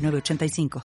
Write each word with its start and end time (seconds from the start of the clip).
8985. 0.00 0.89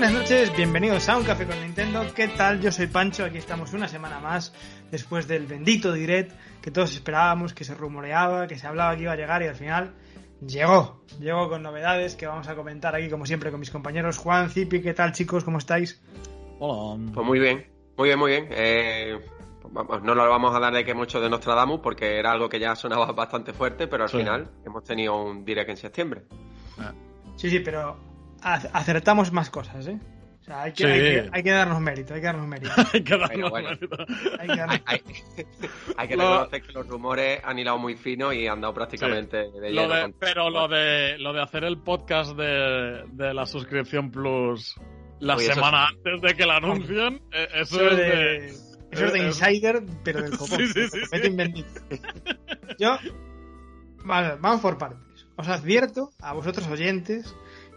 985. 0.00 0.56
bienvenidos 0.56 1.08
a 1.08 1.16
Un 1.16 1.22
Café 1.22 1.46
con 1.46 1.60
Nintendo. 1.60 2.04
¿Qué 2.16 2.26
tal? 2.26 2.60
Yo 2.60 2.72
soy 2.72 2.88
Pancho, 2.88 3.24
aquí 3.24 3.38
estamos 3.38 3.72
una 3.74 3.86
semana 3.86 4.18
más 4.18 4.52
después 4.90 5.28
del 5.28 5.46
bendito 5.46 5.92
Direct 5.92 6.32
que 6.60 6.72
todos 6.72 6.92
esperábamos, 6.94 7.54
que 7.54 7.62
se 7.62 7.76
rumoreaba, 7.76 8.48
que 8.48 8.58
se 8.58 8.66
hablaba 8.66 8.96
que 8.96 9.02
iba 9.02 9.12
a 9.12 9.16
llegar 9.16 9.44
y 9.44 9.46
al 9.46 9.54
final 9.54 9.94
llegó. 10.44 11.00
Llegó 11.20 11.48
con 11.48 11.62
novedades 11.62 12.16
que 12.16 12.26
vamos 12.26 12.48
a 12.48 12.56
comentar 12.56 12.96
aquí 12.96 13.08
como 13.08 13.24
siempre 13.24 13.52
con 13.52 13.60
mis 13.60 13.70
compañeros. 13.70 14.18
Juan, 14.18 14.50
Zipi, 14.50 14.82
¿qué 14.82 14.94
tal 14.94 15.12
chicos? 15.12 15.44
¿Cómo 15.44 15.58
estáis? 15.58 16.02
Hola. 16.58 17.00
Pues 17.14 17.24
muy 17.24 17.38
bien, 17.38 17.64
muy 17.96 18.08
bien, 18.08 18.18
muy 18.18 18.30
bien. 18.32 18.48
Eh, 18.50 19.16
no 20.02 20.14
lo 20.16 20.28
vamos 20.28 20.56
a 20.56 20.58
dar 20.58 20.74
de 20.74 20.84
que 20.84 20.94
mucho 20.94 21.20
de 21.20 21.30
Nostradamus 21.30 21.78
porque 21.78 22.18
era 22.18 22.32
algo 22.32 22.48
que 22.48 22.58
ya 22.58 22.74
sonaba 22.74 23.12
bastante 23.12 23.52
fuerte, 23.52 23.86
pero 23.86 24.02
al 24.02 24.10
final 24.10 24.50
hemos 24.66 24.82
tenido 24.82 25.22
un 25.22 25.44
Direct 25.44 25.70
en 25.70 25.76
septiembre. 25.76 26.22
Sí, 27.36 27.48
sí, 27.48 27.60
pero 27.60 28.13
acertamos 28.44 29.32
más 29.32 29.50
cosas, 29.50 29.86
¿eh? 29.86 29.98
O 30.40 30.44
sea, 30.44 30.62
hay 30.64 30.72
que, 30.72 31.30
hay, 31.32 31.42
que, 31.42 31.50
darnos 31.50 31.80
mérito, 31.80 32.12
hay 32.12 32.20
que 32.20 32.26
darnos 32.26 32.46
mérito. 32.46 32.70
hay 32.92 33.02
que 33.02 33.16
darnos 33.16 33.52
mérito. 33.52 33.96
Hay 35.96 36.08
que, 36.08 36.16
reconocer 36.16 36.62
que 36.62 36.72
los 36.72 36.86
rumores 36.86 37.40
han 37.42 37.58
hilado 37.58 37.78
muy 37.78 37.96
fino 37.96 38.30
y 38.30 38.46
han 38.46 38.60
dado 38.60 38.74
prácticamente 38.74 39.38
de 39.38 40.14
Pero 40.18 40.50
lo 40.50 40.68
de, 40.68 41.16
lo 41.18 41.32
de 41.32 41.40
hacer 41.40 41.64
el 41.64 41.78
podcast 41.78 42.36
de, 42.36 43.04
de 43.12 43.32
la 43.32 43.46
suscripción 43.46 44.10
Plus 44.10 44.76
la 45.20 45.38
semana 45.38 45.88
antes 45.88 46.20
de 46.20 46.34
que 46.34 46.46
la 46.46 46.56
anuncien, 46.56 47.22
eh, 47.32 47.48
eso, 47.54 47.88
es 47.88 47.96
de... 47.96 48.46
Eso 48.90 49.06
es 49.06 49.12
de 49.12 49.18
insider, 49.26 49.82
pero 50.04 50.22
del 50.22 50.30
copón. 50.38 50.58
Sí, 50.58 50.66
sí, 50.68 50.88
sí, 50.88 51.64
Yo... 52.78 52.98
Vale, 54.04 54.36
vamos 54.38 54.60
por 54.60 54.76
partes. 54.76 55.26
Os 55.36 55.48
advierto 55.48 56.10
a 56.20 56.34
vosotros 56.34 56.66
oyentes 56.68 57.34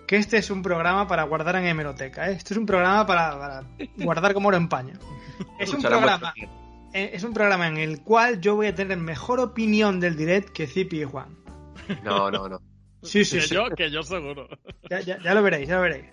que 0.08 0.16
este 0.16 0.38
es 0.38 0.50
un 0.50 0.64
programa 0.64 1.08
para 1.08 1.24
guardar 1.24 1.58
en 1.58 1.66
hemeroteca. 1.66 2.30
¿eh? 2.30 2.34
Esto 2.34 2.54
es 2.54 2.58
un 2.58 2.66
programa 2.66 3.06
para, 3.06 3.64
guardar 3.98 4.34
como 4.34 4.48
oro 4.48 4.58
en 4.58 4.70
paño. 4.70 4.94
Es 5.60 5.72
un 5.72 5.84
programa. 5.84 6.34
Eh, 6.94 7.12
es 7.14 7.24
un 7.24 7.32
programa 7.32 7.68
en 7.68 7.78
el 7.78 8.02
cual 8.02 8.42
yo 8.42 8.56
voy 8.56 8.68
a 8.68 8.74
tener 8.74 8.98
mejor 8.98 9.40
opinión 9.40 10.00
del 10.00 10.18
direct 10.18 10.50
que 10.50 10.66
Zipi 10.66 11.02
y 11.02 11.04
Juan. 11.04 11.38
No, 12.04 12.32
no, 12.32 12.50
no. 12.50 12.60
Sí, 13.04 13.24
sí, 13.24 13.40
que 13.40 13.48
Yo, 13.48 13.70
que 13.70 13.92
yo 13.92 14.02
seguro. 14.02 14.50
Ya, 14.90 15.34
lo 15.36 15.44
veréis, 15.44 15.70
ya 15.70 15.76
lo 15.76 15.82
veréis. 15.82 16.08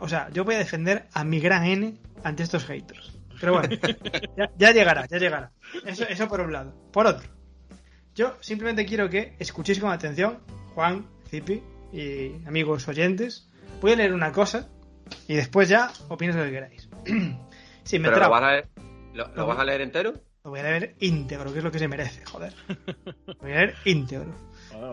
O 0.00 0.08
sea, 0.08 0.28
yo 0.30 0.44
voy 0.44 0.56
a 0.56 0.58
defender 0.58 1.08
a 1.14 1.24
mi 1.24 1.40
gran 1.40 1.64
N 1.64 1.94
ante 2.22 2.42
estos 2.42 2.66
haters. 2.66 3.18
Pero 3.40 3.54
bueno, 3.54 3.68
ya, 4.58 4.72
llegará, 4.72 5.06
ya 5.06 5.16
llegará. 5.16 5.50
Eso, 5.86 6.04
eso 6.04 6.28
por 6.28 6.40
un 6.40 6.52
lado. 6.52 6.74
Por 6.92 7.06
otro, 7.06 7.26
yo 8.14 8.36
simplemente 8.40 8.84
quiero 8.84 9.08
que 9.08 9.34
escuchéis 9.38 9.80
con 9.80 9.90
atención, 9.90 10.38
Juan, 10.74 11.06
Zipi, 11.28 11.62
y 11.92 12.46
amigos 12.46 12.86
oyentes, 12.88 13.48
voy 13.80 13.92
a 13.92 13.96
leer 13.96 14.12
una 14.12 14.32
cosa 14.32 14.68
y 15.26 15.34
después 15.34 15.68
ya 15.68 15.92
opinas 16.08 16.36
lo 16.36 16.44
que 16.44 16.50
queráis. 16.50 16.88
si 17.84 17.98
me 17.98 18.08
¿Pero 18.08 18.20
lo, 18.20 18.30
vas 18.30 18.42
a 18.42 18.50
leer, 18.52 18.68
lo, 19.14 19.46
vas 19.46 19.58
a 19.58 19.64
leer 19.64 19.80
entero? 19.80 20.14
Lo 20.44 20.50
voy 20.50 20.60
a 20.60 20.64
leer 20.64 20.96
íntegro, 21.00 21.52
que 21.52 21.58
es 21.58 21.64
lo 21.64 21.70
que 21.70 21.78
se 21.78 21.88
merece, 21.88 22.24
joder. 22.24 22.54
Lo 23.26 23.34
voy 23.40 23.52
a 23.52 23.54
leer 23.54 23.74
íntegro. 23.84 24.34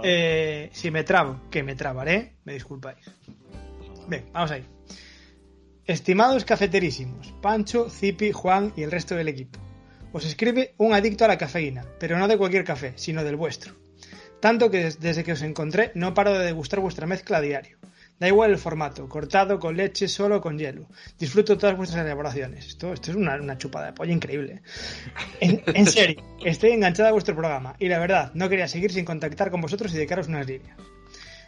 Eh, 0.04 0.70
si 0.74 0.92
me 0.92 1.04
trabo, 1.04 1.42
que 1.50 1.64
me 1.64 1.76
trabaré, 1.76 2.38
me 2.44 2.54
disculpáis. 2.54 3.06
Bien, 4.08 4.26
vamos 4.34 4.52
ahí. 4.52 4.66
Estimados 5.86 6.46
cafeterísimos, 6.46 7.32
Pancho, 7.42 7.90
Zipi, 7.90 8.32
Juan 8.32 8.74
y 8.76 8.84
el 8.84 8.92
resto 8.92 9.16
del 9.16 9.28
equipo. 9.28 9.60
Os 10.14 10.26
escribe 10.26 10.74
un 10.78 10.94
adicto 10.94 11.26
a 11.26 11.28
la 11.28 11.38
cafeína, 11.38 11.86
pero 12.00 12.18
no 12.18 12.28
de 12.28 12.38
cualquier 12.38 12.64
café, 12.64 12.94
sino 12.96 13.24
del 13.24 13.36
vuestro. 13.36 13.76
Tanto 14.46 14.70
que 14.70 14.94
desde 15.08 15.24
que 15.24 15.34
os 15.34 15.42
encontré 15.42 15.90
no 15.96 16.14
paro 16.14 16.38
de 16.38 16.46
degustar 16.46 16.80
vuestra 16.80 17.08
mezcla 17.08 17.38
a 17.38 17.42
diario. 17.42 17.80
Da 18.20 18.28
igual 18.28 18.52
el 18.52 18.60
formato, 18.60 19.10
cortado, 19.10 19.58
con 19.58 19.76
leche, 19.76 20.08
solo 20.08 20.40
con 20.40 20.60
hielo. 20.60 20.86
Disfruto 21.18 21.58
todas 21.58 21.76
vuestras 21.76 22.06
elaboraciones. 22.06 22.68
Esto, 22.68 22.94
es 22.94 23.16
una, 23.16 23.58
chupada 23.58 23.88
de 23.88 23.94
pollo 23.94 24.14
increíble. 24.14 24.62
En, 25.40 25.88
serio, 25.88 26.22
estoy 26.46 26.74
enganchada 26.74 27.10
a 27.10 27.14
vuestro 27.14 27.34
programa 27.34 27.76
y 27.80 27.90
la 27.90 27.98
verdad, 27.98 28.32
no 28.36 28.48
quería 28.48 28.68
seguir 28.68 28.92
sin 28.94 29.04
contactar 29.04 29.50
con 29.50 29.62
vosotros 29.62 29.92
y 29.92 29.96
dedicaros 29.96 30.28
unas 30.28 30.46
líneas. 30.46 30.78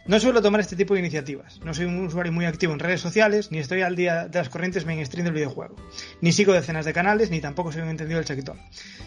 No 0.08 0.18
suelo 0.18 0.40
tomar 0.40 0.62
este 0.62 0.74
tipo 0.74 0.94
de 0.94 1.00
iniciativas. 1.00 1.60
No 1.62 1.74
soy 1.74 1.84
un 1.84 2.06
usuario 2.06 2.32
muy 2.32 2.46
activo 2.46 2.72
en 2.72 2.78
redes 2.78 3.02
sociales, 3.02 3.52
ni 3.52 3.58
estoy 3.58 3.82
al 3.82 3.94
día 3.94 4.26
de 4.26 4.38
las 4.38 4.48
corrientes 4.48 4.86
mainstream 4.86 5.24
del 5.26 5.34
videojuego. 5.34 5.76
Ni 6.22 6.32
sigo 6.32 6.54
decenas 6.54 6.86
de 6.86 6.94
canales, 6.94 7.30
ni 7.30 7.42
tampoco 7.42 7.72
soy 7.72 7.82
un 7.82 7.90
entendido 7.90 8.16
del 8.16 8.26
sector. 8.26 8.56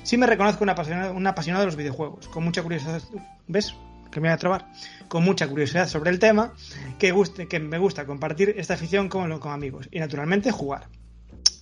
Sí 0.03 0.15
me 0.17 0.27
reconozco 0.27 0.63
un 0.63 0.69
apasionado, 0.69 1.59
de 1.59 1.65
los 1.65 1.75
videojuegos, 1.75 2.27
con 2.27 2.43
mucha 2.43 2.61
curiosidad. 2.61 3.01
¿Ves? 3.47 3.73
Que 4.11 4.19
me 4.19 4.27
voy 4.27 4.35
a 4.35 4.37
trobar. 4.37 4.67
Con 5.07 5.23
mucha 5.23 5.47
curiosidad 5.47 5.87
sobre 5.87 6.11
el 6.11 6.19
tema, 6.19 6.53
que, 6.99 7.11
guste, 7.11 7.47
que 7.47 7.59
me 7.59 7.79
gusta 7.79 8.05
compartir 8.05 8.53
esta 8.55 8.75
afición 8.75 9.09
con, 9.09 9.39
con 9.39 9.53
amigos 9.53 9.89
y 9.91 9.97
naturalmente 9.97 10.51
jugar. 10.51 10.87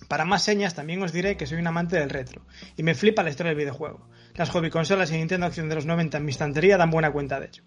Para 0.06 0.26
más 0.26 0.42
señas 0.42 0.74
también 0.74 1.02
os 1.02 1.12
diré 1.12 1.38
que 1.38 1.46
soy 1.46 1.58
un 1.58 1.66
amante 1.66 1.96
del 1.96 2.10
retro 2.10 2.42
y 2.76 2.82
me 2.82 2.94
flipa 2.94 3.22
la 3.22 3.30
historia 3.30 3.50
del 3.50 3.58
videojuego. 3.58 4.06
Las 4.34 4.50
hobby 4.50 4.68
consolas 4.68 5.10
y 5.12 5.16
Nintendo 5.16 5.46
Acción 5.46 5.68
de 5.68 5.76
los 5.76 5.86
90 5.86 6.18
en 6.18 6.24
mi 6.24 6.32
estantería 6.32 6.76
dan 6.76 6.90
buena 6.90 7.10
cuenta 7.10 7.40
de 7.40 7.46
ello. 7.46 7.62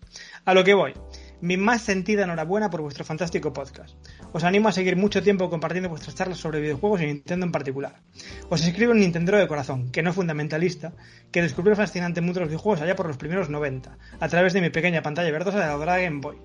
A 0.46 0.54
lo 0.54 0.64
que 0.64 0.74
voy. 0.74 0.94
Mi 1.44 1.58
más 1.58 1.82
sentida 1.82 2.24
enhorabuena 2.24 2.70
por 2.70 2.80
vuestro 2.80 3.04
fantástico 3.04 3.52
podcast. 3.52 3.98
Os 4.32 4.46
animo 4.46 4.70
a 4.70 4.72
seguir 4.72 4.96
mucho 4.96 5.22
tiempo 5.22 5.50
compartiendo 5.50 5.90
vuestras 5.90 6.16
charlas 6.16 6.38
sobre 6.38 6.62
videojuegos 6.62 7.02
y 7.02 7.06
Nintendo 7.06 7.46
en 7.46 7.52
particular. 7.52 8.00
Os 8.48 8.66
escribo 8.66 8.94
un 8.94 9.02
Nintendo 9.02 9.36
de 9.36 9.50
corazón, 9.50 9.92
que 9.92 10.02
no 10.02 10.14
fundamentalista, 10.14 10.94
que 11.34 11.42
descubrió 11.42 11.72
el 11.72 11.78
fascinante 11.78 12.22
mundo 12.22 12.36
de 12.36 12.46
los 12.46 12.50
videojuegos 12.50 12.80
allá 12.80 12.96
por 12.96 13.08
los 13.08 13.18
primeros 13.18 13.50
90, 13.50 13.98
a 14.22 14.28
través 14.30 14.54
de 14.54 14.62
mi 14.62 14.70
pequeña 14.70 15.02
pantalla 15.02 15.32
verdosa 15.32 15.60
de 15.60 15.86
la 15.86 16.00
Game 16.00 16.22
Boy. 16.22 16.38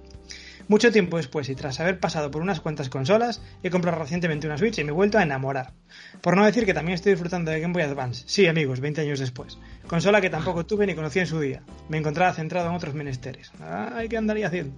Mucho 0.68 0.92
tiempo 0.92 1.16
después 1.16 1.48
y 1.48 1.54
tras 1.54 1.80
haber 1.80 1.98
pasado 1.98 2.30
por 2.30 2.42
unas 2.42 2.60
cuantas 2.60 2.90
consolas, 2.90 3.40
he 3.62 3.70
comprado 3.70 3.98
recientemente 3.98 4.46
una 4.46 4.58
Switch 4.58 4.78
y 4.78 4.84
me 4.84 4.90
he 4.90 4.92
vuelto 4.92 5.16
a 5.16 5.22
enamorar. 5.22 5.72
Por 6.20 6.36
no 6.36 6.44
decir 6.44 6.66
que 6.66 6.74
también 6.74 6.94
estoy 6.94 7.12
disfrutando 7.12 7.50
de 7.50 7.60
Game 7.60 7.72
Boy 7.72 7.82
Advance. 7.82 8.24
Sí, 8.26 8.46
amigos, 8.46 8.80
20 8.80 9.00
años 9.00 9.18
después. 9.18 9.58
Consola 9.86 10.20
que 10.20 10.28
tampoco 10.28 10.66
tuve 10.66 10.86
ni 10.86 10.94
conocí 10.94 11.20
en 11.20 11.26
su 11.26 11.40
día. 11.40 11.62
Me 11.88 11.96
encontraba 11.96 12.34
centrado 12.34 12.68
en 12.68 12.76
otros 12.76 12.92
menesteres. 12.92 13.50
Ay, 13.60 14.10
¿qué 14.10 14.18
andaría 14.18 14.48
haciendo? 14.48 14.74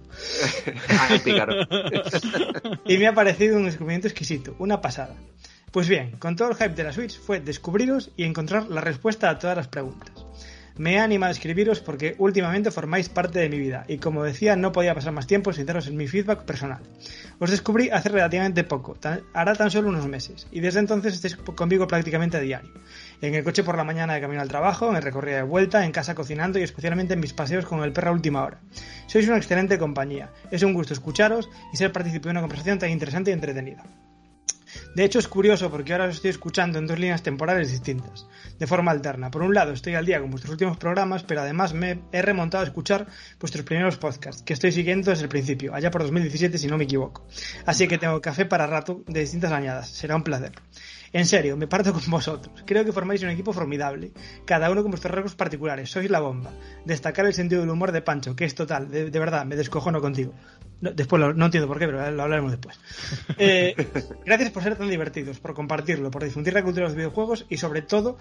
y 2.85 2.97
me 2.97 3.07
ha 3.07 3.13
parecido 3.13 3.57
un 3.57 3.65
descubrimiento 3.65 4.07
exquisito, 4.07 4.55
una 4.59 4.79
pasada. 4.79 5.15
Pues 5.71 5.89
bien, 5.89 6.11
con 6.19 6.37
todo 6.37 6.51
el 6.51 6.55
hype 6.55 6.75
de 6.75 6.83
la 6.83 6.93
Switch 6.93 7.19
fue 7.19 7.41
descubriros 7.41 8.11
y 8.15 8.23
encontrar 8.23 8.69
la 8.69 8.79
respuesta 8.79 9.29
a 9.29 9.39
todas 9.39 9.57
las 9.57 9.67
preguntas. 9.67 10.20
Me 10.81 10.95
he 10.95 10.99
animado 10.99 11.29
a 11.29 11.33
escribiros 11.33 11.79
porque 11.79 12.15
últimamente 12.17 12.71
formáis 12.71 13.07
parte 13.07 13.37
de 13.37 13.49
mi 13.49 13.59
vida 13.59 13.85
y 13.87 13.99
como 13.99 14.23
decía 14.23 14.55
no 14.55 14.71
podía 14.71 14.95
pasar 14.95 15.13
más 15.13 15.27
tiempo 15.27 15.53
sin 15.53 15.67
daros 15.67 15.85
en 15.85 15.95
mi 15.95 16.07
feedback 16.07 16.41
personal. 16.41 16.81
Os 17.37 17.51
descubrí 17.51 17.91
hace 17.91 18.09
relativamente 18.09 18.63
poco, 18.63 18.97
hará 19.31 19.53
tan 19.53 19.69
solo 19.69 19.89
unos 19.89 20.07
meses, 20.07 20.47
y 20.51 20.59
desde 20.59 20.79
entonces 20.79 21.13
estáis 21.13 21.35
conmigo 21.35 21.85
prácticamente 21.85 22.37
a 22.37 22.39
diario. 22.39 22.71
En 23.21 23.35
el 23.35 23.43
coche 23.43 23.63
por 23.63 23.77
la 23.77 23.83
mañana 23.83 24.15
de 24.15 24.21
camino 24.21 24.41
al 24.41 24.47
trabajo, 24.47 24.89
en 24.89 24.95
el 24.95 25.03
recorrido 25.03 25.37
de 25.37 25.43
vuelta, 25.43 25.85
en 25.85 25.91
casa 25.91 26.15
cocinando 26.15 26.57
y 26.57 26.63
especialmente 26.63 27.13
en 27.13 27.19
mis 27.19 27.33
paseos 27.33 27.67
con 27.67 27.83
el 27.83 27.93
perro 27.93 28.09
a 28.09 28.13
última 28.13 28.43
hora. 28.43 28.59
Sois 29.05 29.27
una 29.27 29.37
excelente 29.37 29.77
compañía, 29.77 30.31
es 30.49 30.63
un 30.63 30.73
gusto 30.73 30.95
escucharos 30.95 31.47
y 31.71 31.77
ser 31.77 31.91
partícipe 31.91 32.23
de 32.23 32.31
una 32.31 32.41
conversación 32.41 32.79
tan 32.79 32.89
interesante 32.89 33.29
y 33.29 33.35
entretenida. 33.35 33.83
De 34.95 35.03
hecho, 35.03 35.19
es 35.19 35.27
curioso 35.27 35.69
porque 35.69 35.93
ahora 35.93 36.05
os 36.05 36.15
estoy 36.15 36.29
escuchando 36.29 36.79
en 36.79 36.87
dos 36.87 36.99
líneas 36.99 37.23
temporales 37.23 37.71
distintas, 37.71 38.27
de 38.59 38.67
forma 38.67 38.91
alterna. 38.91 39.31
Por 39.31 39.43
un 39.43 39.53
lado, 39.53 39.71
estoy 39.73 39.95
al 39.95 40.05
día 40.05 40.19
con 40.19 40.31
vuestros 40.31 40.51
últimos 40.51 40.77
programas, 40.77 41.23
pero 41.23 41.41
además 41.41 41.73
me 41.73 42.01
he 42.11 42.21
remontado 42.21 42.63
a 42.63 42.67
escuchar 42.67 43.07
vuestros 43.39 43.65
primeros 43.65 43.97
podcasts, 43.97 44.43
que 44.43 44.53
estoy 44.53 44.71
siguiendo 44.71 45.11
desde 45.11 45.23
el 45.23 45.29
principio, 45.29 45.73
allá 45.73 45.91
por 45.91 46.01
2017 46.01 46.57
si 46.57 46.67
no 46.67 46.77
me 46.77 46.85
equivoco. 46.85 47.25
Así 47.65 47.87
que 47.87 47.97
tengo 47.97 48.21
café 48.21 48.45
para 48.45 48.67
rato 48.67 49.03
de 49.07 49.21
distintas 49.21 49.51
añadas. 49.51 49.89
Será 49.89 50.15
un 50.15 50.23
placer. 50.23 50.51
En 51.13 51.25
serio, 51.25 51.57
me 51.57 51.67
parto 51.67 51.91
con 51.93 52.03
vosotros. 52.09 52.63
Creo 52.65 52.85
que 52.85 52.93
formáis 52.93 53.21
un 53.23 53.29
equipo 53.29 53.51
formidable, 53.51 54.11
cada 54.45 54.71
uno 54.71 54.81
con 54.81 54.91
vuestros 54.91 55.13
rasgos 55.13 55.35
particulares. 55.35 55.89
Sois 55.89 56.09
la 56.09 56.19
bomba. 56.19 56.51
Destacar 56.85 57.25
el 57.25 57.33
sentido 57.33 57.61
del 57.61 57.69
humor 57.69 57.91
de 57.91 58.01
Pancho, 58.01 58.35
que 58.35 58.45
es 58.45 58.55
total. 58.55 58.89
De, 58.89 59.09
verdad, 59.19 59.45
me 59.45 59.55
descojono 59.57 59.99
contigo. 59.99 60.33
después 60.79 61.35
no 61.35 61.45
entiendo 61.45 61.67
por 61.67 61.79
qué, 61.79 61.85
pero 61.85 62.11
lo 62.11 62.23
hablaremos 62.23 62.51
después. 62.51 62.79
Eh, 63.37 63.75
gracias 64.25 64.51
por 64.51 64.61
ser 64.61 64.75
tan 64.75 64.89
divertidos, 64.89 65.39
por 65.39 65.53
compartirlo, 65.53 66.11
por 66.11 66.23
difundir 66.23 66.53
la 66.53 66.61
cultura 66.61 66.85
de 66.85 66.89
los 66.89 66.95
videojuegos 66.95 67.45
y 67.49 67.57
sobre 67.57 67.81
todo 67.81 68.17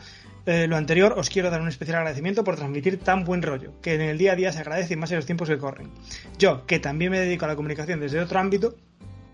eh, 0.47 0.67
lo 0.67 0.77
anterior 0.77 1.15
os 1.17 1.29
quiero 1.29 1.51
dar 1.51 1.61
un 1.61 1.69
especial 1.69 1.99
agradecimiento 1.99 2.43
por 2.43 2.57
transmitir 2.57 2.99
tan 3.01 3.25
buen 3.25 3.43
rollo, 3.43 3.75
que 3.83 3.95
en 3.95 4.01
el 4.01 4.19
día 4.19 4.33
a 4.33 4.37
día 4.37 4.53
se 4.53 4.61
agradece 4.61 4.95
y 4.95 4.97
más 4.97 5.11
en 5.11 5.17
los 5.17 5.27
tiempos 5.27 5.49
que 5.49 5.59
corren. 5.59 5.91
Yo, 6.39 6.65
que 6.67 6.79
también 6.79 7.11
me 7.11 7.21
dedico 7.21 7.45
a 7.45 7.49
la 7.49 7.57
comunicación 7.57 8.01
desde 8.01 8.21
otro 8.21 8.39
ámbito, 8.39 8.77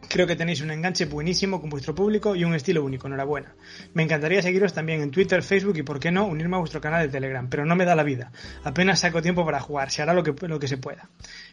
Creo 0.08 0.26
que 0.26 0.36
tenéis 0.36 0.60
un 0.60 0.70
enganche 0.70 1.04
buenísimo 1.06 1.60
con 1.60 1.68
vuestro 1.68 1.94
público 1.94 2.36
y 2.36 2.44
un 2.44 2.54
estilo 2.54 2.84
único, 2.84 3.06
enhorabuena. 3.06 3.54
Me 3.94 4.02
encantaría 4.02 4.40
seguiros 4.40 4.72
también 4.72 5.02
en 5.02 5.10
Twitter, 5.10 5.42
Facebook 5.42 5.76
y, 5.76 5.82
por 5.82 5.98
qué 5.98 6.12
no, 6.12 6.26
unirme 6.26 6.56
a 6.56 6.60
vuestro 6.60 6.80
canal 6.80 7.02
de 7.02 7.08
Telegram, 7.08 7.48
pero 7.48 7.66
no 7.66 7.76
me 7.76 7.84
da 7.84 7.94
la 7.96 8.02
vida. 8.02 8.30
Apenas 8.64 9.00
saco 9.00 9.20
tiempo 9.20 9.44
para 9.44 9.60
jugar, 9.60 9.90
se 9.90 10.02
hará 10.02 10.14
lo 10.14 10.22
que, 10.22 10.34
lo 10.46 10.58
que 10.58 10.68
se 10.68 10.78
pueda. 10.78 11.08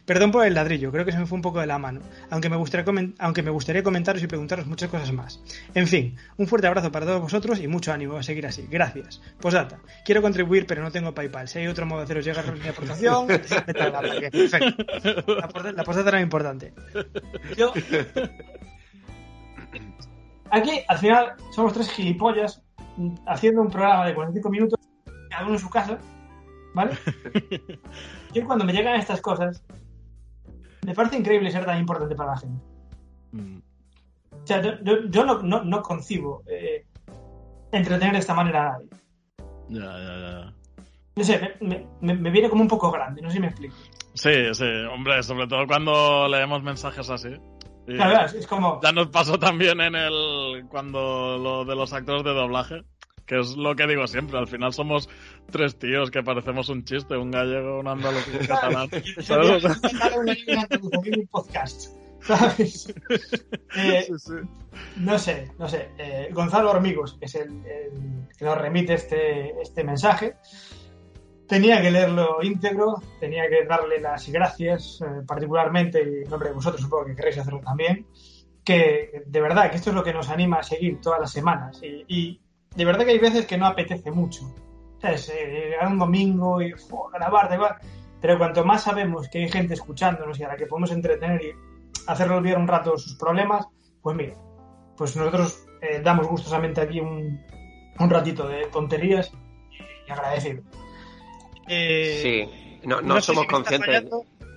Perdón 0.06 0.30
por 0.30 0.46
el 0.46 0.54
ladrillo, 0.54 0.92
creo 0.92 1.04
que 1.04 1.12
se 1.12 1.18
me 1.18 1.26
fue 1.26 1.36
un 1.36 1.42
poco 1.42 1.60
de 1.60 1.66
la 1.66 1.78
mano, 1.78 2.00
aunque 2.30 2.50
me, 2.50 2.56
gustaría 2.56 2.84
aunque 3.18 3.42
me 3.42 3.50
gustaría 3.50 3.82
comentaros 3.82 4.22
y 4.22 4.26
preguntaros 4.26 4.66
muchas 4.66 4.90
cosas 4.90 5.12
más. 5.12 5.40
En 5.74 5.86
fin, 5.86 6.16
un 6.36 6.46
fuerte 6.46 6.66
abrazo 6.66 6.92
para 6.92 7.06
todos 7.06 7.22
vosotros 7.22 7.60
y 7.60 7.68
mucho 7.68 7.92
ánimo 7.92 8.16
a 8.16 8.22
seguir 8.22 8.46
así. 8.46 8.66
Gracias. 8.70 9.22
Posdata, 9.40 9.78
quiero 10.04 10.20
contribuir 10.20 10.66
pero 10.66 10.82
no 10.82 10.90
tengo 10.90 11.14
PayPal. 11.14 11.48
Si 11.48 11.58
hay 11.58 11.66
otro 11.66 11.86
modo 11.86 12.00
de 12.00 12.04
haceros 12.04 12.24
llegar 12.24 12.44
mi 12.52 12.68
aportación. 12.68 13.28
La, 15.34 15.72
la 15.72 15.84
postdata 15.84 16.08
era 16.10 16.20
importante. 16.20 16.72
Yo 17.56 17.72
Aquí, 20.54 20.70
al 20.86 20.98
final, 20.98 21.32
somos 21.50 21.72
tres 21.72 21.90
gilipollas 21.90 22.62
haciendo 23.26 23.62
un 23.62 23.70
programa 23.70 24.06
de 24.06 24.14
45 24.14 24.50
minutos, 24.50 24.80
cada 25.28 25.44
uno 25.46 25.54
en 25.54 25.58
su 25.58 25.68
casa, 25.68 25.98
¿vale? 26.74 26.92
Yo 28.32 28.44
cuando 28.46 28.64
me 28.64 28.72
llegan 28.72 28.94
estas 28.94 29.20
cosas, 29.20 29.64
me 30.84 30.94
parece 30.94 31.16
increíble 31.16 31.50
ser 31.50 31.64
tan 31.64 31.78
importante 31.78 32.14
para 32.14 32.32
la 32.32 32.38
gente. 32.38 32.62
Mm. 33.32 33.58
O 34.30 34.46
sea, 34.46 34.60
yo, 34.60 35.24
no, 35.42 35.82
concibo 35.82 36.42
eh, 36.46 36.84
entretener 37.72 38.12
de 38.12 38.18
esta 38.18 38.34
manera 38.34 38.68
a 38.68 38.72
nadie. 38.72 38.88
Ya, 39.68 39.98
ya, 39.98 40.18
ya. 40.20 40.54
No 41.16 41.24
sé, 41.24 41.56
me, 41.60 42.30
viene 42.30 42.50
como 42.50 42.62
un 42.62 42.68
poco 42.68 42.90
grande, 42.90 43.22
no 43.22 43.28
sé 43.28 43.36
si 43.36 43.40
me 43.40 43.46
explico. 43.46 43.74
Sí, 44.14 44.32
sí, 44.52 44.66
hombre, 44.92 45.22
sobre 45.22 45.46
todo 45.46 45.66
cuando 45.66 46.28
leemos 46.28 46.62
mensajes 46.62 47.08
así. 47.08 47.30
es 47.86 48.46
como... 48.46 48.80
Ya 48.82 48.92
nos 48.92 49.08
pasó 49.08 49.38
también 49.38 49.80
en 49.80 49.94
el... 49.94 50.66
cuando 50.68 51.38
lo 51.38 51.64
de 51.64 51.74
los 51.74 51.92
actores 51.92 52.24
de 52.24 52.34
doblaje, 52.34 52.82
que 53.26 53.40
es 53.40 53.56
lo 53.56 53.74
que 53.74 53.86
digo 53.86 54.06
siempre, 54.06 54.38
al 54.38 54.46
final 54.46 54.72
somos 54.72 55.08
tres 55.50 55.78
tíos 55.78 56.10
que 56.10 56.22
parecemos 56.22 56.68
un 56.68 56.84
chiste, 56.84 57.16
un 57.16 57.30
gallego, 57.30 57.80
un 57.80 57.88
andaluz 57.88 58.26
y 58.32 58.36
un 58.36 58.46
catalán. 58.46 58.88
¿sabes? 59.20 59.64
un 59.64 61.26
podcast, 61.30 61.90
¿sabes? 62.20 62.94
Eh, 63.76 64.08
no 64.96 65.18
sé, 65.18 65.50
no 65.58 65.68
sé. 65.68 65.88
Eh, 65.98 66.28
Gonzalo 66.32 66.70
Hormigos, 66.70 67.14
que 67.18 67.26
es 67.26 67.34
el, 67.34 67.62
que 68.38 68.44
nos 68.44 68.58
remite 68.58 68.94
este, 68.94 69.60
este 69.60 69.84
mensaje, 69.84 70.36
tenía 71.46 71.80
que 71.82 71.90
leerlo 71.90 72.42
íntegro, 72.42 73.02
tenía 73.20 73.48
que 73.48 73.64
darle 73.64 74.00
las 74.00 74.28
gracias, 74.28 75.00
eh, 75.02 75.22
particularmente, 75.26 76.02
y 76.02 76.24
en 76.24 76.30
nombre 76.30 76.48
de 76.48 76.54
vosotros 76.54 76.82
supongo 76.82 77.06
que 77.06 77.16
queréis 77.16 77.38
hacerlo 77.38 77.60
también, 77.60 78.06
que 78.64 79.22
de 79.26 79.40
verdad 79.40 79.70
que 79.70 79.76
esto 79.76 79.90
es 79.90 79.96
lo 79.96 80.02
que 80.02 80.12
nos 80.12 80.30
anima 80.30 80.58
a 80.58 80.62
seguir 80.62 81.00
todas 81.00 81.20
las 81.20 81.32
semanas. 81.32 81.80
Y, 81.82 82.40
de 82.74 82.84
verdad 82.84 83.04
que 83.04 83.12
hay 83.12 83.18
veces 83.18 83.46
que 83.46 83.56
no 83.56 83.66
apetece 83.66 84.10
mucho. 84.10 84.52
¿Sabes? 85.00 85.28
Eh, 85.28 85.70
llegar 85.70 85.88
un 85.88 85.98
domingo 85.98 86.62
y 86.62 86.72
grabar, 87.12 87.48
grabar. 87.48 87.78
Pero 88.20 88.38
cuanto 88.38 88.64
más 88.64 88.84
sabemos 88.84 89.28
que 89.28 89.38
hay 89.38 89.48
gente 89.48 89.74
escuchándonos 89.74 90.38
y 90.40 90.44
a 90.44 90.48
la 90.48 90.56
que 90.56 90.66
podemos 90.66 90.90
entretener 90.92 91.42
y 91.42 91.52
hacerle 92.06 92.36
olvidar 92.36 92.58
un 92.58 92.68
rato 92.68 92.96
sus 92.96 93.16
problemas, 93.16 93.66
pues 94.00 94.16
mira, 94.16 94.34
pues 94.96 95.16
nosotros 95.16 95.66
eh, 95.82 96.00
damos 96.02 96.26
gustosamente 96.26 96.80
aquí 96.80 97.00
un, 97.00 97.40
un 97.98 98.10
ratito 98.10 98.48
de 98.48 98.66
tonterías 98.66 99.32
y 100.06 100.10
agradecido. 100.10 100.62
Eh, 101.68 102.20
sí, 102.22 102.80
no, 102.86 103.00
no, 103.00 103.20
somos 103.20 103.46
conscientes. 103.46 104.04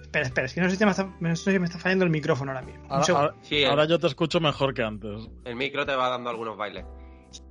Espera, 0.01 0.25
espera, 0.25 0.45
es 0.45 0.53
que 0.53 0.61
no 0.61 0.69
sé, 0.69 0.77
si 0.77 0.85
me 0.85 0.91
está, 0.91 1.13
no 1.19 1.35
sé 1.35 1.51
si 1.51 1.59
me 1.59 1.65
está 1.65 1.77
fallando 1.77 2.05
el 2.05 2.11
micrófono 2.11 2.51
ahora 2.51 2.65
mismo. 2.65 2.85
Ahora, 2.89 3.85
yo 3.85 3.99
te 3.99 4.07
escucho 4.07 4.39
mejor 4.39 4.73
que 4.73 4.83
antes. 4.83 5.27
El 5.43 5.55
micro 5.55 5.85
te 5.85 5.95
va 5.95 6.09
dando 6.09 6.29
algunos 6.29 6.55
bailes. 6.55 6.85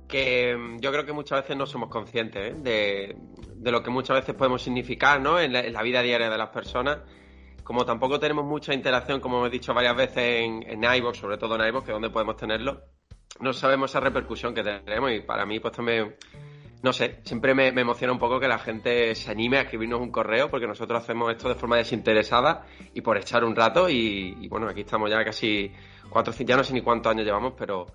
Que 0.07 0.55
mm, 0.55 0.79
yo 0.79 0.91
creo 0.91 1.05
que 1.05 1.13
muchas 1.13 1.41
veces 1.41 1.57
no 1.57 1.65
somos 1.65 1.89
conscientes 1.89 2.53
¿eh? 2.53 3.15
de, 3.55 3.71
lo 3.71 3.83
que 3.83 3.89
muchas 3.89 4.19
veces 4.19 4.35
podemos 4.35 4.61
significar 4.61 5.21
¿no? 5.21 5.39
en, 5.39 5.53
la, 5.53 5.81
vida 5.81 6.01
diaria 6.01 6.29
de 6.29 6.37
las 6.37 6.49
personas. 6.49 6.99
Como 7.63 7.85
tampoco 7.85 8.19
tenemos 8.19 8.45
mucha 8.45 8.73
interacción, 8.73 9.19
como 9.19 9.45
he 9.45 9.49
dicho 9.49 9.73
varias 9.73 9.95
veces 9.95 10.45
en, 10.45 10.63
en 10.67 10.83
iVoox, 10.83 11.17
sobre 11.17 11.37
todo 11.37 11.55
en 11.55 11.67
iVoox, 11.67 11.85
que 11.85 11.91
es 11.91 11.95
donde 11.95 12.09
podemos 12.09 12.37
tenerlo, 12.37 12.81
no 13.41 13.51
sabemos 13.53 13.91
esa 13.91 13.99
repercusión 13.99 14.53
que 14.53 14.63
tenemos 14.63 15.11
y 15.11 15.19
para 15.19 15.45
mí 15.45 15.59
pues 15.59 15.73
también 15.73 16.15
no 16.83 16.93
sé, 16.93 17.19
siempre 17.23 17.55
me, 17.55 17.67
emociona 17.69 18.13
un 18.13 18.19
poco 18.19 18.39
que 18.39 18.47
la 18.47 18.59
gente 18.59 19.15
se 19.15 19.31
anime 19.31 19.57
a 19.57 19.61
escribirnos 19.61 19.99
un 19.99 20.11
correo 20.11 20.49
porque 20.49 20.67
nosotros 20.67 21.01
hacemos 21.01 21.31
esto 21.31 21.49
de 21.49 21.55
forma 21.55 21.77
desinteresada 21.77 22.65
y 22.93 23.01
por 23.01 23.17
echar 23.17 23.43
un 23.43 23.55
rato 23.55 23.89
y, 23.89 24.47
bueno, 24.47 24.69
aquí 24.69 24.81
estamos 24.81 25.09
ya 25.09 25.23
casi 25.23 25.71
cuatro, 26.09 26.33
ya 26.39 26.55
no 26.57 26.63
sé 26.63 26.73
ni 26.73 26.81
cuántos 26.81 27.11
años 27.11 27.25
llevamos, 27.25 27.53
pero 27.57 27.87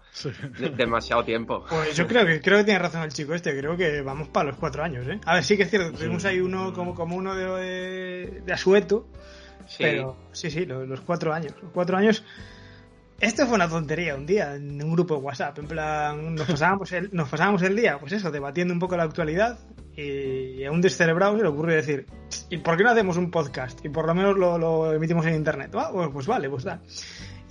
demasiado 0.76 1.24
tiempo. 1.24 1.64
Pues 1.68 1.96
yo 1.96 2.06
creo 2.06 2.26
que 2.26 2.40
creo 2.40 2.58
que 2.58 2.64
tiene 2.64 2.78
razón 2.78 3.02
el 3.02 3.12
chico 3.12 3.34
este, 3.34 3.56
creo 3.56 3.76
que 3.76 4.02
vamos 4.02 4.28
para 4.28 4.50
los 4.50 4.56
cuatro 4.56 4.82
años, 4.82 5.06
¿eh? 5.06 5.20
A 5.24 5.34
ver, 5.34 5.44
sí 5.44 5.56
que 5.56 5.64
es 5.64 5.70
cierto, 5.70 5.96
tuvimos 5.96 6.24
ahí 6.24 6.40
uno 6.40 6.72
como, 6.72 6.94
como 6.94 7.16
uno 7.16 7.34
de, 7.34 8.42
de, 8.44 8.52
asueto, 8.52 9.08
pero 9.78 10.16
sí, 10.32 10.50
sí, 10.50 10.66
los, 10.66 10.86
los 10.88 11.00
cuatro 11.00 11.32
años, 11.32 11.54
los 11.62 11.72
cuatro 11.72 11.96
años 11.96 12.24
esto 13.22 13.46
fue 13.46 13.54
una 13.54 13.68
tontería 13.68 14.16
un 14.16 14.26
día 14.26 14.56
en 14.56 14.82
un 14.82 14.90
grupo 14.90 15.14
de 15.14 15.20
WhatsApp. 15.20 15.56
En 15.60 15.68
plan, 15.68 16.34
nos 16.34 16.44
pasábamos 16.44 16.90
el, 16.90 17.08
nos 17.12 17.28
pasábamos 17.28 17.62
el 17.62 17.76
día, 17.76 17.96
pues 18.00 18.12
eso, 18.14 18.32
debatiendo 18.32 18.74
un 18.74 18.80
poco 18.80 18.96
la 18.96 19.04
actualidad. 19.04 19.60
Y 19.96 20.64
a 20.64 20.72
un 20.72 20.80
descerebrado 20.80 21.36
se 21.36 21.42
le 21.44 21.48
ocurre 21.48 21.76
decir: 21.76 22.06
¿Y 22.50 22.56
por 22.58 22.76
qué 22.76 22.82
no 22.82 22.90
hacemos 22.90 23.16
un 23.16 23.30
podcast? 23.30 23.78
Y 23.84 23.90
por 23.90 24.08
lo 24.08 24.14
menos 24.16 24.36
lo, 24.36 24.92
emitimos 24.92 25.24
en 25.26 25.36
internet. 25.36 25.72
Ah, 25.76 25.90
pues, 25.92 26.08
pues, 26.12 26.26
vale, 26.26 26.50
pues 26.50 26.64
da. 26.64 26.82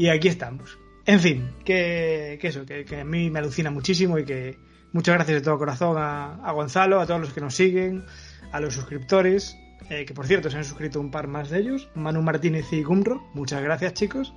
Y 0.02 0.10
aquí 0.10 0.30
estamos. 0.30 0.80
En 1.06 1.20
fin, 1.20 1.52
que, 1.64 2.40
eso, 2.42 2.66
que, 2.66 3.00
a 3.00 3.04
mí 3.04 3.30
me 3.30 3.38
alucina 3.38 3.70
muchísimo 3.70 4.18
y 4.18 4.26
que 4.26 4.58
muchas 4.94 5.14
gracias 5.14 5.36
de 5.36 5.46
todo 5.46 5.60
corazón 5.60 5.96
a, 6.00 6.52
Gonzalo, 6.54 7.00
a 7.00 7.06
todos 7.06 7.22
los 7.22 7.34
que 7.34 7.40
nos 7.40 7.54
siguen, 7.54 8.04
a 8.52 8.60
los 8.60 8.74
suscriptores, 8.74 9.56
eh, 9.92 10.04
que 10.06 10.16
por 10.16 10.26
cierto 10.26 10.50
se 10.50 10.58
han 10.58 10.64
suscrito 10.64 11.00
un 11.00 11.12
par 11.12 11.28
más 11.28 11.52
de 11.52 11.60
ellos, 11.60 11.88
Manu 11.94 12.24
Martínez 12.24 12.74
y 12.74 12.82
Gumro. 12.82 13.22
Muchas 13.36 13.62
gracias, 13.62 13.94
chicos. 13.94 14.34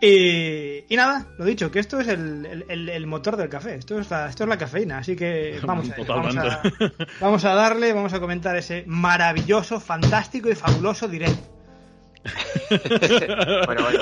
Y, 0.00 0.84
nada, 0.94 1.26
lo 1.38 1.44
dicho, 1.44 1.72
que 1.72 1.80
esto 1.80 1.98
es 1.98 2.06
el, 2.06 3.06
motor 3.08 3.36
del 3.36 3.48
café, 3.48 3.74
esto 3.74 3.98
es, 3.98 4.08
la, 4.08 4.28
esto 4.28 4.44
es 4.44 4.48
la 4.48 4.58
cafeína, 4.58 4.98
así 4.98 5.16
que 5.16 5.58
vamos 5.66 5.90
a, 5.90 6.04
vamos 6.06 6.36
a, 6.36 6.62
vamos 7.20 7.44
a 7.44 7.54
darle, 7.54 7.92
vamos 7.92 8.12
a 8.12 8.20
comentar 8.20 8.56
ese 8.56 8.84
maravilloso, 8.86 9.80
fantástico 9.80 10.48
y 10.48 10.54
fabuloso 10.54 11.08
directo. 11.08 11.53
bueno, 13.66 13.82
bueno 13.84 13.98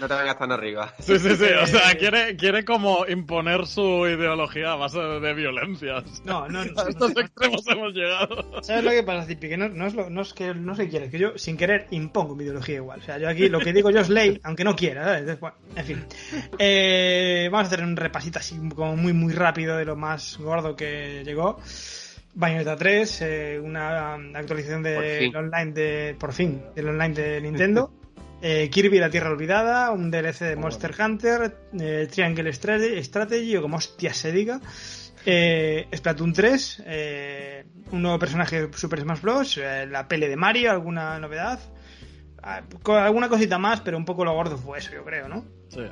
no, 0.00 0.08
te 0.08 0.14
vengas, 0.14 0.38
tan 0.38 0.52
arriba. 0.52 0.92
Sí, 1.02 1.18
sí, 1.18 1.36
sí. 1.36 1.46
O 1.62 1.66
sea, 1.66 1.94
quiere, 1.94 2.36
quiere 2.36 2.64
como 2.64 3.06
imponer 3.06 3.66
su 3.66 4.06
ideología 4.06 4.72
a 4.72 4.76
base 4.76 4.98
de 4.98 5.34
violencias. 5.34 6.22
No, 6.24 6.48
no, 6.48 6.64
no. 6.64 6.80
A 6.82 6.88
estos 6.88 7.16
extremos 7.16 7.66
hemos 7.66 7.92
llegado. 7.92 8.62
¿Sabes 8.62 8.84
lo 8.84 8.90
que 8.90 9.02
pasa, 9.02 9.26
Zipi? 9.26 9.48
Que 9.48 9.56
no, 9.56 9.68
no, 9.68 9.86
es 9.86 9.94
lo, 9.94 10.10
no 10.10 10.22
es 10.22 10.32
que 10.32 10.54
no 10.54 10.74
se 10.74 10.88
quiere, 10.88 11.10
que 11.10 11.18
yo 11.18 11.36
sin 11.36 11.56
querer 11.56 11.86
impongo 11.90 12.34
mi 12.34 12.44
ideología 12.44 12.76
igual. 12.76 13.00
O 13.00 13.02
sea, 13.02 13.18
yo 13.18 13.28
aquí 13.28 13.48
lo 13.48 13.60
que 13.60 13.72
digo 13.72 13.90
yo 13.90 14.00
es 14.00 14.08
ley, 14.08 14.40
aunque 14.44 14.64
no 14.64 14.76
quiera. 14.76 15.04
¿sabes? 15.04 15.40
bueno, 15.40 15.56
en 15.76 15.84
fin. 15.84 16.04
Eh, 16.58 17.48
vamos 17.50 17.66
a 17.66 17.68
hacer 17.68 17.84
un 17.84 17.96
repasito 17.96 18.38
así 18.38 18.56
como 18.74 18.96
muy, 18.96 19.12
muy 19.12 19.32
rápido 19.32 19.76
de 19.76 19.84
lo 19.84 19.96
más 19.96 20.38
gordo 20.38 20.76
que 20.76 21.22
llegó. 21.24 21.58
Bayonetta 22.34 22.76
3, 22.76 23.22
eh, 23.22 23.60
una 23.62 24.14
actualización 24.14 24.82
del 24.82 25.34
online 25.36 25.72
de, 25.72 26.16
por 26.18 26.32
fin, 26.32 26.62
del 26.74 26.88
online 26.88 27.14
de 27.14 27.40
Nintendo. 27.42 27.92
Eh, 28.40 28.68
Kirby 28.70 28.98
la 28.98 29.10
Tierra 29.10 29.30
Olvidada, 29.30 29.90
un 29.92 30.10
DLC 30.10 30.40
de 30.40 30.56
Monster 30.56 30.94
Hunter, 30.98 31.56
eh, 31.78 32.08
Triangle 32.10 32.52
Strategy, 32.52 33.56
o 33.56 33.62
como 33.62 33.76
hostia 33.76 34.12
se 34.12 34.32
diga, 34.32 34.60
Splatoon 35.94 36.32
3, 36.32 36.82
un 37.92 38.02
nuevo 38.02 38.18
personaje 38.18 38.66
de 38.66 38.72
Super 38.76 39.00
Smash 39.02 39.20
Bros, 39.20 39.60
la 39.88 40.08
pele 40.08 40.28
de 40.28 40.34
Mario, 40.34 40.72
alguna 40.72 41.20
novedad, 41.20 41.60
ah, 42.42 42.62
alguna 43.04 43.28
cosita 43.28 43.58
más, 43.58 43.80
pero 43.82 43.96
un 43.96 44.04
poco 44.04 44.24
lo 44.24 44.34
gordo 44.34 44.58
fue 44.58 44.78
eso, 44.78 44.90
yo 44.92 45.04
creo, 45.04 45.28
¿no? 45.28 45.44
Sí. 45.68 45.82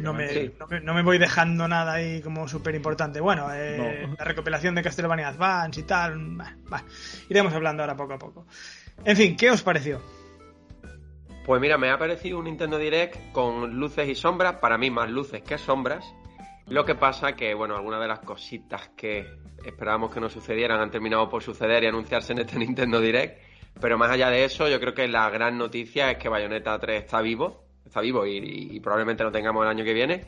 No 0.00 0.14
me, 0.14 0.52
no, 0.58 0.66
me, 0.66 0.80
no 0.80 0.94
me 0.94 1.02
voy 1.02 1.18
dejando 1.18 1.68
nada 1.68 1.94
ahí 1.94 2.22
como 2.22 2.48
súper 2.48 2.74
importante. 2.74 3.20
Bueno, 3.20 3.48
eh, 3.52 4.06
No. 4.08 4.14
la 4.18 4.24
recopilación 4.24 4.74
de 4.74 4.82
Castlevania 4.82 5.28
Advance 5.28 5.80
y 5.80 5.82
tal. 5.84 6.16
bah, 6.36 6.56
bah, 6.68 6.84
iremos 7.28 7.52
hablando 7.52 7.82
ahora 7.82 7.96
poco 7.96 8.14
a 8.14 8.18
poco. 8.18 8.46
En 9.04 9.16
fin, 9.16 9.36
¿qué 9.36 9.50
os 9.50 9.62
pareció? 9.62 10.00
Pues 11.44 11.60
mira, 11.60 11.76
me 11.76 11.90
ha 11.90 11.98
parecido 11.98 12.38
un 12.38 12.44
Nintendo 12.46 12.78
Direct 12.78 13.32
con 13.32 13.78
luces 13.78 14.08
y 14.08 14.14
sombras, 14.14 14.54
para 14.56 14.78
mí 14.78 14.90
más 14.90 15.10
luces 15.10 15.42
que 15.42 15.58
sombras. 15.58 16.04
Lo 16.68 16.86
que 16.86 16.94
pasa 16.94 17.34
que, 17.34 17.52
bueno, 17.52 17.76
algunas 17.76 18.00
de 18.00 18.08
las 18.08 18.20
cositas 18.20 18.88
que 18.96 19.26
esperábamos 19.66 20.12
que 20.14 20.20
no 20.20 20.30
sucedieran 20.30 20.80
han 20.80 20.90
terminado 20.90 21.28
por 21.28 21.42
suceder 21.42 21.84
y 21.84 21.86
anunciarse 21.88 22.32
en 22.32 22.38
este 22.38 22.58
Nintendo 22.58 23.00
Direct. 23.00 23.38
Pero 23.80 23.98
más 23.98 24.10
allá 24.10 24.30
de 24.30 24.44
eso, 24.44 24.68
yo 24.68 24.80
creo 24.80 24.94
que 24.94 25.08
la 25.08 25.28
gran 25.28 25.58
noticia 25.58 26.10
es 26.10 26.16
que 26.18 26.28
Bayonetta 26.30 26.78
3 26.78 27.02
está 27.04 27.20
vivo, 27.20 27.63
está 27.84 28.00
vivo 28.00 28.26
y, 28.26 28.36
y 28.72 28.80
probablemente 28.80 29.22
lo 29.24 29.32
tengamos 29.32 29.62
el 29.64 29.70
año 29.70 29.84
que 29.84 29.92
viene. 29.94 30.24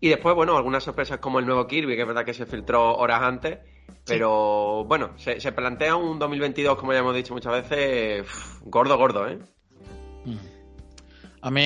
Y 0.00 0.08
después, 0.08 0.34
bueno, 0.34 0.56
algunas 0.56 0.84
sorpresas 0.84 1.18
como 1.18 1.38
el 1.40 1.46
nuevo 1.46 1.66
Kirby, 1.66 1.96
que 1.96 2.02
es 2.02 2.06
verdad 2.06 2.24
que 2.24 2.34
se 2.34 2.46
filtró 2.46 2.96
horas 2.96 3.22
antes. 3.22 3.58
Pero 4.06 4.84
bueno, 4.86 5.10
se, 5.16 5.40
se 5.40 5.52
plantea 5.52 5.96
un 5.96 6.18
2022, 6.18 6.76
como 6.78 6.92
ya 6.92 7.00
hemos 7.00 7.14
dicho 7.14 7.34
muchas 7.34 7.52
veces, 7.52 8.26
gordo, 8.62 8.96
gordo, 8.96 9.28
¿eh? 9.28 9.38
A 11.40 11.50
mí. 11.50 11.62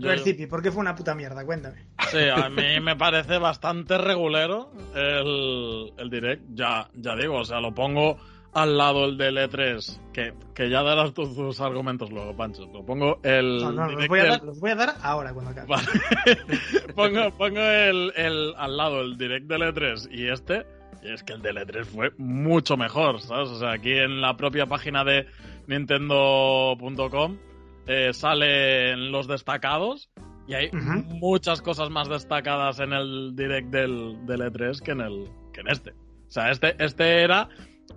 yo- 0.00 0.08
Red 0.08 0.20
City, 0.22 0.46
¿por 0.46 0.62
qué 0.62 0.70
fue 0.70 0.80
una 0.80 0.94
puta 0.94 1.14
mierda? 1.14 1.44
Cuéntame. 1.44 1.86
Sí, 2.10 2.28
a 2.28 2.48
mí 2.50 2.78
me 2.80 2.94
parece 2.96 3.38
bastante 3.38 3.96
regulero 3.96 4.70
el, 4.94 5.92
el 5.96 6.10
direct. 6.10 6.42
Ya, 6.54 6.88
ya 6.94 7.16
digo, 7.16 7.38
o 7.38 7.44
sea, 7.44 7.60
lo 7.60 7.74
pongo 7.74 8.18
al 8.54 8.76
lado 8.76 9.06
el 9.06 9.16
del 9.16 9.36
E3, 9.38 10.12
que, 10.12 10.34
que 10.54 10.68
ya 10.68 10.82
darás 10.82 11.14
tus, 11.14 11.34
tus 11.34 11.60
argumentos 11.60 12.10
luego, 12.10 12.36
Pancho. 12.36 12.66
Lo 12.72 12.84
pongo 12.84 13.18
el 13.22 13.58
No, 13.58 13.72
no, 13.72 13.90
los 13.90 14.06
voy, 14.08 14.20
a 14.20 14.24
dar, 14.24 14.42
los 14.42 14.60
voy 14.60 14.70
a 14.70 14.74
dar 14.74 14.94
ahora 15.02 15.32
cuando 15.32 15.50
acabe. 15.52 15.68
Vale. 15.68 15.86
pongo 16.94 17.30
pongo 17.36 17.60
el, 17.60 18.12
el- 18.16 18.54
al 18.58 18.76
lado 18.76 19.00
el 19.00 19.16
direct 19.16 19.46
del 19.46 19.62
E3 19.62 20.08
y 20.12 20.28
este. 20.28 20.66
Y 21.02 21.12
es 21.12 21.22
que 21.24 21.32
el 21.32 21.42
del 21.42 21.56
E3 21.56 21.84
fue 21.84 22.10
mucho 22.18 22.76
mejor, 22.76 23.20
¿sabes? 23.20 23.48
O 23.48 23.58
sea, 23.58 23.72
aquí 23.72 23.92
en 23.92 24.20
la 24.20 24.36
propia 24.36 24.66
página 24.66 25.02
de 25.02 25.26
Nintendo.com 25.66 27.38
eh, 27.86 28.12
salen 28.12 29.10
los 29.10 29.26
destacados 29.26 30.10
y 30.46 30.54
hay 30.54 30.70
muchas 30.72 31.62
cosas 31.62 31.90
más 31.90 32.08
destacadas 32.08 32.80
en 32.80 32.92
el 32.92 33.34
direct 33.34 33.68
del, 33.70 34.24
del 34.26 34.40
E3 34.42 34.80
que 34.80 34.90
en, 34.92 35.00
el, 35.00 35.28
que 35.52 35.60
en 35.62 35.68
este. 35.68 35.90
O 35.92 36.30
sea, 36.30 36.50
este, 36.50 36.74
este 36.82 37.22
era 37.22 37.48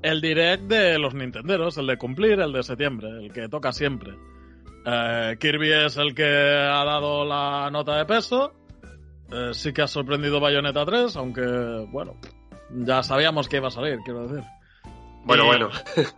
el 0.01 0.21
direct 0.21 0.63
de 0.63 0.97
los 0.99 1.13
Nintenderos, 1.13 1.77
el 1.77 1.87
de 1.87 1.97
cumplir, 1.97 2.39
el 2.39 2.51
de 2.53 2.63
septiembre, 2.63 3.09
el 3.25 3.31
que 3.33 3.47
toca 3.49 3.71
siempre. 3.71 4.13
Eh, 4.85 5.37
Kirby 5.39 5.71
es 5.71 5.97
el 5.97 6.13
que 6.13 6.23
ha 6.25 6.83
dado 6.85 7.25
la 7.25 7.69
nota 7.71 7.97
de 7.97 8.05
peso. 8.05 8.53
Eh, 9.31 9.49
sí 9.53 9.73
que 9.73 9.81
ha 9.81 9.87
sorprendido 9.87 10.39
Bayonetta 10.39 10.85
3, 10.85 11.15
aunque, 11.17 11.41
bueno, 11.91 12.15
ya 12.71 13.01
sabíamos 13.01 13.49
que 13.49 13.57
iba 13.57 13.69
a 13.69 13.71
salir, 13.71 13.97
quiero 14.05 14.27
decir. 14.27 14.43
Bueno, 15.23 15.45
Y- 15.45 15.47
bueno. 15.47 15.69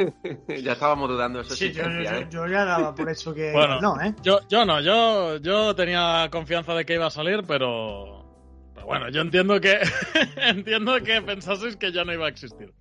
ya 0.62 0.74
estábamos 0.74 1.08
dudando 1.10 1.40
de 1.40 1.46
su 1.46 1.56
Sí, 1.56 1.72
yo, 1.72 1.84
existencia, 1.84 2.12
yo- 2.12 2.18
¿eh? 2.20 2.28
yo 2.30 2.48
ya 2.48 2.66
daba 2.66 2.94
por 2.94 3.10
eso 3.10 3.34
que. 3.34 3.52
Bueno. 3.54 3.80
no, 3.80 4.02
¿eh? 4.02 4.14
Yo, 4.22 4.40
yo 4.50 4.66
no, 4.66 4.82
yo, 4.82 5.38
yo 5.38 5.74
tenía 5.76 6.28
confianza 6.30 6.74
de 6.74 6.84
que 6.86 6.96
iba 6.96 7.06
a 7.06 7.10
salir, 7.10 7.44
pero, 7.48 8.26
pero 8.76 8.86
bueno, 8.86 9.08
yo 9.10 9.22
entiendo 9.22 9.62
que 9.62 9.80
entiendo 10.36 11.02
que 11.02 11.22
pensaseis 11.22 11.78
que 11.78 11.94
ya 11.94 12.04
no 12.04 12.12
iba 12.14 12.26
a 12.26 12.30
existir. 12.30 12.74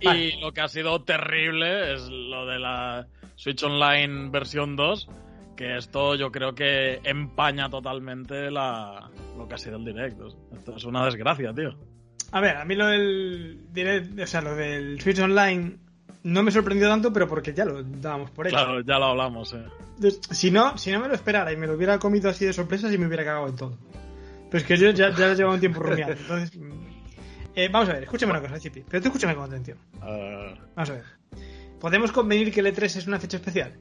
Y 0.00 0.40
lo 0.40 0.52
que 0.52 0.60
ha 0.60 0.68
sido 0.68 1.02
terrible 1.02 1.94
es 1.94 2.08
lo 2.08 2.46
de 2.46 2.58
la 2.58 3.06
Switch 3.36 3.62
Online 3.62 4.30
versión 4.30 4.76
2, 4.76 5.08
que 5.56 5.76
esto 5.76 6.14
yo 6.14 6.30
creo 6.30 6.54
que 6.54 7.00
empaña 7.04 7.70
totalmente 7.70 8.50
la, 8.50 9.10
lo 9.36 9.48
que 9.48 9.54
ha 9.54 9.58
sido 9.58 9.76
el 9.76 9.84
directo. 9.84 10.28
Esto 10.52 10.76
es 10.76 10.84
una 10.84 11.04
desgracia, 11.04 11.52
tío. 11.52 11.74
A 12.32 12.40
ver, 12.40 12.56
a 12.56 12.64
mí 12.64 12.74
lo 12.74 12.86
del 12.86 13.72
direct, 13.72 14.18
o 14.18 14.26
sea, 14.26 14.42
lo 14.42 14.56
del 14.56 15.00
Switch 15.00 15.20
Online 15.20 15.78
no 16.24 16.42
me 16.42 16.50
sorprendió 16.50 16.88
tanto, 16.88 17.12
pero 17.12 17.28
porque 17.28 17.52
ya 17.52 17.64
lo 17.64 17.82
dábamos 17.82 18.30
por 18.30 18.46
hecho. 18.46 18.56
Claro, 18.56 18.80
ya 18.80 18.98
lo 18.98 19.04
hablamos, 19.06 19.52
eh. 19.52 19.64
Si 20.30 20.50
no, 20.50 20.76
si 20.76 20.90
no 20.90 21.00
me 21.00 21.08
lo 21.08 21.14
esperara 21.14 21.52
y 21.52 21.56
me 21.56 21.66
lo 21.66 21.74
hubiera 21.74 21.98
comido 21.98 22.30
así 22.30 22.44
de 22.44 22.52
sorpresa, 22.52 22.90
sí 22.90 22.98
me 22.98 23.06
hubiera 23.06 23.24
cagado 23.24 23.46
en 23.48 23.56
todo. 23.56 23.78
Pero 24.50 24.58
es 24.58 24.64
que 24.64 24.76
yo 24.76 24.90
ya, 24.90 25.10
ya 25.14 25.34
llevaba 25.34 25.54
un 25.54 25.60
tiempo 25.60 25.80
rumiando. 25.80 26.14
Entonces, 26.14 26.58
eh, 27.54 27.68
vamos 27.70 27.88
a 27.88 27.94
ver, 27.94 28.04
escúchame 28.04 28.32
una 28.32 28.40
cosa, 28.40 28.58
Chipi. 28.58 28.84
Pero 28.88 29.02
tú 29.02 29.08
escúchame 29.08 29.34
con 29.34 29.44
atención. 29.44 29.78
Ah, 30.00 30.54
Vamos 30.74 30.90
a 30.90 30.92
ver. 30.94 31.04
¿Podemos 31.80 32.12
convenir 32.12 32.52
que 32.52 32.60
el 32.60 32.66
E3 32.66 32.84
es 32.84 33.06
una 33.06 33.18
fecha 33.20 33.36
especial? 33.36 33.72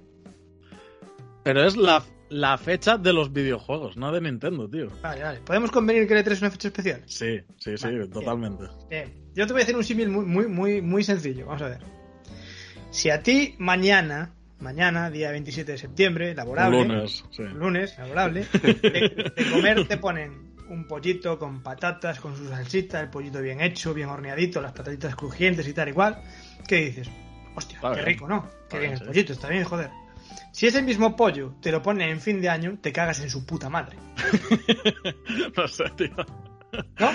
pero 1.44 1.66
es 1.66 1.76
la, 1.76 2.02
la 2.30 2.58
fecha 2.58 2.98
de 2.98 3.12
los 3.12 3.34
videojuegos, 3.34 3.98
no 3.98 4.14
de 4.14 4.22
Nintendo, 4.22 4.70
tío. 4.70 4.88
Vale, 5.02 5.24
vale. 5.24 5.40
¿Podemos 5.42 5.72
convenir 5.72 6.08
que 6.08 6.14
el 6.18 6.24
E3 6.26 6.32
es 6.32 6.42
una 6.42 6.52
fecha 6.52 6.68
especial? 6.70 7.02
Sí, 7.06 7.42
sí, 7.58 7.78
sí, 7.78 7.86
Vale, 7.86 8.08
totalmente. 8.08 8.64
Bien. 8.90 9.14
Yo 9.36 9.46
te 9.46 9.52
voy 9.54 9.62
a 9.62 9.64
hacer 9.64 9.76
un 9.76 9.84
símil 9.84 10.08
muy, 10.10 10.26
muy, 10.26 10.48
muy, 10.48 10.82
muy 10.82 11.04
sencillo. 11.04 11.46
Vamos 11.48 11.62
a 11.64 11.70
ver. 11.70 11.80
Si 12.92 13.10
a 13.10 13.22
ti 13.24 13.56
mañana, 13.58 14.34
mañana, 14.60 15.10
día 15.12 15.32
27 15.32 15.74
de 15.74 15.78
septiembre, 15.78 16.34
laborable, 16.34 16.86
Lunes, 16.86 17.26
sí. 17.32 17.44
lunes, 17.44 17.98
laborable, 17.98 18.46
de, 18.62 19.34
de 19.36 19.52
comer 19.52 19.86
te 19.88 19.98
ponen 19.98 20.43
un 20.70 20.86
pollito 20.88 21.38
con 21.40 21.62
patatas, 21.62 22.20
con 22.20 22.36
su 22.36 22.48
salsita, 22.48 23.00
el 23.02 23.10
pollito 23.10 23.42
bien 23.42 23.62
hecho, 23.62 23.94
bien 23.94 24.10
horneadito, 24.10 24.62
las 24.62 24.72
patatitas 24.74 25.16
crujientes 25.16 25.68
y 25.68 25.74
tal 25.74 25.90
igual. 25.90 26.22
¿Qué 26.68 26.86
dices? 26.86 27.10
Hostia, 27.56 27.80
qué 27.94 28.02
rico, 28.02 28.28
¿no? 28.28 28.50
Qué 28.70 28.80
bien 28.80 28.92
bien, 28.92 29.02
el 29.02 29.08
pollito, 29.08 29.34
está 29.34 29.50
bien, 29.50 29.64
joder. 29.64 29.90
Si 30.52 30.68
ese 30.68 30.82
mismo 30.82 31.16
pollo 31.16 31.56
te 31.62 31.72
lo 31.72 31.82
ponen 31.82 32.10
en 32.10 32.20
fin 32.22 32.40
de 32.42 32.50
año, 32.50 32.78
te 32.82 32.92
cagas 32.92 33.20
en 33.22 33.30
su 33.30 33.46
puta 33.46 33.70
madre. 33.70 33.98
no 35.58 35.68
sé, 35.68 35.84
tío. 35.96 36.16
¿No? 37.00 37.12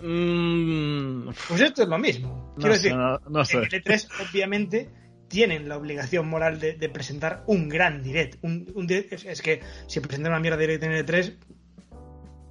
Mm, 0.00 1.30
Pues 1.48 1.60
esto 1.60 1.82
es 1.82 1.88
lo 1.88 1.98
mismo. 1.98 2.52
no 2.56 2.60
Quiero 2.62 2.74
sé, 2.74 2.82
decir, 2.82 2.96
no, 2.96 3.18
no 3.28 3.44
sé. 3.44 3.58
en 3.58 3.64
el 3.64 3.70
E3 3.84 4.08
obviamente 4.30 4.90
tienen 5.28 5.68
la 5.68 5.76
obligación 5.76 6.28
moral 6.28 6.58
de, 6.58 6.74
de 6.74 6.88
presentar 6.88 7.42
un 7.46 7.68
gran 7.68 8.02
direct. 8.02 8.38
Un, 8.42 8.70
un 8.74 8.86
direct- 8.88 9.12
es, 9.12 9.24
es 9.26 9.42
que 9.42 9.60
si 9.86 10.00
presentan 10.00 10.32
una 10.32 10.40
mierda 10.40 10.56
de 10.56 10.66
direct 10.66 10.84
en 10.84 10.92
el 10.92 11.04
E3, 11.06 11.36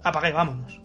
apaga 0.10 0.30
y 0.30 0.34
vámonos. 0.34 0.82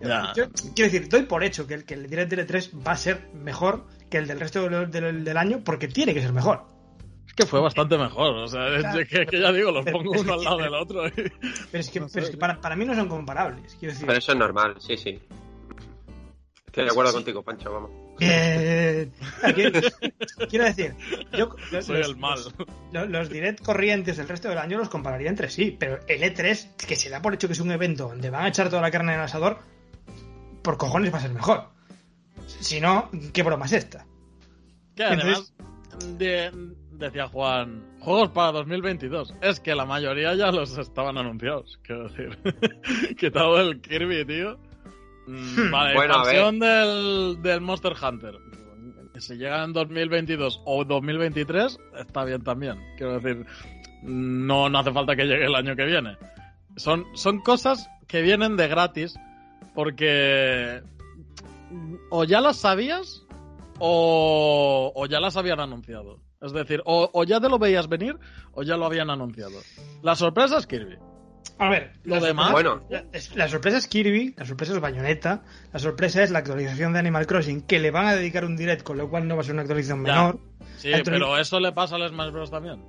Ya. 0.00 0.32
Yo, 0.34 0.44
quiero 0.74 0.90
decir, 0.90 1.08
doy 1.08 1.22
por 1.22 1.44
hecho 1.44 1.66
que 1.66 1.74
el, 1.74 1.84
que 1.84 1.94
el 1.94 2.08
direct 2.08 2.30
del 2.32 2.46
E3 2.46 2.86
va 2.86 2.92
a 2.92 2.96
ser 2.96 3.30
mejor 3.34 3.86
que 4.10 4.18
el 4.18 4.26
del 4.26 4.40
resto 4.40 4.68
del, 4.68 4.90
del- 4.90 5.22
del 5.24 5.36
año 5.36 5.62
porque 5.64 5.86
tiene 5.88 6.12
que 6.12 6.20
ser 6.20 6.32
mejor. 6.32 6.64
Es 7.26 7.34
que 7.34 7.46
fue 7.46 7.60
bastante 7.60 7.96
mejor. 7.96 8.36
O 8.36 8.46
sea, 8.48 8.66
es 8.76 9.08
que, 9.08 9.24
que 9.26 9.40
ya 9.40 9.52
digo, 9.52 9.70
los 9.70 9.84
Pero 9.84 9.98
pongo 9.98 10.10
uno 10.10 10.22
que- 10.24 10.32
al 10.32 10.44
lado 10.44 10.58
del 10.58 10.74
otro. 10.74 11.06
y- 11.06 11.10
Pero 11.70 11.80
es 11.80 11.88
que, 11.90 12.00
No 12.00 12.08
sé, 12.08 12.14
pero 12.14 12.24
es 12.26 12.30
que 12.32 12.36
para, 12.36 12.60
para 12.60 12.74
mí 12.74 12.84
no 12.84 12.94
son 12.96 13.08
comparables. 13.08 13.76
Quiero 13.78 13.92
decir, 13.94 14.06
Pero 14.06 14.18
eso 14.18 14.32
es 14.32 14.38
normal, 14.38 14.74
sí, 14.80 14.96
sí. 14.96 15.20
Estoy 16.66 16.84
de 16.84 16.90
acuerdo 16.90 17.10
Sí. 17.12 17.16
contigo, 17.18 17.42
Pancho, 17.42 17.72
vamos. 17.72 17.90
Eh, 18.20 19.10
quiero, 19.54 19.80
quiero 20.48 20.64
decir, 20.66 20.94
yo, 21.36 21.56
Soy 21.82 21.98
los- 21.98 22.08
el 22.08 22.16
mal. 22.16 22.38
Los, 22.92 23.08
los 23.10 23.28
direct 23.30 23.62
corrientes 23.64 24.16
del 24.16 24.28
resto 24.28 24.48
del 24.48 24.58
año 24.58 24.78
los 24.78 24.88
compararía 24.88 25.28
entre 25.30 25.48
sí, 25.50 25.74
pero 25.78 25.98
el 26.06 26.22
E3, 26.22 26.76
que 26.76 26.94
se 26.96 27.10
da 27.10 27.20
por 27.22 27.34
hecho 27.34 27.46
que 27.48 27.54
es 27.54 27.60
un 27.60 27.70
evento 27.72 28.08
donde 28.08 28.30
van 28.30 28.44
a 28.44 28.48
echar 28.48 28.68
toda 28.68 28.82
la 28.82 28.90
carne 28.90 29.12
en 29.14 29.18
el 29.20 29.24
asador, 29.24 29.58
por 30.62 30.76
cojones 30.76 31.12
va 31.12 31.18
a 31.18 31.22
ser 31.22 31.32
mejor. 31.32 31.68
Si 32.46 32.80
no, 32.80 33.10
¿qué 33.32 33.42
broma 33.42 33.66
es 33.66 33.72
esta? 33.72 34.06
Que 34.94 35.04
además, 35.04 35.52
de- 36.18 36.50
decía 36.92 37.26
Juan, 37.28 37.82
juegos 38.00 38.28
para 38.30 38.52
2022. 38.52 39.34
Es 39.40 39.58
que 39.58 39.74
la 39.74 39.86
mayoría 39.86 40.34
ya 40.34 40.52
los 40.52 40.76
estaban 40.78 41.16
anunciados, 41.18 41.80
quiero 41.82 42.08
decir. 42.08 42.38
Quitado 43.18 43.58
el 43.60 43.80
Kirby, 43.80 44.24
tío. 44.26 44.58
Mm. 45.32 45.70
Vale, 45.70 45.94
Bueno, 45.94 46.14
expansión 46.14 46.58
del, 46.58 47.42
del 47.42 47.60
Monster 47.60 47.94
Hunter. 48.00 48.34
Si 49.18 49.34
llega 49.36 49.64
en 49.64 49.72
2022 49.72 50.62
o 50.64 50.84
2023, 50.84 51.78
está 51.98 52.24
bien 52.24 52.42
también. 52.42 52.78
Quiero 52.96 53.18
decir, 53.20 53.46
no, 54.02 54.68
no 54.68 54.78
hace 54.78 54.92
falta 54.92 55.14
que 55.14 55.24
llegue 55.24 55.44
el 55.44 55.54
año 55.54 55.76
que 55.76 55.84
viene. 55.84 56.16
Son, 56.76 57.04
son 57.14 57.40
cosas 57.40 57.88
que 58.08 58.22
vienen 58.22 58.56
de 58.56 58.68
gratis 58.68 59.14
porque 59.74 60.82
o 62.10 62.24
ya 62.24 62.40
las 62.40 62.56
sabías 62.56 63.22
o, 63.78 64.92
o 64.94 65.06
ya 65.06 65.20
las 65.20 65.36
habían 65.36 65.60
anunciado. 65.60 66.18
Es 66.40 66.52
decir, 66.52 66.82
o, 66.84 67.08
o 67.12 67.24
ya 67.24 67.40
te 67.40 67.48
lo 67.48 67.58
veías 67.58 67.88
venir 67.88 68.18
o 68.52 68.62
ya 68.62 68.76
lo 68.76 68.86
habían 68.86 69.10
anunciado. 69.10 69.58
La 70.02 70.16
sorpresa 70.16 70.58
es 70.58 70.66
Kirby. 70.66 70.96
A 71.58 71.68
ver, 71.68 71.92
Lo 72.04 72.18
la 72.18 72.26
demás- 72.26 72.52
Bueno. 72.52 72.82
la, 72.90 73.04
es- 73.12 73.34
la 73.36 73.48
sorpresa 73.48 73.78
es 73.78 73.86
Kirby, 73.86 74.34
la 74.36 74.44
sorpresa 74.44 74.72
es 74.72 74.80
Bayonetta, 74.80 75.42
la 75.72 75.78
sorpresa 75.78 76.22
es 76.22 76.30
la 76.30 76.40
actualización 76.40 76.92
de 76.92 76.98
Animal 76.98 77.26
Crossing, 77.26 77.62
que 77.62 77.78
le 77.78 77.90
van 77.90 78.06
a 78.06 78.14
dedicar 78.14 78.44
un 78.44 78.56
direct, 78.56 78.82
con 78.82 78.96
lo 78.98 79.08
cual 79.08 79.28
no 79.28 79.36
va 79.36 79.42
a 79.42 79.44
ser 79.44 79.54
una 79.54 79.62
actualización 79.62 80.04
Ya. 80.04 80.12
menor. 80.12 80.40
Sí, 80.78 80.90
pero 81.04 81.38
eso 81.38 81.60
le 81.60 81.72
pasa 81.72 81.96
al 81.96 82.08
Smash 82.08 82.32
Bros. 82.32 82.50
también. 82.50 82.82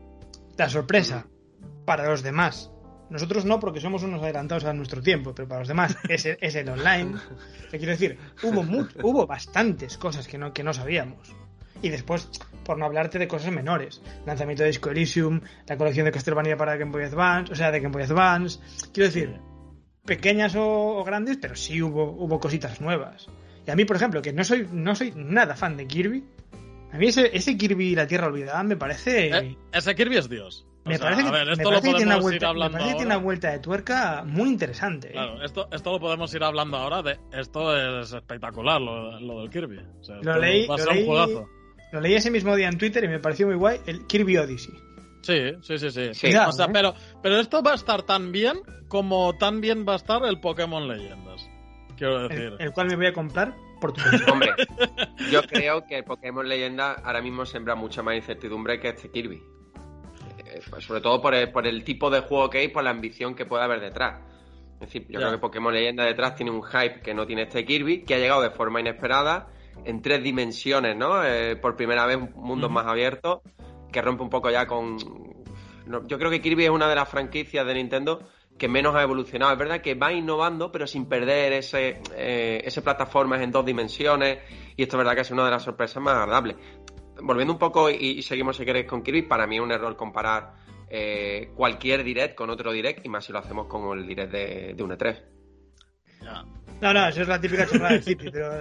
La 0.58 0.70
sorpresa 0.70 1.28
para 1.86 2.10
los 2.10 2.24
demás. 2.24 2.72
Nosotros 3.10 3.46
no, 3.46 3.60
porque 3.60 3.80
somos 3.82 4.02
unos 4.02 4.24
adelantados 4.24 4.64
a 4.66 4.74
nuestro 4.74 5.02
tiempo, 5.02 5.36
pero 5.36 5.48
para 5.48 5.60
los 5.60 5.68
demás 5.68 5.96
es 6.10 6.26
el, 6.26 6.38
es 6.42 6.56
el 6.56 6.70
online. 6.70 7.14
Que 7.70 7.78
quiero 7.78 7.92
decir, 7.92 8.18
hubo, 8.44 8.62
hubo 9.02 9.26
bastantes 9.28 9.98
cosas 9.98 10.28
que 10.28 10.38
no, 10.38 10.54
que 10.54 10.64
no 10.64 10.74
sabíamos. 10.74 11.36
Y 11.84 11.90
después, 11.90 12.28
por 12.64 12.80
no 12.80 12.86
hablarte 12.86 13.20
de 13.20 13.28
cosas 13.28 13.52
menores, 13.52 14.02
lanzamiento 14.26 14.64
de 14.64 14.70
Disco 14.70 14.90
Elysium, 14.90 15.42
la 15.68 15.78
colección 15.78 16.06
de 16.06 16.12
Castlevania 16.12 16.58
para 16.58 16.78
Game 16.78 16.92
Boy 16.92 17.04
Advance, 17.04 17.54
o 17.54 17.56
sea, 17.56 17.70
de 17.72 17.80
Game 17.80 17.94
Boy 17.94 18.04
Advance. 18.04 18.60
Quiero 18.92 19.10
decir, 19.10 19.38
pequeñas 20.06 20.56
o, 20.56 21.04
grandes, 21.06 21.38
pero 21.38 21.56
sí 21.56 21.82
hubo, 21.82 22.06
hubo 22.06 22.40
cositas 22.40 22.82
nuevas. 22.82 23.28
Y 23.68 23.70
a 23.70 23.76
mí, 23.76 23.86
por 23.86 23.98
ejemplo, 23.98 24.22
que 24.22 24.34
no 24.34 24.44
soy, 24.44 24.68
no 24.72 24.96
soy 24.96 25.14
nada 25.16 25.56
fan 25.56 25.78
de 25.78 25.86
Kirby, 25.86 26.24
a 26.94 26.98
mí 26.98 27.08
ese, 27.08 27.36
ese 27.36 27.58
Kirby 27.58 27.96
La 27.96 28.08
Tierra 28.08 28.28
Olvidada 28.28 28.64
me 28.64 28.78
parece... 28.78 29.28
Eh, 29.36 29.58
ese 29.72 29.96
Kirby 29.96 30.18
es 30.18 30.30
Dios. 30.30 30.66
Me 30.86 31.00
parece, 31.00 31.24
que, 31.24 31.82
tiene 31.82 32.04
una 32.04 32.18
vuelta, 32.18 32.54
tiene 32.54 33.06
una 33.06 33.18
vuelta 33.18 33.52
de 33.52 33.60
tuerca 33.60 34.24
muy 34.26 34.50
interesante. 34.50 35.08
¿eh? 35.08 35.14
Claro, 35.14 35.42
esto, 35.42 35.70
esto 35.72 35.92
lo 35.94 36.00
podemos 36.00 36.34
ir 36.36 36.44
hablando 36.44 36.78
ahora. 36.78 37.02
De, 37.02 37.18
esto 37.32 37.76
es 38.02 38.12
espectacular, 38.12 38.82
lo, 38.82 39.40
del 39.40 39.50
Kirby. 39.50 39.80
lo, 40.22 40.38
leí, 40.38 40.68
lo, 40.68 40.76
leí, 40.76 41.08
ese 42.04 42.32
mismo 42.32 42.56
día 42.56 42.68
en 42.68 42.78
Twitter 42.78 43.04
y 43.04 43.08
me 43.08 43.20
pareció 43.20 43.48
muy 43.48 43.56
guay 43.56 43.80
el 43.86 44.06
Kirby 44.08 44.38
Odyssey. 44.38 44.74
Sí, 45.22 45.54
sí, 45.62 45.78
sí, 45.78 45.90
sí. 46.14 46.36
o 46.36 46.52
sea, 46.52 46.66
¿eh? 46.66 46.70
pero, 46.74 46.94
pero 47.22 47.40
esto 47.40 47.64
va 47.64 47.72
a 47.72 47.76
estar 47.76 48.04
tan 48.04 48.32
bien 48.34 48.60
como 48.90 49.38
tan 49.38 49.62
bien 49.62 49.86
va 49.88 49.94
a 49.94 49.96
estar 49.96 50.24
el 50.26 50.40
Pokémon 50.40 50.88
Leyendas. 50.88 51.50
Quiero 51.98 52.28
decir. 52.28 52.54
El, 52.60 52.72
cual 52.74 52.88
me 52.88 52.96
voy 52.96 53.06
a 53.06 53.14
comprar 53.14 53.56
por 53.80 53.94
tu 53.94 54.02
Hombre, 54.32 54.52
yo 55.32 55.42
creo 55.44 55.86
que 55.86 56.00
el 56.00 56.04
Pokémon 56.04 56.48
Leyenda 56.48 56.94
ahora 57.04 57.22
mismo 57.22 57.46
sembra 57.46 57.76
mucha 57.76 58.04
más 58.04 58.16
incertidumbre 58.16 58.80
que 58.80 58.90
este 58.90 59.10
Kirby. 59.10 59.42
Eh, 60.46 60.62
pues 60.70 60.84
sobre 60.84 61.00
todo 61.00 61.22
por 61.22 61.34
el, 61.34 61.84
tipo 61.84 62.10
de 62.10 62.20
juego 62.20 62.50
que 62.50 62.60
hay 62.60 62.66
y 62.66 62.70
por 62.70 62.84
la 62.84 62.90
ambición 62.90 63.34
que 63.34 63.46
puede 63.46 63.64
haber 63.64 63.80
detrás. 63.80 64.20
Es 64.76 64.88
decir, 64.88 65.08
yo 65.08 65.20
creo 65.20 65.32
que 65.32 65.38
Pokémon 65.38 65.74
Leyenda 65.74 66.04
detrás 66.04 66.36
tiene 66.36 66.52
un 66.52 66.64
hype 66.64 67.02
que 67.02 67.14
no 67.14 67.26
tiene 67.26 67.44
este 67.44 67.64
Kirby, 67.64 68.04
que 68.04 68.16
ha 68.16 68.20
llegado 68.20 68.42
de 68.42 68.50
forma 68.50 68.82
inesperada, 68.82 69.48
en 69.86 70.02
tres 70.02 70.24
dimensiones, 70.24 70.96
¿no? 70.96 71.24
Eh, 71.24 71.56
por 71.56 71.76
primera 71.76 72.06
vez, 72.06 72.18
mundos 72.36 72.72
más 72.72 72.86
abiertos 72.86 73.42
que 73.92 74.02
rompe 74.02 74.24
un 74.24 74.30
poco 74.30 74.50
ya 74.50 74.66
con... 74.66 74.98
yo 74.98 76.18
creo 76.18 76.32
que 76.32 76.42
Kirby 76.42 76.66
es 76.66 76.70
una 76.70 76.90
de 76.90 76.96
las 76.96 77.08
franquicias 77.08 77.66
de 77.66 77.74
Nintendo 77.76 78.28
que 78.58 78.68
menos 78.68 78.96
ha 78.96 79.02
evolucionado. 79.02 79.54
Es 79.54 79.60
verdad 79.60 79.82
que 79.82 79.96
va 79.96 80.12
innovando, 80.12 80.72
pero 80.72 80.88
sin 80.88 81.06
perder 81.06 81.54
ese, 81.54 82.02
eh, 82.16 82.62
ese 82.64 82.82
plataformas 82.82 83.42
en 83.42 83.52
dos 83.52 83.66
dimensiones. 83.66 84.40
Y 84.76 84.84
esto 84.84 84.96
es 84.96 85.00
verdad 85.00 85.16
que 85.16 85.22
es 85.22 85.32
una 85.32 85.46
de 85.46 85.52
las 85.52 85.64
sorpresas 85.64 86.02
más 86.02 86.16
agradables. 86.16 86.58
Volviendo 87.22 87.54
un 87.54 87.60
poco 87.60 87.90
y, 87.90 88.22
seguimos 88.22 88.58
si 88.58 88.66
queréis 88.66 88.88
con 88.88 89.04
Kirby, 89.04 89.24
para 89.24 89.48
mí 89.48 89.58
es 89.58 89.62
un 89.62 89.72
error 89.72 89.96
comparar 89.96 90.56
eh, 90.90 91.52
cualquier 91.56 92.04
direct 92.04 92.36
con 92.36 92.50
otro 92.50 92.72
direct 92.72 93.06
y 93.06 93.10
más 93.10 93.26
si 93.26 93.32
lo 93.32 93.40
hacemos 93.40 93.68
con 93.68 93.98
el 93.98 94.08
direct 94.08 94.32
de, 94.32 94.74
de 94.76 94.84
un 94.84 94.92
E3. 94.92 95.24
No, 96.24 96.63
no, 96.92 97.08
eso 97.08 97.22
es 97.22 97.28
la 97.28 97.40
típica 97.40 97.66
chorrada 97.68 97.94
del 97.94 98.04
City, 98.04 98.30
pero, 98.32 98.52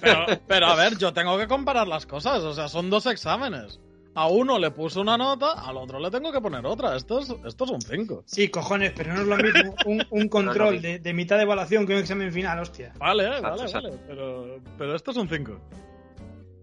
pero, 0.00 0.26
pero 0.46 0.66
a 0.66 0.76
ver, 0.76 0.98
yo 0.98 1.12
tengo 1.12 1.38
que 1.38 1.48
comparar 1.48 1.88
las 1.88 2.06
cosas, 2.06 2.42
o 2.42 2.54
sea, 2.54 2.68
son 2.68 2.90
dos 2.90 3.06
exámenes 3.06 3.80
a 4.14 4.28
uno 4.28 4.58
le 4.58 4.70
puse 4.70 5.00
una 5.00 5.16
nota, 5.16 5.52
al 5.52 5.76
otro 5.76 5.98
le 5.98 6.10
tengo 6.10 6.32
que 6.32 6.40
poner 6.40 6.64
otra. 6.66 6.96
Esto 6.96 7.20
es, 7.20 7.34
esto 7.46 7.64
es 7.64 7.70
un 7.70 7.80
5. 7.80 8.24
Sí, 8.26 8.48
cojones, 8.48 8.92
pero 8.94 9.14
no 9.14 9.20
es 9.22 9.26
lo 9.26 9.36
mismo 9.36 9.74
un, 10.10 10.28
control 10.28 10.82
de, 10.82 11.12
mitad 11.14 11.36
de 11.36 11.42
evaluación 11.42 11.86
que 11.86 11.94
un 11.94 12.00
examen 12.00 12.32
final, 12.32 12.58
hostia. 12.58 12.92
Vale, 12.98 13.28
vale, 13.28 13.40
vale. 13.40 13.98
Pero, 14.06 14.60
pero 14.76 14.94
esto 14.94 15.12
es 15.12 15.16
un 15.16 15.28
5. 15.28 15.60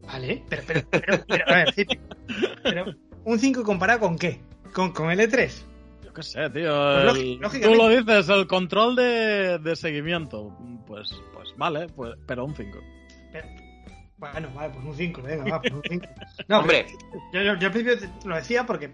Vale, 0.03 0.43
pero, 0.49 0.63
pero, 0.89 1.23
pero, 1.27 1.45
a 1.47 1.55
ver, 1.55 1.73
sí, 1.73 1.85
pero 2.63 2.85
¿un 3.23 3.39
5 3.39 3.63
comparado 3.63 3.99
con 3.99 4.17
qué? 4.17 4.41
¿Con, 4.73 4.91
con 4.91 5.11
el 5.11 5.19
E3? 5.19 5.49
Yo 5.49 5.68
qué 6.19 6.23
sé, 6.23 6.49
tío. 6.49 7.39
Pues 7.39 7.61
tú 7.61 7.75
lo 7.75 7.89
dices, 7.89 8.29
el 8.29 8.47
control 8.47 8.95
de, 8.95 9.59
de 9.59 9.75
seguimiento. 9.75 10.55
Pues, 10.85 11.09
pues 11.33 11.53
vale, 11.57 11.87
pues, 11.87 12.15
pero 12.27 12.45
un 12.45 12.55
5. 12.55 12.77
Bueno, 14.17 14.49
vale, 14.53 14.73
pues 14.73 14.85
un 14.85 14.95
5, 14.95 15.21
venga, 15.21 15.43
va, 15.49 15.61
pues 15.61 15.73
un 15.73 15.81
5. 15.87 16.05
No, 16.49 16.59
hombre. 16.59 16.87
Yo, 17.33 17.41
yo, 17.41 17.51
al 17.51 17.71
principio 17.71 18.09
lo 18.25 18.35
decía 18.35 18.65
porque 18.65 18.91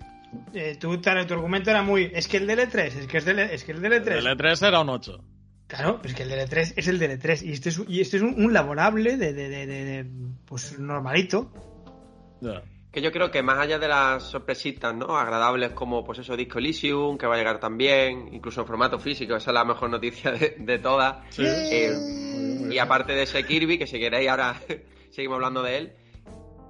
eh, 0.53 0.77
tu, 0.79 1.01
tu, 1.01 1.09
argumento 1.09 1.71
era 1.71 1.81
muy. 1.81 2.11
Es 2.13 2.27
que 2.27 2.37
el 2.37 2.47
DL3, 2.47 2.79
es 2.79 3.07
que, 3.07 3.17
es, 3.17 3.25
DL, 3.25 3.39
es 3.39 3.63
que 3.63 3.71
el 3.71 3.81
DL3. 3.81 4.11
El 4.11 4.25
DL3 4.25 4.67
era 4.67 4.81
un 4.81 4.89
8. 4.89 5.23
Claro, 5.67 5.97
pero 5.99 6.09
es 6.09 6.15
que 6.15 6.23
el 6.23 6.29
DL3 6.29 6.73
es 6.75 6.87
el 6.87 6.99
DL3 6.99 7.43
y 7.43 7.51
este 7.53 7.69
es, 7.69 7.81
y 7.87 8.01
este 8.01 8.17
es 8.17 8.23
un, 8.23 8.35
un 8.35 8.53
laborable 8.53 9.17
de, 9.17 9.33
de, 9.33 9.49
de, 9.49 9.65
de, 9.65 10.05
pues 10.45 10.77
normalito. 10.77 11.51
Yeah. 12.41 12.61
Que 12.95 13.01
yo 13.01 13.11
creo 13.11 13.29
que 13.29 13.43
más 13.43 13.59
allá 13.59 13.77
de 13.77 13.89
las 13.89 14.23
sorpresitas, 14.23 14.95
¿no? 14.95 15.17
Agradables 15.17 15.71
como, 15.71 16.05
pues 16.05 16.19
eso, 16.19 16.37
Disco 16.37 16.59
Elysium, 16.59 17.17
que 17.17 17.27
va 17.27 17.35
a 17.35 17.37
llegar 17.37 17.59
también, 17.59 18.33
incluso 18.33 18.61
en 18.61 18.67
formato 18.67 18.99
físico, 18.99 19.35
esa 19.35 19.51
es 19.51 19.53
la 19.53 19.65
mejor 19.65 19.89
noticia 19.89 20.31
de, 20.31 20.79
todas. 20.79 21.17
Sí. 21.27 21.43
Eh, 21.45 21.91
y 22.71 22.77
aparte 22.77 23.11
de 23.11 23.23
ese 23.23 23.45
Kirby, 23.45 23.77
que 23.77 23.85
si 23.85 23.99
queréis 23.99 24.29
ahora 24.29 24.55
seguimos 25.11 25.35
hablando 25.35 25.61
de 25.61 25.77
él. 25.77 25.93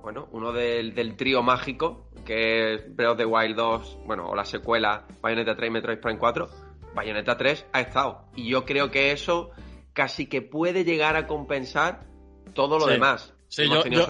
Bueno, 0.02 0.28
uno 0.32 0.52
del, 0.52 0.96
del 0.96 1.16
trío 1.16 1.44
mágico, 1.44 2.10
que 2.26 2.74
es 2.74 2.96
Breath 2.96 3.12
of 3.12 3.18
the 3.18 3.26
Wild 3.26 3.56
2, 3.56 4.00
bueno, 4.08 4.28
o 4.28 4.36
la 4.36 4.46
secuela 4.46 5.06
Bayonetta 5.22 5.56
3 5.56 5.70
y 5.70 5.74
Metroid 5.74 6.00
Prime 6.00 6.18
4. 6.18 6.48
Bayonetta 6.96 7.38
3 7.38 7.68
ha 7.72 7.82
estado. 7.82 8.26
Y 8.36 8.50
yo 8.50 8.66
creo 8.66 8.90
que 8.90 9.12
eso 9.12 9.52
casi 9.94 10.26
que 10.26 10.42
puede 10.42 10.86
llegar 10.86 11.18
a 11.18 11.28
compensar 11.28 12.08
todo 12.56 12.80
lo 12.80 12.88
demás. 12.88 13.36
Sí, 13.48 13.70
yo, 13.70 13.86
yo, 13.86 14.08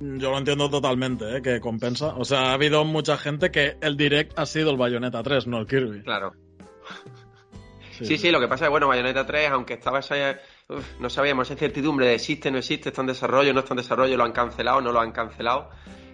lo 0.00 0.36
entiendo 0.36 0.68
totalmente, 0.68 1.36
¿eh? 1.36 1.42
que 1.42 1.60
compensa. 1.60 2.14
O 2.16 2.24
sea, 2.24 2.50
ha 2.50 2.52
habido 2.52 2.84
mucha 2.84 3.16
gente 3.16 3.50
que 3.50 3.76
el 3.80 3.96
direct 3.96 4.38
ha 4.38 4.46
sido 4.46 4.70
el 4.70 4.76
Bayonetta 4.76 5.22
3, 5.22 5.46
no 5.46 5.58
el 5.58 5.66
Kirby. 5.66 6.02
Claro. 6.02 6.34
Sí, 7.92 8.18
sí, 8.18 8.30
lo 8.30 8.40
que 8.40 8.48
pasa 8.48 8.66
es, 8.66 8.70
bueno, 8.70 8.88
Bayonetta 8.88 9.24
3, 9.24 9.50
aunque 9.50 9.74
estaba 9.74 10.00
esa 10.00 10.38
no 10.98 11.08
sabíamos 11.08 11.46
esa 11.46 11.54
incertidumbre 11.54 12.06
de 12.06 12.14
existe, 12.14 12.50
no 12.50 12.58
existe, 12.58 12.90
está 12.90 13.00
en 13.00 13.06
desarrollo, 13.06 13.54
no 13.54 13.60
está 13.60 13.72
en 13.72 13.78
desarrollo, 13.78 14.16
lo 14.16 14.24
han 14.24 14.32
cancelado, 14.32 14.80
no 14.80 14.92
lo 14.92 15.00
han 15.00 15.12
cancelado. 15.12 15.70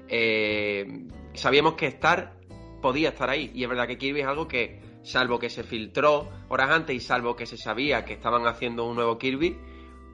Eh, 0.09 0.87
sabíamos 1.35 1.75
que 1.75 1.87
estar 1.87 2.35
podía 2.83 3.11
estar 3.11 3.31
ahí. 3.31 3.51
Y 3.55 3.63
es 3.63 3.69
verdad 3.69 3.87
que 3.87 3.97
Kirby 3.97 4.21
es 4.21 4.27
algo 4.27 4.47
que, 4.47 4.81
salvo 5.03 5.39
que 5.39 5.49
se 5.49 5.65
filtró 5.65 6.29
horas 6.49 6.71
antes 6.71 6.95
y 6.95 7.01
salvo 7.01 7.35
que 7.35 7.47
se 7.47 7.57
sabía 7.57 8.05
que 8.05 8.13
estaban 8.13 8.47
haciendo 8.47 8.85
un 8.85 8.97
nuevo 8.97 9.17
Kirby, 9.19 9.57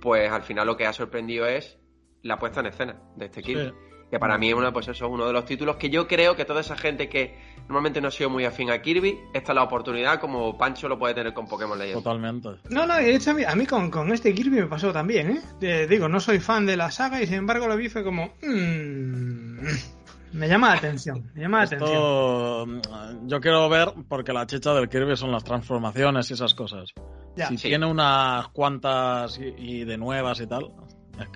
pues 0.01 0.31
al 0.31 0.43
final 0.43 0.67
lo 0.69 0.77
que 0.77 0.87
ha 0.87 0.93
sorprendido 0.93 1.47
es 1.47 1.78
la 2.23 2.39
puesta 2.39 2.61
en 2.61 2.67
escena 2.67 2.97
de 3.17 3.27
este 3.27 3.43
Kirby. 3.43 3.73
Que 4.11 4.19
para 4.19 4.39
mí 4.39 4.49
es 4.49 4.55
uno, 4.55 4.73
pues 4.73 4.89
eso, 4.89 5.07
uno 5.09 5.27
de 5.27 5.35
los 5.35 5.45
títulos 5.45 5.77
que 5.77 5.91
yo 5.91 6.09
creo 6.09 6.35
que 6.35 6.47
toda 6.47 6.63
esa 6.63 6.77
gente 6.77 7.11
que 7.11 7.37
normalmente 7.61 8.01
no 8.01 8.09
ha 8.09 8.11
sido 8.11 8.31
muy 8.31 8.47
afín 8.47 8.71
a 8.71 8.81
Kirby, 8.81 9.19
esta 9.35 9.53
es 9.53 9.57
la 9.57 9.63
oportunidad 9.63 10.19
como 10.19 10.57
Pancho 10.57 10.89
lo 10.89 10.99
puede 10.99 11.13
tener 11.13 11.35
con 11.35 11.47
Pokémon 11.47 11.79
Legends. 11.79 12.03
Totalmente. 12.03 12.49
No, 12.71 12.87
no, 12.87 12.97
de 12.97 13.15
hecho 13.15 13.33
a 13.33 13.55
mí, 13.55 13.67
con, 13.67 14.13
este 14.13 14.35
Kirby 14.35 14.63
me 14.63 14.67
pasó 14.67 14.93
también, 14.93 15.43
¿eh? 15.61 15.87
digo, 15.87 16.09
no 16.09 16.21
soy 16.21 16.41
fan 16.41 16.65
de 16.65 16.79
la 16.79 16.91
saga 16.91 17.21
y 17.23 17.27
sin 17.27 17.37
embargo 17.37 17.69
lo 17.69 17.77
vi 17.77 17.91
fue 17.91 18.03
como... 18.03 18.33
Mmm, 18.43 19.59
me 20.33 20.49
llama 20.49 20.69
la 20.69 20.75
atención, 20.75 21.31
me 21.35 21.43
llama 21.43 21.59
la 21.59 21.65
atención. 21.65 22.83
Yo 23.27 23.41
quiero 23.41 23.69
ver, 23.69 23.93
porque 24.09 24.33
la 24.33 24.47
chicha 24.47 24.75
del 24.75 24.89
Kirby 24.89 25.17
son 25.17 25.33
las 25.33 25.45
transformaciones 25.45 26.31
y 26.31 26.35
esas 26.35 26.55
cosas. 26.55 26.93
si 27.49 27.57
tiene 27.57 27.87
unas 27.87 28.49
cuantas 28.49 29.39
y 29.39 29.85
de 29.85 29.97
nuevas 29.97 30.41
y 30.41 30.47
tal, 30.47 30.71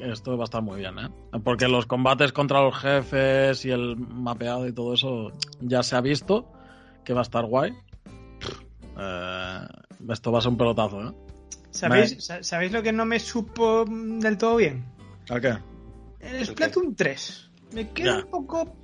esto 0.01 0.37
va 0.37 0.45
a 0.45 0.45
estar 0.45 0.63
muy 0.63 0.79
bien, 0.79 0.99
¿eh? 0.99 1.09
Porque 1.45 1.69
los 1.69 1.87
combates 1.87 2.33
contra 2.33 2.63
los 2.63 2.77
jefes 2.77 3.65
y 3.65 3.71
el 3.71 3.97
mapeado 3.97 4.67
y 4.67 4.73
todo 4.73 4.95
eso 4.95 5.33
ya 5.61 5.83
se 5.83 5.97
ha 5.97 6.01
visto 6.01 6.51
que 7.05 7.13
va 7.13 7.21
a 7.21 7.23
estar 7.23 7.45
guay. 7.45 7.73
Eh, 8.99 9.59
esto 10.09 10.33
va 10.33 10.39
a 10.39 10.43
ser 10.43 10.51
un 10.51 10.57
pelotazo, 10.57 11.09
¿eh? 11.09 11.13
¿Sabéis, 11.71 12.73
lo 12.73 12.83
que 12.83 12.93
no 12.93 13.05
me 13.07 13.19
supo 13.19 13.85
del 13.87 14.37
todo 14.37 14.57
bien? 14.57 14.85
¿A 15.31 15.41
qué? 15.41 15.57
El 16.21 16.45
Splatoon 16.45 16.95
3. 16.95 17.51
Me 17.73 17.91
queda 17.91 18.19
un 18.19 18.31
poco... 18.31 18.77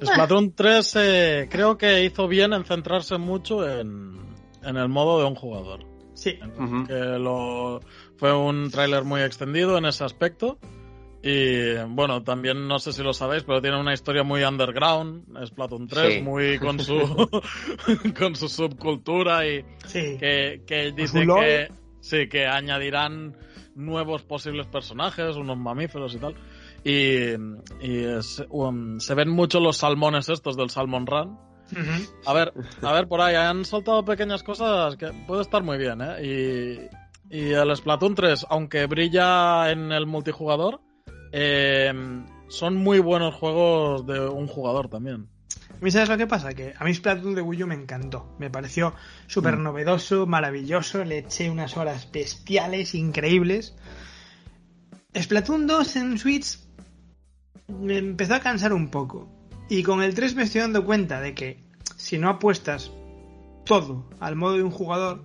Splatoon 0.00 0.52
3 0.52 0.96
eh, 0.96 1.48
creo 1.50 1.78
que 1.78 2.04
hizo 2.04 2.28
bien 2.28 2.52
en 2.52 2.64
centrarse 2.64 3.18
mucho 3.18 3.68
en, 3.68 4.20
en 4.62 4.76
el 4.76 4.88
modo 4.88 5.20
de 5.20 5.26
un 5.26 5.34
jugador. 5.34 5.86
Sí. 6.14 6.38
Que 6.86 6.94
lo 6.94 7.80
fue 8.22 8.32
un 8.32 8.70
tráiler 8.70 9.02
muy 9.02 9.20
extendido 9.22 9.76
en 9.76 9.84
ese 9.84 10.04
aspecto. 10.04 10.56
Y 11.24 11.74
bueno, 11.88 12.22
también 12.22 12.68
no 12.68 12.78
sé 12.78 12.92
si 12.92 13.02
lo 13.02 13.12
sabéis, 13.12 13.42
pero 13.42 13.60
tiene 13.60 13.80
una 13.80 13.94
historia 13.94 14.22
muy 14.22 14.44
underground, 14.44 15.24
es 15.42 15.48
Splatoon 15.48 15.88
3, 15.88 16.22
muy 16.22 16.56
con 16.60 16.78
su 16.78 17.00
con 18.16 18.36
su 18.36 18.48
subcultura 18.48 19.44
y 19.44 19.64
que, 19.92 20.62
que 20.64 20.92
dice 20.92 21.26
que 21.26 21.72
sí, 21.98 22.28
que 22.28 22.46
añadirán 22.46 23.36
nuevos 23.74 24.22
posibles 24.22 24.68
personajes, 24.68 25.34
unos 25.34 25.58
mamíferos 25.58 26.14
y 26.14 26.18
tal. 26.18 26.36
Y, 26.84 27.34
um, 28.50 29.00
se 29.00 29.14
ven 29.14 29.30
mucho 29.30 29.58
los 29.58 29.78
salmones 29.78 30.28
estos 30.28 30.56
del 30.56 30.70
Salmon 30.70 31.08
Run. 31.08 31.38
A 32.24 32.32
ver, 32.32 32.52
a 32.82 32.92
ver, 32.92 33.08
por 33.08 33.20
ahí 33.20 33.34
han 33.34 33.64
soltado 33.64 34.04
pequeñas 34.04 34.44
cosas 34.44 34.94
que 34.94 35.08
puede 35.26 35.42
estar 35.42 35.64
muy 35.64 35.76
bien, 35.76 36.00
¿eh? 36.02 36.88
Y, 37.32 37.38
y 37.38 37.52
el 37.52 37.74
Splatoon 37.74 38.14
3, 38.14 38.46
aunque 38.50 38.86
brilla 38.86 39.70
en 39.70 39.90
el 39.90 40.06
multijugador, 40.06 40.80
eh, 41.32 41.92
son 42.48 42.76
muy 42.76 42.98
buenos 42.98 43.34
juegos 43.34 44.06
de 44.06 44.20
un 44.20 44.46
jugador 44.46 44.88
también. 44.88 45.28
¿A 45.82 45.84
mí 45.84 45.90
sabes 45.90 46.10
lo 46.10 46.16
que 46.16 46.26
pasa? 46.26 46.54
Que 46.54 46.74
a 46.78 46.84
mí 46.84 46.94
Splatoon 46.94 47.34
de 47.34 47.42
Wii 47.42 47.64
U 47.64 47.66
me 47.66 47.74
encantó. 47.74 48.36
Me 48.38 48.50
pareció 48.50 48.94
súper 49.26 49.56
mm. 49.56 49.62
novedoso, 49.62 50.26
maravilloso. 50.26 51.04
Le 51.04 51.18
eché 51.18 51.50
unas 51.50 51.76
horas 51.76 52.08
bestiales, 52.12 52.94
increíbles. 52.94 53.74
Splatoon 55.18 55.66
2 55.66 55.96
en 55.96 56.18
Switch 56.18 56.58
me 57.68 57.98
empezó 57.98 58.34
a 58.34 58.40
cansar 58.40 58.72
un 58.72 58.90
poco. 58.90 59.28
Y 59.68 59.82
con 59.82 60.02
el 60.02 60.14
3 60.14 60.36
me 60.36 60.44
estoy 60.44 60.60
dando 60.60 60.84
cuenta 60.84 61.20
de 61.20 61.34
que 61.34 61.64
si 61.96 62.18
no 62.18 62.28
apuestas 62.28 62.92
todo 63.64 64.08
al 64.20 64.36
modo 64.36 64.54
de 64.54 64.62
un 64.62 64.70
jugador, 64.70 65.24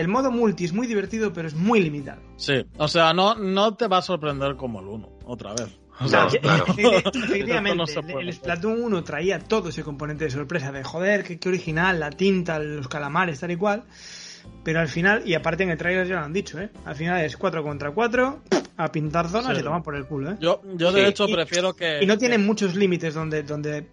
el 0.00 0.08
modo 0.08 0.30
multi 0.30 0.64
es 0.64 0.72
muy 0.72 0.86
divertido, 0.86 1.32
pero 1.32 1.46
es 1.48 1.54
muy 1.54 1.80
limitado. 1.80 2.20
Sí, 2.36 2.54
o 2.78 2.88
sea, 2.88 3.12
no, 3.12 3.34
no 3.34 3.74
te 3.76 3.86
va 3.88 3.98
a 3.98 4.02
sorprender 4.02 4.56
como 4.56 4.80
el 4.80 4.86
1, 4.86 5.08
otra 5.26 5.52
vez. 5.52 5.78
O 6.00 6.04
No, 6.04 6.08
sea, 6.08 6.26
claro. 6.28 6.64
Efectivamente, 7.14 7.76
No 7.76 8.18
el- 8.20 8.32
Splatoon 8.32 8.82
1 8.82 9.04
traía 9.04 9.38
todo 9.38 9.68
ese 9.68 9.82
componente 9.84 10.24
de 10.24 10.30
sorpresa 10.30 10.72
de 10.72 10.82
joder, 10.82 11.24
qué, 11.24 11.38
qué 11.38 11.48
original, 11.48 12.00
la 12.00 12.10
tinta, 12.10 12.58
los 12.58 12.88
calamares, 12.88 13.38
tal 13.40 13.50
y 13.50 13.56
cual. 13.56 13.84
Pero 14.64 14.80
al 14.80 14.88
final, 14.88 15.22
y 15.26 15.34
aparte 15.34 15.62
en 15.64 15.70
el 15.70 15.76
trailer 15.78 16.06
ya 16.06 16.16
lo 16.16 16.24
han 16.24 16.32
dicho, 16.32 16.58
¿eh? 16.58 16.70
Al 16.86 16.94
final 16.96 17.20
es 17.22 17.36
4 17.36 17.62
contra 17.62 17.90
4, 17.92 18.42
a 18.78 18.90
pintar 18.90 19.28
zonas 19.28 19.54
Sí. 19.54 19.60
y 19.60 19.64
toman 19.64 19.82
por 19.82 19.94
el 19.94 20.06
culo, 20.06 20.30
¿eh? 20.32 20.36
yo, 20.40 20.62
yo 20.76 20.90
de 20.92 21.02
Sí. 21.02 21.08
hecho 21.10 21.28
Y- 21.28 21.34
prefiero 21.34 21.74
que... 21.74 21.98
Y 22.02 22.06
no 22.06 22.16
tienen 22.16 22.46
muchos 22.46 22.74
límites 22.74 23.12
donde, 23.12 23.42
donde 23.42 23.86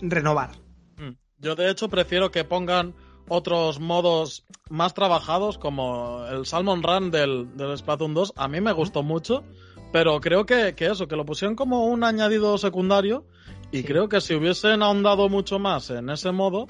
renovar. 0.00 0.50
Mm. 0.98 1.10
Yo 1.38 1.54
de 1.54 1.70
hecho 1.70 1.88
prefiero 1.88 2.30
que 2.32 2.42
pongan 2.42 2.94
otros 3.28 3.80
modos 3.80 4.44
más 4.68 4.94
trabajados 4.94 5.58
como 5.58 6.24
el 6.30 6.46
Salmon 6.46 6.82
Run 6.82 7.10
del, 7.10 7.56
del 7.56 7.76
Splatoon 7.76 8.14
2. 8.14 8.32
A 8.36 8.48
mí 8.48 8.60
me 8.60 8.72
gustó 8.72 9.02
mucho, 9.02 9.44
pero 9.92 10.20
creo 10.20 10.46
que, 10.46 10.74
que 10.74 10.86
eso, 10.86 11.08
que 11.08 11.16
lo 11.16 11.24
pusieron 11.24 11.56
como 11.56 11.84
un 11.86 12.04
añadido 12.04 12.56
secundario 12.58 13.24
y 13.72 13.78
Sí. 13.78 13.84
creo 13.84 14.08
que 14.08 14.20
si 14.20 14.34
hubiesen 14.34 14.82
ahondado 14.82 15.28
mucho 15.28 15.58
más 15.58 15.90
en 15.90 16.08
ese 16.10 16.30
modo, 16.32 16.66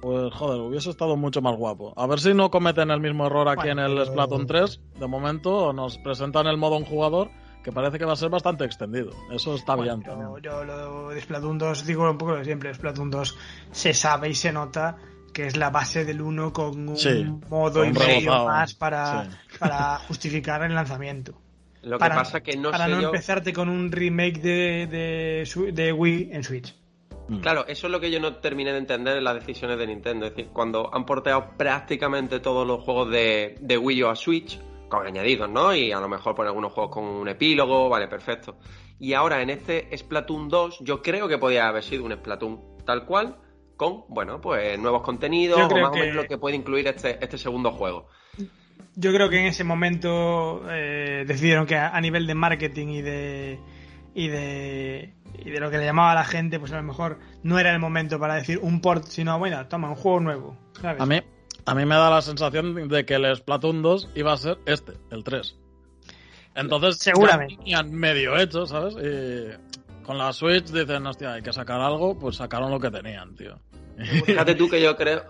pues 0.00 0.32
joder, 0.32 0.60
hubiese 0.62 0.88
estado 0.90 1.16
mucho 1.16 1.42
más 1.42 1.56
guapo. 1.56 1.92
A 1.96 2.06
ver 2.06 2.20
si 2.20 2.32
no 2.32 2.50
cometen 2.50 2.90
el 2.90 3.00
mismo 3.00 3.26
error 3.26 3.48
aquí 3.48 3.66
Bueno, 3.68 3.86
en 3.86 3.98
el 3.98 4.06
Splatoon 4.06 4.46
3. 4.46 4.80
De 4.98 5.06
momento 5.06 5.72
nos 5.74 5.98
presentan 5.98 6.46
el 6.46 6.56
modo 6.56 6.76
un 6.76 6.84
jugador 6.86 7.30
que 7.62 7.72
parece 7.72 7.98
que 7.98 8.06
va 8.06 8.14
a 8.14 8.16
ser 8.16 8.30
bastante 8.30 8.64
extendido. 8.64 9.10
Eso 9.30 9.54
está 9.54 9.74
Bueno, 9.74 9.96
bien 9.98 10.06
también. 10.06 10.30
yo, 10.42 10.50
yo 10.50 10.64
lo 10.64 11.08
de 11.10 11.20
Splatoon 11.20 11.58
2 11.58 11.84
digo 11.86 12.10
un 12.10 12.16
poco 12.16 12.32
lo 12.32 12.38
de 12.38 12.44
siempre. 12.46 12.72
Splatoon 12.72 13.10
2 13.10 13.36
se 13.72 13.92
sabe 13.92 14.30
y 14.30 14.34
se 14.34 14.50
nota 14.50 14.96
que 15.32 15.46
es 15.46 15.56
la 15.56 15.70
base 15.70 16.04
del 16.04 16.20
1 16.20 16.52
con 16.52 16.88
un 16.88 16.96
Sí, 16.96 17.24
modo 17.48 17.84
y 17.84 17.92
medio 17.92 18.44
más 18.44 18.74
para, 18.74 19.24
sí. 19.24 19.30
para 19.58 19.98
justificar 20.00 20.62
el 20.62 20.74
lanzamiento. 20.74 21.34
Lo 21.82 21.96
que 21.96 22.00
para, 22.00 22.16
pasa 22.16 22.38
es 22.38 22.44
que 22.44 22.56
no 22.56 22.70
para 22.70 22.86
sé 22.86 22.90
no 22.90 23.00
yo... 23.00 23.06
empezarte 23.08 23.52
con 23.52 23.68
un 23.68 23.90
remake 23.90 24.40
de, 24.40 24.86
de, 24.86 25.72
de 25.72 25.92
Wii 25.92 26.30
en 26.32 26.44
Switch. 26.44 26.74
Mm. 27.28 27.40
Claro, 27.40 27.64
eso 27.66 27.86
es 27.86 27.90
lo 27.90 28.00
que 28.00 28.10
yo 28.10 28.20
no 28.20 28.36
terminé 28.36 28.72
de 28.72 28.78
entender 28.78 29.16
en 29.16 29.24
las 29.24 29.34
decisiones 29.34 29.78
de 29.78 29.86
Nintendo. 29.86 30.26
Es 30.26 30.34
decir, 30.34 30.50
cuando 30.52 30.92
han 30.92 31.06
porteado 31.06 31.56
prácticamente 31.56 32.40
todos 32.40 32.66
los 32.66 32.82
juegos 32.82 33.10
de, 33.10 33.56
de 33.60 33.78
Wii 33.78 34.02
U 34.02 34.08
a 34.08 34.16
Switch, 34.16 34.60
con 34.88 35.06
añadidos, 35.06 35.48
¿no? 35.48 35.74
Y 35.74 35.92
a 35.92 36.00
lo 36.00 36.08
mejor 36.08 36.34
poner 36.34 36.48
algunos 36.48 36.72
juegos 36.72 36.92
con 36.92 37.04
un 37.04 37.28
epílogo, 37.28 37.88
vale, 37.88 38.08
perfecto. 38.08 38.56
Y 38.98 39.14
ahora 39.14 39.40
en 39.40 39.48
este 39.48 39.96
Splatoon 39.96 40.48
2, 40.48 40.80
yo 40.80 41.00
creo 41.00 41.28
que 41.28 41.38
podía 41.38 41.68
haber 41.68 41.82
sido 41.82 42.04
un 42.04 42.12
Splatoon 42.12 42.60
tal 42.84 43.06
cual, 43.06 43.36
con, 43.80 44.04
bueno, 44.08 44.40
pues 44.42 44.78
nuevos 44.78 45.00
contenidos, 45.02 45.58
o 45.58 45.76
más 45.76 45.90
que- 45.90 46.00
o 46.00 46.02
menos 46.02 46.14
lo 46.16 46.24
que 46.26 46.36
puede 46.36 46.54
incluir 46.56 46.86
este, 46.86 47.18
este 47.24 47.38
segundo 47.38 47.70
juego. 47.72 48.06
Yo 48.94 49.10
creo 49.12 49.30
que 49.30 49.38
en 49.40 49.46
ese 49.46 49.64
momento 49.64 50.62
eh, 50.70 51.24
decidieron 51.26 51.64
que 51.66 51.76
a, 51.76 51.88
a 51.96 52.00
nivel 52.02 52.26
de 52.26 52.34
marketing 52.34 52.88
y 52.88 53.02
de 53.02 53.58
y 54.14 54.28
de 54.28 55.14
y 55.44 55.50
de 55.50 55.60
lo 55.60 55.70
que 55.70 55.78
le 55.78 55.84
llamaba 55.86 56.12
a 56.12 56.14
la 56.14 56.24
gente, 56.24 56.58
pues 56.60 56.72
a 56.72 56.76
lo 56.76 56.82
mejor 56.82 57.18
no 57.42 57.58
era 57.58 57.72
el 57.72 57.78
momento 57.78 58.18
para 58.18 58.34
decir 58.34 58.58
un 58.60 58.80
port, 58.82 59.04
sino 59.06 59.38
bueno, 59.38 59.66
toma 59.68 59.88
un 59.88 59.94
juego 59.96 60.20
nuevo. 60.20 60.56
¿sabes? 60.80 61.00
A 61.00 61.06
mí, 61.06 61.20
a 61.64 61.74
mí 61.74 61.86
me 61.86 61.94
da 61.94 62.10
la 62.10 62.20
sensación 62.20 62.88
de 62.88 63.06
que 63.06 63.14
el 63.14 63.34
Splatoon 63.36 63.80
2 63.80 64.10
iba 64.16 64.32
a 64.32 64.36
ser 64.36 64.58
este, 64.66 64.92
el 65.10 65.24
3. 65.24 65.56
Entonces, 66.56 66.98
Seguramente. 66.98 67.54
ya 67.54 67.60
tenían 67.60 67.92
medio 67.92 68.36
hecho, 68.36 68.66
¿sabes? 68.66 68.94
Y 68.96 69.79
con 70.10 70.18
la 70.18 70.32
Switch 70.32 70.64
dicen, 70.72 71.06
hostia, 71.06 71.34
hay 71.34 71.42
que 71.42 71.52
sacar 71.52 71.80
algo, 71.80 72.18
pues 72.18 72.34
sacaron 72.34 72.68
lo 72.68 72.80
que 72.80 72.90
tenían, 72.90 73.32
tío. 73.36 73.60
Fíjate 74.26 74.56
tú 74.56 74.68
que 74.68 74.82
yo 74.82 74.96
creo 74.96 75.22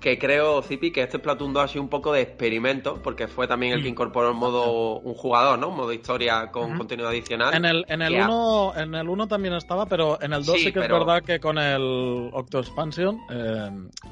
que 0.00 0.18
creo, 0.18 0.62
Zipi, 0.62 0.90
que 0.92 1.02
este 1.02 1.18
Splatoon 1.18 1.52
2 1.52 1.62
ha 1.62 1.68
sido 1.68 1.82
un 1.82 1.90
poco 1.90 2.10
de 2.14 2.22
experimento, 2.22 3.02
porque 3.02 3.28
fue 3.28 3.46
también 3.46 3.74
el 3.74 3.82
que 3.82 3.88
incorporó 3.90 4.28
el 4.30 4.34
modo 4.34 4.98
un 5.00 5.12
jugador, 5.14 5.58
¿no? 5.58 5.68
Un 5.68 5.76
modo 5.76 5.92
historia 5.92 6.50
con 6.50 6.76
contenido 6.78 7.08
adicional. 7.08 7.54
En 7.54 7.66
el, 7.66 7.84
en 7.88 8.00
el 8.00 8.12
Que 8.14 8.20
a- 8.20 8.24
1 8.28 8.72
en 8.76 8.94
el 8.94 9.08
1 9.10 9.28
también 9.28 9.52
estaba, 9.54 9.84
pero 9.86 10.18
en 10.22 10.32
el 10.32 10.42
2 10.44 10.56
sí, 10.56 10.64
Sí, 10.64 10.72
que 10.72 10.80
pero- 10.80 10.96
es 11.00 11.06
verdad 11.06 11.22
que 11.22 11.38
con 11.40 11.58
el 11.58 12.30
Octo 12.32 12.60
Expansion 12.60 13.18
eh, 13.30 13.70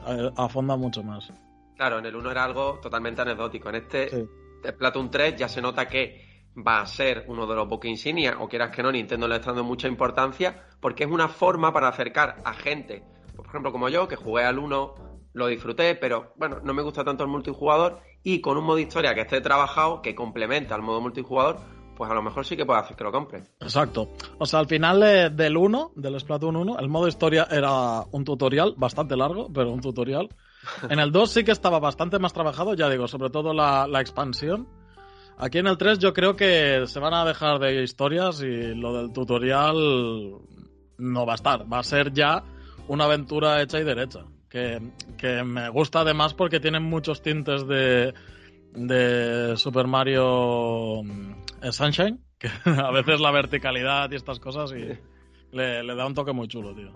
eh, 0.08 0.30
afonda 0.36 0.76
mucho 0.76 1.02
más. 1.02 1.30
Claro, 1.76 1.98
en 2.00 2.06
el 2.06 2.16
1 2.16 2.30
era 2.30 2.44
algo 2.44 2.78
totalmente 2.82 3.22
anecdótico. 3.22 3.70
En 3.70 3.74
este 3.76 4.08
Sí. 4.10 4.24
Splatoon 4.68 5.10
3 5.10 5.36
ya 5.36 5.48
se 5.48 5.60
nota 5.62 5.88
que 5.88 6.31
va 6.56 6.80
a 6.80 6.86
ser 6.86 7.24
uno 7.28 7.46
de 7.46 7.54
los 7.54 7.68
buques 7.68 7.90
insignia, 7.90 8.36
o 8.40 8.48
quieras 8.48 8.70
que 8.70 8.82
no, 8.82 8.92
Nintendo 8.92 9.26
le 9.28 9.36
está 9.36 9.48
dando 9.50 9.64
mucha 9.64 9.88
importancia, 9.88 10.64
porque 10.80 11.04
es 11.04 11.10
una 11.10 11.28
forma 11.28 11.72
para 11.72 11.88
acercar 11.88 12.36
a 12.44 12.52
gente, 12.52 13.02
por 13.36 13.46
ejemplo, 13.46 13.72
como 13.72 13.88
yo, 13.88 14.06
que 14.08 14.16
jugué 14.16 14.44
al 14.44 14.58
1, 14.58 14.94
lo 15.34 15.46
disfruté, 15.46 15.94
pero 15.94 16.34
bueno, 16.36 16.58
no 16.62 16.74
me 16.74 16.82
gusta 16.82 17.04
tanto 17.04 17.24
el 17.24 17.30
multijugador, 17.30 18.00
y 18.22 18.40
con 18.40 18.58
un 18.58 18.64
modo 18.64 18.78
historia 18.78 19.14
que 19.14 19.22
esté 19.22 19.40
trabajado, 19.40 20.02
que 20.02 20.14
complementa 20.14 20.74
al 20.74 20.82
modo 20.82 21.00
multijugador, 21.00 21.56
pues 21.96 22.10
a 22.10 22.14
lo 22.14 22.22
mejor 22.22 22.44
sí 22.44 22.56
que 22.56 22.66
puede 22.66 22.80
hacer 22.80 22.96
que 22.96 23.04
lo 23.04 23.12
compre. 23.12 23.42
Exacto. 23.60 24.08
O 24.38 24.46
sea, 24.46 24.60
al 24.60 24.66
final 24.66 25.00
de- 25.00 25.30
del 25.30 25.56
1, 25.56 25.92
del 25.96 26.18
Splatoon 26.20 26.56
1, 26.56 26.78
el 26.78 26.88
modo 26.88 27.08
historia 27.08 27.46
era 27.50 28.02
un 28.10 28.24
tutorial 28.24 28.74
bastante 28.76 29.16
largo, 29.16 29.50
pero 29.52 29.70
un 29.70 29.80
tutorial. 29.80 30.28
En 30.88 30.98
el 30.98 31.12
2 31.12 31.30
sí 31.30 31.44
que 31.44 31.52
estaba 31.52 31.78
bastante 31.80 32.18
más 32.18 32.32
trabajado, 32.32 32.74
ya 32.74 32.88
digo, 32.88 33.08
sobre 33.08 33.30
todo 33.30 33.52
la 33.54 34.00
expansión. 34.00 34.68
Aquí 35.42 35.58
en 35.58 35.66
el 35.66 35.76
3 35.76 35.98
yo 35.98 36.12
creo 36.12 36.36
que 36.36 36.84
se 36.86 37.00
van 37.00 37.14
a 37.14 37.24
dejar 37.24 37.58
de 37.58 37.82
historias 37.82 38.40
y 38.42 38.76
lo 38.76 38.96
del 38.96 39.12
tutorial 39.12 39.74
no 40.98 41.26
va 41.26 41.32
a 41.32 41.34
estar. 41.34 41.70
Va 41.70 41.80
a 41.80 41.82
ser 41.82 42.12
ya 42.12 42.44
una 42.86 43.06
aventura 43.06 43.60
hecha 43.60 43.80
y 43.80 43.82
derecha. 43.82 44.20
Que, 44.48 44.80
que 45.18 45.42
me 45.42 45.68
gusta 45.68 46.02
además 46.02 46.32
porque 46.32 46.60
tienen 46.60 46.84
muchos 46.84 47.22
tintes 47.22 47.66
de, 47.66 48.14
de 48.72 49.56
Super 49.56 49.88
Mario 49.88 51.02
mm, 51.02 51.72
Sunshine, 51.72 52.20
que 52.38 52.48
a 52.64 52.92
veces 52.92 53.18
la 53.20 53.32
verticalidad 53.32 54.12
y 54.12 54.14
estas 54.14 54.38
cosas 54.38 54.70
y 54.70 54.96
le, 55.56 55.82
le 55.82 55.94
da 55.96 56.06
un 56.06 56.14
toque 56.14 56.32
muy 56.32 56.46
chulo, 56.46 56.72
tío. 56.72 56.92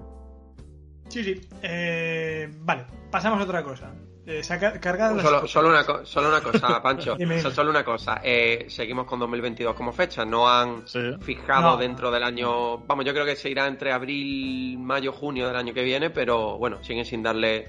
Sí, 1.08 1.24
sí. 1.24 1.40
Eh, 1.62 2.48
vale, 2.60 2.86
pasamos 3.10 3.40
a 3.40 3.42
otra 3.42 3.64
cosa. 3.64 3.92
Eh, 4.26 4.42
saca, 4.42 4.80
cargad 4.80 5.14
las 5.14 5.24
Solo, 5.24 5.46
solo 5.46 5.68
una, 5.68 5.84
co- 5.84 6.04
solo 6.04 6.28
una 6.28 6.40
cosa, 6.40 6.82
Pancho. 6.82 7.16
Solo 7.52 7.70
una 7.70 7.84
cosa. 7.84 8.20
Eh, 8.24 8.66
seguimos 8.68 9.06
con 9.06 9.20
2022 9.20 9.74
como 9.74 9.92
fecha. 9.92 10.24
No 10.24 10.48
han 10.48 10.86
Sí. 10.88 10.98
fijado 11.20 11.70
No. 11.72 11.76
dentro 11.76 12.10
del 12.10 12.24
año. 12.24 12.78
Vamos, 12.78 13.04
yo 13.04 13.12
creo 13.12 13.24
que 13.24 13.36
se 13.36 13.48
irá 13.50 13.66
entre 13.68 13.92
abril, 13.92 14.78
mayo, 14.80 15.12
junio 15.12 15.46
del 15.46 15.54
año 15.56 15.72
que 15.72 15.84
viene, 15.84 16.10
pero 16.10 16.58
bueno, 16.58 16.82
siguen 16.82 17.04
sin 17.04 17.22
darle. 17.22 17.68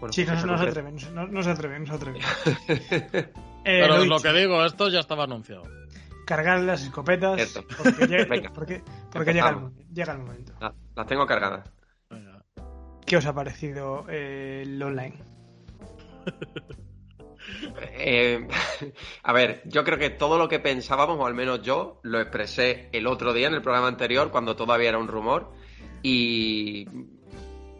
Bueno, 0.00 0.12
Sí, 0.12 0.24
no, 0.26 0.32
fecha 0.34 0.46
no 0.46 0.58
se 0.58 0.64
concreta. 0.66 0.80
atreven, 0.80 1.14
no, 1.14 1.26
no 1.28 1.42
se 1.42 1.50
atreven, 1.50 1.84
no 1.84 1.86
se 1.86 1.94
atreven. 1.94 2.22
Eh, 3.64 3.78
Pero 3.80 3.98
lo 3.98 4.04
lo 4.06 4.18
que 4.20 4.32
digo, 4.32 4.64
esto 4.64 4.88
ya 4.88 4.98
estaba 4.98 5.22
anunciado. 5.24 5.62
cargad 6.26 6.62
las 6.62 6.82
escopetas 6.82 7.36
Cierto. 7.36 7.64
porque, 7.80 8.06
llega, 8.08 8.24
Venga. 8.28 8.50
porque, 8.52 8.82
porque 9.12 9.32
llega, 9.32 9.50
el, 9.50 9.94
llega 9.94 10.12
momento. 10.18 10.52
La- 10.60 10.74
las 10.96 11.06
tengo 11.06 11.24
cargadas. 11.26 11.70
¿Qué 13.12 13.18
os 13.18 13.26
ha 13.26 13.34
parecido 13.34 14.06
eh, 14.08 14.62
el 14.64 14.82
online? 14.82 15.16
Eh, 17.98 18.46
a 19.24 19.32
ver, 19.32 19.62
yo 19.66 19.84
creo 19.84 19.98
que 19.98 20.10
todo 20.10 20.38
lo 20.38 20.48
que 20.48 20.60
pensábamos, 20.60 21.18
o 21.18 21.26
al 21.26 21.34
menos 21.34 21.60
yo, 21.60 22.00
lo 22.04 22.20
expresé 22.20 22.88
el 22.92 23.06
otro 23.06 23.32
día 23.34 23.48
en 23.48 23.54
el 23.54 23.60
programa 23.62 23.88
anterior, 23.88 24.30
cuando 24.30 24.56
todavía 24.56 24.90
era 24.90 24.98
un 24.98 25.08
rumor. 25.08 25.52
Y. 26.02 26.86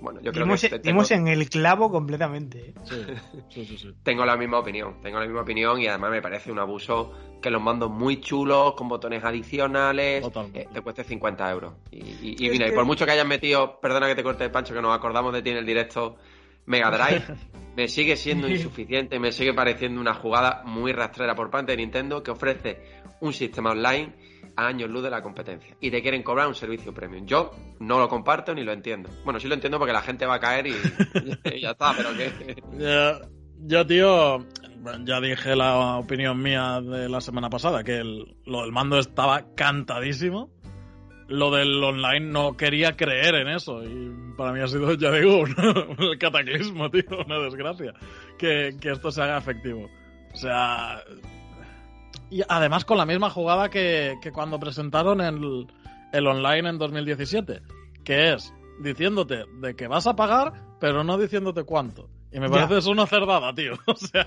Bueno, 0.03 0.21
yo 0.21 0.33
creo 0.33 0.45
Dimos, 0.45 0.61
que 0.61 0.69
te- 0.69 0.79
dimos 0.81 1.09
tengo, 1.09 1.29
en 1.29 1.29
el 1.29 1.49
clavo 1.49 1.91
completamente. 1.91 2.71
¿eh? 2.71 2.75
Sí, 2.85 2.97
sí, 3.49 3.65
sí. 3.65 3.79
sí. 3.79 3.95
tengo 4.03 4.25
la 4.27 4.37
misma 4.37 4.59
opinión. 4.59 5.01
Tengo 5.01 5.19
la 5.21 5.27
misma 5.27 5.43
opinión 5.43 5.81
y 5.81 5.87
además 5.87 6.11
me 6.11 6.21
parece 6.21 6.51
un 6.51 6.59
abuso 6.59 7.12
que 7.41 7.51
los 7.51 7.62
mandos 7.62 7.91
muy 7.91 8.21
chulos, 8.21 8.75
con 8.75 8.88
botones 8.88 9.23
adicionales, 9.25 10.25
eh, 10.55 10.67
te 10.73 10.81
cueste 10.81 11.05
50 11.05 11.51
euros. 11.51 11.75
Y, 11.93 11.99
y- 12.47 12.51
mira, 12.51 12.67
y 12.69 12.73
por 12.73 12.85
mucho 12.85 13.07
que 13.07 13.12
hayan 13.12 13.29
metido, 13.29 13.79
perdona 13.81 14.07
que 14.09 14.15
te 14.15 14.23
corte 14.23 14.45
el 14.45 14.51
pancho, 14.51 14.75
que 14.75 14.83
nos 14.83 14.95
acordamos 14.97 15.33
de 15.33 15.43
ti 15.43 15.51
en 15.51 15.57
el 15.59 15.67
directo 15.67 16.17
Mega 16.67 16.91
Drive, 16.91 17.23
me 17.76 17.88
sigue 17.88 18.16
siendo 18.16 18.48
insuficiente, 18.48 19.18
me 19.18 19.32
sigue 19.32 19.54
pareciendo 19.54 20.00
una 20.00 20.14
jugada 20.14 20.62
muy 20.64 20.92
rastrera 20.92 21.35
por 21.35 21.50
parte 21.50 21.72
de 21.72 21.78
Nintendo 21.78 22.22
que 22.22 22.30
ofrece 22.30 22.80
un 23.20 23.32
sistema 23.32 23.70
online 23.70 24.12
a 24.56 24.66
años 24.66 24.90
luz 24.90 25.02
de 25.02 25.11
la 25.11 25.22
competencia 25.22 25.74
y 25.80 25.90
te 25.90 26.02
quieren 26.02 26.22
cobrar 26.22 26.46
un 26.46 26.54
servicio 26.54 26.92
premium. 26.92 27.24
Yo 27.24 27.52
no 27.80 27.98
lo 27.98 28.08
comparto 28.08 28.54
ni 28.54 28.62
lo 28.62 28.72
entiendo. 28.72 29.08
Bueno, 29.24 29.40
sí 29.40 29.48
lo 29.48 29.54
entiendo 29.54 29.78
porque 29.78 29.94
la 29.94 30.02
gente 30.02 30.26
va 30.26 30.35
a 30.35 30.40
caer 30.40 30.66
y, 30.66 30.74
y 31.54 31.61
ya 31.61 31.70
está, 31.70 31.94
pero 31.96 32.11
que... 32.14 32.62
Yo, 33.64 33.87
tío, 33.87 34.38
ya 35.04 35.20
dije 35.20 35.54
la 35.56 35.96
opinión 35.98 36.42
mía 36.42 36.80
de 36.82 37.08
la 37.08 37.20
semana 37.20 37.48
pasada, 37.48 37.85
que 37.85 37.98
el- 37.98 38.37
lo 38.44 38.62
del 38.62 38.72
mando 38.72 38.98
estaba 38.98 39.54
cantadísimo. 39.54 40.50
Lo 41.33 41.51
del 41.51 41.83
online 41.83 42.21
no 42.21 42.57
quería 42.59 42.92
creer 42.97 43.35
en 43.37 43.49
eso. 43.49 43.83
Y 43.83 44.12
para 44.37 44.53
mí 44.53 44.61
ha 44.61 44.68
sido, 44.68 44.92
ya 44.95 45.11
digo, 45.11 45.40
un, 45.40 45.55
un 45.99 46.18
cataclismo, 46.18 46.90
tío, 46.90 47.05
una 47.27 47.38
desgracia. 47.38 47.95
Que, 48.38 48.77
que 48.81 48.90
esto 48.90 49.11
se 49.11 49.23
haga 49.23 49.38
efectivo. 49.38 49.88
O 50.33 50.37
sea. 50.37 51.03
Y 52.31 52.42
además 52.49 52.85
con 52.85 52.99
la 52.99 53.07
misma 53.07 53.31
jugada 53.31 53.71
que, 53.71 54.16
que 54.23 54.31
cuando 54.31 54.61
presentaron 54.61 55.21
el, 55.21 55.66
el 56.12 56.27
online 56.27 56.68
en 56.68 56.79
2017. 56.79 57.62
Que 58.05 58.35
es 58.35 58.53
diciéndote 58.81 59.45
de 59.61 59.75
que 59.75 59.87
vas 59.87 60.07
a 60.07 60.16
pagar, 60.16 60.53
pero 60.81 61.03
no 61.03 61.16
diciéndote 61.16 61.64
cuánto. 61.64 62.11
Y 62.31 62.40
me 62.40 62.49
parece 62.49 62.79
eso 62.79 62.90
una 62.90 63.07
cerdada, 63.07 63.55
tío. 63.55 63.75
O 63.87 63.95
sea, 63.95 64.27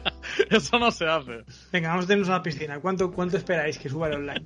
eso 0.50 0.80
no 0.80 0.92
se 0.92 1.08
hace. 1.08 1.44
Venga, 1.72 1.90
vamos 1.90 2.06
a 2.06 2.08
tenernos 2.08 2.30
a 2.30 2.34
la 2.34 2.44
piscina. 2.44 2.80
¿Cuánto, 2.80 3.12
¿Cuánto 3.12 3.38
esperáis 3.38 3.78
que 3.80 3.90
suba 3.90 4.08
el 4.08 4.16
online? 4.16 4.46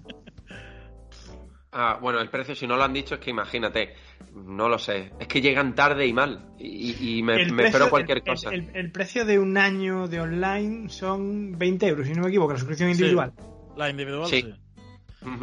Ah, 1.71 1.99
bueno, 2.01 2.19
el 2.19 2.29
precio, 2.29 2.55
si 2.55 2.65
no 2.65 2.75
lo 2.77 2.83
han 2.83 2.93
dicho, 2.93 3.15
es 3.15 3.21
que 3.21 3.29
imagínate, 3.29 3.93
no 4.33 4.67
lo 4.67 4.79
sé. 4.79 5.11
Es 5.19 5.27
que 5.27 5.39
llegan 5.39 5.75
tarde 5.75 6.07
y 6.07 6.13
mal. 6.13 6.53
Y, 6.57 7.17
y 7.19 7.23
me, 7.23 7.43
espero 7.43 7.89
cualquier 7.91 8.17
el- 8.19 8.23
cosa. 8.23 8.49
El, 8.49 8.71
el 8.75 8.91
precio 8.91 9.23
de 9.23 9.37
un 9.37 9.55
año 9.57 10.07
de 10.07 10.19
online 10.19 10.89
son 10.89 11.57
20 11.59 11.87
euros, 11.87 12.07
si 12.07 12.13
no 12.13 12.23
me 12.23 12.29
equivoco, 12.29 12.53
la 12.53 12.59
suscripción 12.59 12.89
Sí. 12.89 12.93
individual. 13.01 13.33
La 13.77 13.89
individual, 13.89 14.27
Sí. 14.27 14.45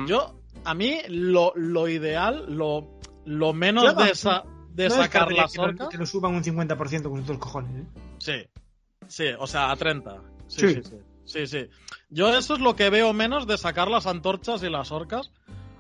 Yo, 0.07 0.41
a 0.65 0.75
mí, 0.75 0.99
lo, 1.09 1.53
lo 1.55 1.89
ideal, 1.89 2.45
lo, 2.49 2.99
lo 3.25 3.53
menos 3.53 3.85
Yo 3.85 3.93
de, 3.95 4.11
esa, 4.11 4.43
de 4.71 4.85
No 4.89 4.95
sacar 4.97 5.29
descartaría 5.29 5.43
las 5.43 5.79
que. 5.89 5.89
Que 5.91 5.99
lo 5.99 6.07
suban 6.07 6.35
un 6.35 6.43
50% 6.43 7.03
con 7.09 7.25
los 7.27 7.39
cojones. 7.39 7.83
¿eh? 7.85 7.87
Sí. 8.19 8.47
Sí, 9.07 9.27
o 9.39 9.47
sea, 9.47 9.71
a 9.71 9.77
30. 9.77 10.23
Sí, 10.49 10.61
Sí. 10.61 10.75
sí, 10.75 10.83
sí. 10.83 10.97
Sí, 11.25 11.47
sí. 11.47 11.69
Yo 12.09 12.29
eso 12.37 12.55
es 12.55 12.61
lo 12.61 12.75
que 12.77 12.89
veo 12.89 13.13
menos 13.13 13.47
de 13.49 13.59
sacar 13.59 13.89
las 13.89 14.07
antorchas 14.07 14.63
y 14.63 14.71
las 14.71 14.93
orcas. 14.93 15.33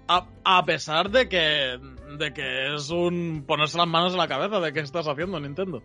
A, 0.09 0.27
a 0.45 0.65
pesar 0.65 1.11
de 1.11 1.29
que, 1.29 1.79
de 2.19 2.33
que 2.33 2.75
es 2.75 2.91
un 2.91 3.45
ponerse 3.47 3.77
las 3.79 3.89
manos 3.89 4.13
en 4.13 4.19
la 4.19 4.29
cabeza 4.29 4.61
de 4.61 4.73
qué 4.73 4.81
estás 4.81 5.07
haciendo, 5.09 5.41
Nintendo. 5.41 5.83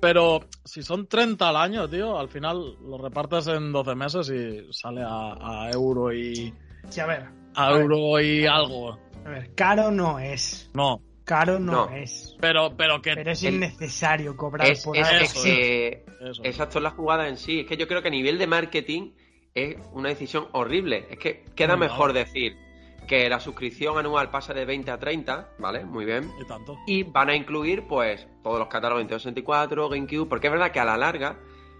Pero 0.00 0.40
si 0.64 0.82
son 0.82 1.06
30 1.06 1.48
al 1.48 1.56
año, 1.56 1.88
tío, 1.88 2.18
al 2.18 2.28
final 2.28 2.76
lo 2.82 2.98
repartes 2.98 3.46
en 3.48 3.72
12 3.72 3.94
meses 3.94 4.30
y 4.30 4.72
sale 4.72 5.02
a, 5.02 5.34
a 5.66 5.70
euro 5.70 6.12
y. 6.12 6.52
Sí, 6.88 7.00
a 7.00 7.06
ver, 7.06 7.24
a 7.54 7.66
A 7.66 7.72
ver. 7.72 7.82
euro 7.82 8.20
y 8.20 8.46
algo. 8.46 8.98
a 9.24 9.28
ver, 9.28 9.54
caro 9.54 9.90
no 9.90 10.18
es. 10.18 10.70
No. 10.74 11.02
Caro 11.24 11.58
no, 11.58 11.86
No. 11.88 11.90
es. 11.96 12.36
Pero, 12.40 12.76
pero 12.76 13.02
que. 13.02 13.14
Pero 13.14 13.32
es 13.32 13.42
el- 13.42 13.54
innecesario 13.56 14.36
cobrar 14.36 14.68
Es, 14.68 14.84
por 14.84 14.96
es- 14.96 15.06
algo 15.08 15.24
es 15.24 15.30
eso, 15.34 15.42
que- 15.44 16.04
Eso. 16.20 16.42
exacto, 16.44 16.78
es 16.78 16.82
la 16.84 16.90
jugada 16.90 17.28
en 17.28 17.36
sí. 17.36 17.60
Es 17.60 17.66
que 17.66 17.76
yo 17.76 17.88
creo 17.88 18.00
que 18.00 18.08
a 18.08 18.12
nivel 18.12 18.38
de 18.38 18.46
marketing 18.46 19.10
es 19.54 19.76
una 19.92 20.10
decisión 20.10 20.46
horrible. 20.52 21.06
Es 21.10 21.18
que 21.18 21.44
queda 21.56 21.76
mejor 21.76 22.12
decir 22.12 22.56
que 23.06 23.28
la 23.28 23.40
suscripción 23.40 23.96
anual 23.98 24.30
pasa 24.30 24.52
de 24.52 24.64
20 24.64 24.90
a 24.90 24.98
30, 24.98 25.50
¿vale? 25.58 25.84
Muy 25.84 26.04
bien. 26.04 26.30
Y 26.40 26.44
tanto. 26.46 26.76
Y 26.86 27.02
van 27.04 27.28
a 27.30 27.36
incluir, 27.36 27.86
pues, 27.86 28.26
todos 28.42 28.58
los 28.58 28.68
catálogos 28.68 29.02
Nintendo 29.02 29.20
64, 29.20 29.88
GameCube, 29.88 30.28
porque 30.28 30.48
es 30.48 30.52
verdad 30.52 30.70
que 30.72 30.80
a 30.80 30.84
la 30.84 30.96
larga, 30.96 31.38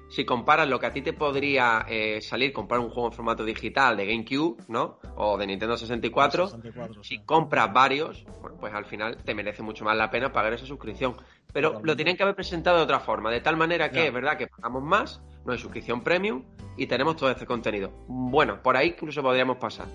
si 0.09 0.25
comparas 0.25 0.69
lo 0.69 0.79
que 0.79 0.87
a 0.87 0.93
ti 0.93 1.03
te 1.03 1.13
podría 1.13 1.85
eh, 1.89 2.21
salir 2.21 2.53
comprar 2.53 2.79
un 2.81 2.91
juego 2.91 3.09
en 3.09 3.13
formato 3.13 3.45
digital 3.45 3.97
de 3.97 4.07
GameCube, 4.07 4.57
¿no? 4.69 5.01
O 5.17 5.37
de 5.37 5.47
Nintendo 5.49 5.77
64, 5.77 6.47
64, 6.47 7.03
sí. 7.03 7.17
si 7.17 7.25
compras 7.25 7.73
varios, 7.73 8.25
bueno, 8.41 8.57
pues 8.61 8.73
al 8.73 8.85
final 8.85 9.17
te 9.25 9.35
merece 9.35 9.63
mucho 9.65 9.85
más 9.85 9.97
la 9.97 10.09
pena 10.11 10.31
pagar 10.33 10.53
esa 10.53 10.65
suscripción. 10.67 11.17
Pero 11.53 11.69
Totalmente. 11.71 11.87
lo 11.87 11.97
tienen 11.97 12.17
que 12.17 12.23
haber 12.23 12.37
presentado 12.37 12.77
de 12.77 12.85
otra 12.85 13.01
forma, 13.01 13.31
de 13.33 13.41
tal 13.41 13.57
manera 13.57 13.91
que 13.91 13.99
Ya. 13.99 14.05
es 14.07 14.13
verdad 14.13 14.37
que 14.39 14.47
pagamos 14.47 14.83
más, 14.85 15.21
no 15.45 15.53
hay 15.53 15.59
suscripción 15.59 16.03
premium 16.05 16.45
y 16.77 16.87
tenemos 16.87 17.17
todo 17.17 17.31
este 17.31 17.47
contenido. 17.47 17.91
Bueno, 18.07 18.63
por 18.63 18.77
ahí 18.77 18.89
incluso 18.91 19.23
podríamos 19.23 19.57
pasar. 19.57 19.87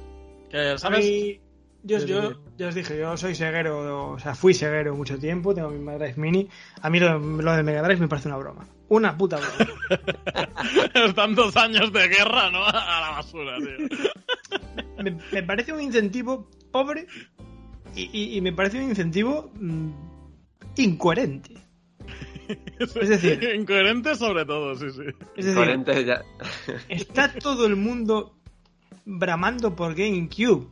Que, 0.52 0.58
A 0.72 0.78
¿sabes? 0.78 1.06
mí- 1.06 1.40
yo, 1.84 1.98
yo, 2.06 2.68
os 2.68 2.76
dije, 2.76 2.96
yo 3.00 3.18
soy 3.18 3.34
ceguero, 3.34 4.12
o 4.12 4.20
sea, 4.20 4.36
fui 4.36 4.54
ceguero 4.54 4.96
mucho 4.96 5.18
tiempo, 5.18 5.56
tengo 5.56 5.70
mi 5.70 5.80
Mega 5.80 5.98
Drive 5.98 6.18
Mini. 6.18 6.48
A 6.82 6.90
mí 6.92 7.00
lo, 7.00 7.18
lo 7.18 7.54
de 7.56 7.64
Mega 7.64 7.82
Drive 7.82 8.00
me 8.02 8.08
parece 8.08 8.28
una 8.28 8.38
broma. 8.38 8.68
Una 8.90 9.18
puta 9.18 9.38
broma. 9.38 11.14
Tantos 11.16 11.58
años 11.58 11.92
de 11.92 12.08
guerra, 12.08 12.52
¿no? 12.52 12.64
A 12.66 13.02
la 13.02 13.10
basura, 13.16 13.58
tío. 13.58 13.88
me, 15.04 15.18
me 15.32 15.44
parece 15.44 15.74
un 15.74 15.82
incentivo 15.82 16.48
pobre 16.72 17.08
y, 17.96 18.10
y- 18.14 18.38
y 18.38 18.42
me 18.42 18.54
parece 18.54 18.78
un 18.78 18.84
incentivo 18.90 19.52
mm, 19.60 19.90
incoherente. 20.78 21.56
Es 22.80 23.08
decir, 23.10 23.42
Incoherente 23.56 24.14
sobre 24.16 24.46
todo, 24.46 24.76
sí, 24.76 24.90
sí. 24.92 25.04
es 25.38 25.46
decir, 25.46 26.06
ya- 26.06 26.22
está 26.90 27.32
todo 27.34 27.66
el 27.66 27.78
mundo 27.78 28.41
bramando 29.06 29.76
por 29.76 29.96
GameCube. 29.96 30.68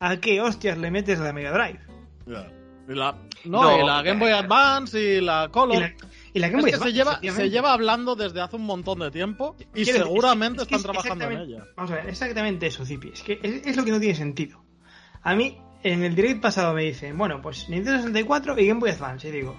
¿A 0.00 0.16
qué 0.18 0.40
hostias 0.40 0.78
le 0.78 0.90
metes 0.90 1.18
la 1.18 1.32
Mega 1.32 1.50
Drive? 1.52 1.80
Y 2.88 2.94
la, 2.94 3.16
no, 3.44 3.62
No, 3.62 3.80
y 3.82 3.86
la 3.86 4.02
Game 4.02 4.20
Boy 4.20 4.30
Advance 4.32 4.98
y 5.00 5.20
la 5.20 5.48
Color. 5.50 5.76
Y 5.76 5.80
la, 5.80 5.94
y 6.34 6.38
la 6.38 6.48
Game 6.48 6.58
Es 6.58 6.62
Boy 6.62 6.72
que 6.72 6.78
se 6.78 6.92
lleva, 6.92 7.20
se 7.20 7.50
lleva 7.50 7.72
hablando 7.72 8.14
desde 8.14 8.40
hace 8.40 8.56
un 8.56 8.64
montón 8.64 9.00
de 9.00 9.10
tiempo 9.10 9.56
y 9.58 9.64
Quiero 9.64 9.74
decir, 9.74 9.94
seguramente 10.02 10.62
es 10.62 10.68
que- 10.68 10.74
es 10.76 10.80
están 10.80 10.92
trabajando 10.92 11.24
en 11.24 11.40
ella. 11.48 11.64
Vamos 11.76 11.90
a 11.90 11.94
ver, 11.96 12.08
exactamente 12.08 12.66
eso, 12.68 12.84
Zipi. 12.86 13.08
Es 13.08 13.22
que 13.22 13.40
es, 13.42 13.66
es 13.66 13.76
lo 13.76 13.84
que 13.84 13.90
no 13.90 13.98
tiene 14.00 14.14
sentido. 14.14 14.62
A 15.22 15.34
mí, 15.34 15.58
en 15.82 16.02
el 16.04 16.14
direct 16.14 16.40
pasado 16.40 16.72
me 16.74 16.84
dicen, 16.84 17.18
bueno, 17.18 17.42
pues 17.42 17.68
Nintendo 17.68 17.98
64 17.98 18.58
y 18.58 18.66
Game 18.68 18.80
Boy 18.80 18.90
Advance. 18.90 19.28
Y 19.28 19.32
digo, 19.32 19.56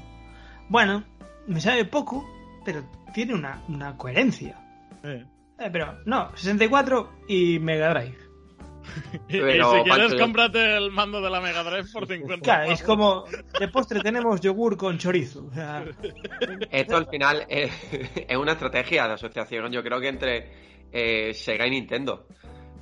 bueno, 0.69 1.03
me 1.47 1.59
sabe 1.59 1.85
poco, 1.85 2.25
pero 2.65 2.83
tiene 3.13 3.33
una, 3.35 3.61
una 3.67 3.95
coherencia. 3.97 4.57
Sí. 5.03 5.23
Eh, 5.59 5.69
pero 5.71 5.99
no, 6.05 6.31
64 6.35 7.23
y 7.27 7.59
Mega 7.59 7.93
Drive. 7.93 8.17
Y, 9.27 9.37
y 9.37 9.41
Pero, 9.41 9.71
si 9.71 9.83
quieres, 9.83 10.07
Pancho, 10.07 10.23
cómprate 10.23 10.77
el 10.77 10.91
mando 10.91 11.21
de 11.21 11.29
la 11.29 11.41
Mega 11.41 11.63
Drive 11.63 11.89
por 11.91 12.07
50 12.07 12.37
Claro, 12.43 12.71
es 12.71 12.81
como 12.81 13.25
de 13.59 13.67
postre 13.67 13.99
tenemos 13.99 14.39
yogur 14.41 14.77
con 14.77 14.97
chorizo. 14.97 15.45
O 15.45 15.53
sea, 15.53 15.83
Esto 16.71 16.97
al 16.97 17.07
final 17.07 17.45
es, 17.49 17.71
es 18.27 18.37
una 18.37 18.53
estrategia 18.53 19.07
de 19.07 19.13
asociación, 19.13 19.71
yo 19.71 19.83
creo 19.83 19.99
que 19.99 20.07
entre 20.07 20.51
eh, 20.91 21.33
Sega 21.33 21.67
y 21.67 21.71
Nintendo, 21.71 22.25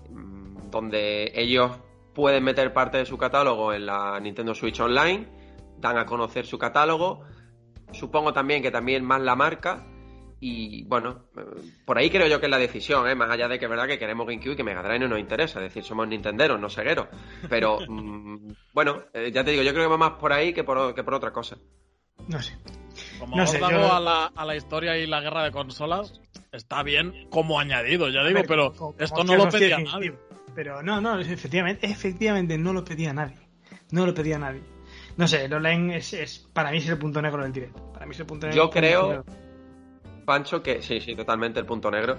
mm, 0.09 0.69
donde 0.69 1.31
ellos 1.33 1.71
pueden 2.13 2.43
meter 2.43 2.73
parte 2.73 2.97
de 2.97 3.05
su 3.05 3.17
catálogo 3.17 3.73
en 3.73 3.85
la 3.85 4.19
Nintendo 4.19 4.53
Switch 4.53 4.79
Online, 4.79 5.27
dan 5.77 5.97
a 5.97 6.05
conocer 6.05 6.45
su 6.45 6.57
catálogo, 6.57 7.21
supongo 7.91 8.33
también 8.33 8.61
que 8.61 8.71
también 8.71 9.03
más 9.03 9.21
la 9.21 9.35
marca, 9.35 9.85
y 10.39 10.83
bueno, 10.83 11.25
por 11.85 11.97
ahí 11.97 12.09
creo 12.09 12.27
yo 12.27 12.39
que 12.39 12.45
es 12.45 12.49
la 12.51 12.57
decisión, 12.59 13.07
¿eh? 13.09 13.15
más 13.15 13.29
allá 13.29 13.47
de 13.47 13.57
que 13.57 13.65
es 13.65 13.69
verdad 13.71 13.87
que 13.87 13.97
queremos 13.97 14.27
GameCube 14.27 14.53
y 14.53 14.55
que 14.55 14.63
Mega 14.63 14.83
Drive 14.83 14.99
no 14.99 15.07
nos 15.07 15.19
interesa, 15.19 15.59
es 15.59 15.65
decir, 15.73 15.83
somos 15.83 16.07
nintenderos, 16.07 16.59
no 16.59 16.69
segueros, 16.69 17.07
pero 17.49 17.79
mm, 17.87 18.51
bueno, 18.73 19.03
eh, 19.13 19.31
ya 19.33 19.43
te 19.43 19.51
digo, 19.51 19.63
yo 19.63 19.71
creo 19.73 19.85
que 19.85 19.89
va 19.91 19.97
más 19.97 20.11
por 20.19 20.31
ahí 20.33 20.53
que 20.53 20.63
por, 20.63 20.93
que 20.93 21.03
por 21.03 21.13
otra 21.15 21.31
cosa. 21.31 21.57
no 22.27 22.41
sé. 22.41 22.55
Como 23.19 23.35
No 23.35 23.45
sé, 23.45 23.57
órdago 23.57 23.81
yo- 23.87 23.93
a, 23.93 23.99
la, 23.99 24.25
a 24.35 24.45
la 24.45 24.55
historia 24.55 24.97
y 24.97 25.05
la 25.05 25.21
guerra 25.21 25.43
de 25.43 25.51
consolas, 25.51 26.19
está 26.51 26.81
bien 26.83 27.27
como 27.29 27.59
añadido, 27.59 28.09
ya 28.09 28.23
digo, 28.23 28.39
ver, 28.39 28.47
pero 28.47 28.73
como- 28.73 28.95
esto 28.97 29.15
como 29.15 29.35
no 29.35 29.45
lo 29.45 29.49
pedía 29.51 29.77
nadie. 29.79 30.13
Pero 30.55 30.81
no, 30.81 30.99
no, 30.99 31.19
efectivamente, 31.19 31.85
efectivamente 31.85 32.57
no 32.57 32.73
lo 32.73 32.83
pedía 32.83 33.13
nadie. 33.13 33.37
No 33.91 34.05
lo 34.07 34.13
pedía 34.15 34.39
nadie. 34.39 34.61
No 35.15 35.27
sé, 35.27 35.45
el 35.45 35.53
online 35.53 35.97
es, 35.97 36.13
es 36.13 36.39
para 36.53 36.71
mí 36.71 36.77
es 36.79 36.89
el 36.89 36.97
punto 36.97 37.21
negro 37.21 37.43
del 37.43 37.51
directo. 37.51 37.91
Para 37.93 38.05
mí 38.07 38.13
es 38.13 38.19
el 38.19 38.25
punto 38.25 38.47
negro. 38.47 38.63
Yo 38.63 38.69
creo- 38.71 39.07
negro. 39.09 39.25
Pancho, 40.27 40.61
que 40.61 40.81
sí, 40.81 40.99
sí, 40.99 41.15
totalmente 41.15 41.57
el 41.61 41.65
punto 41.65 41.89
negro. 41.89 42.17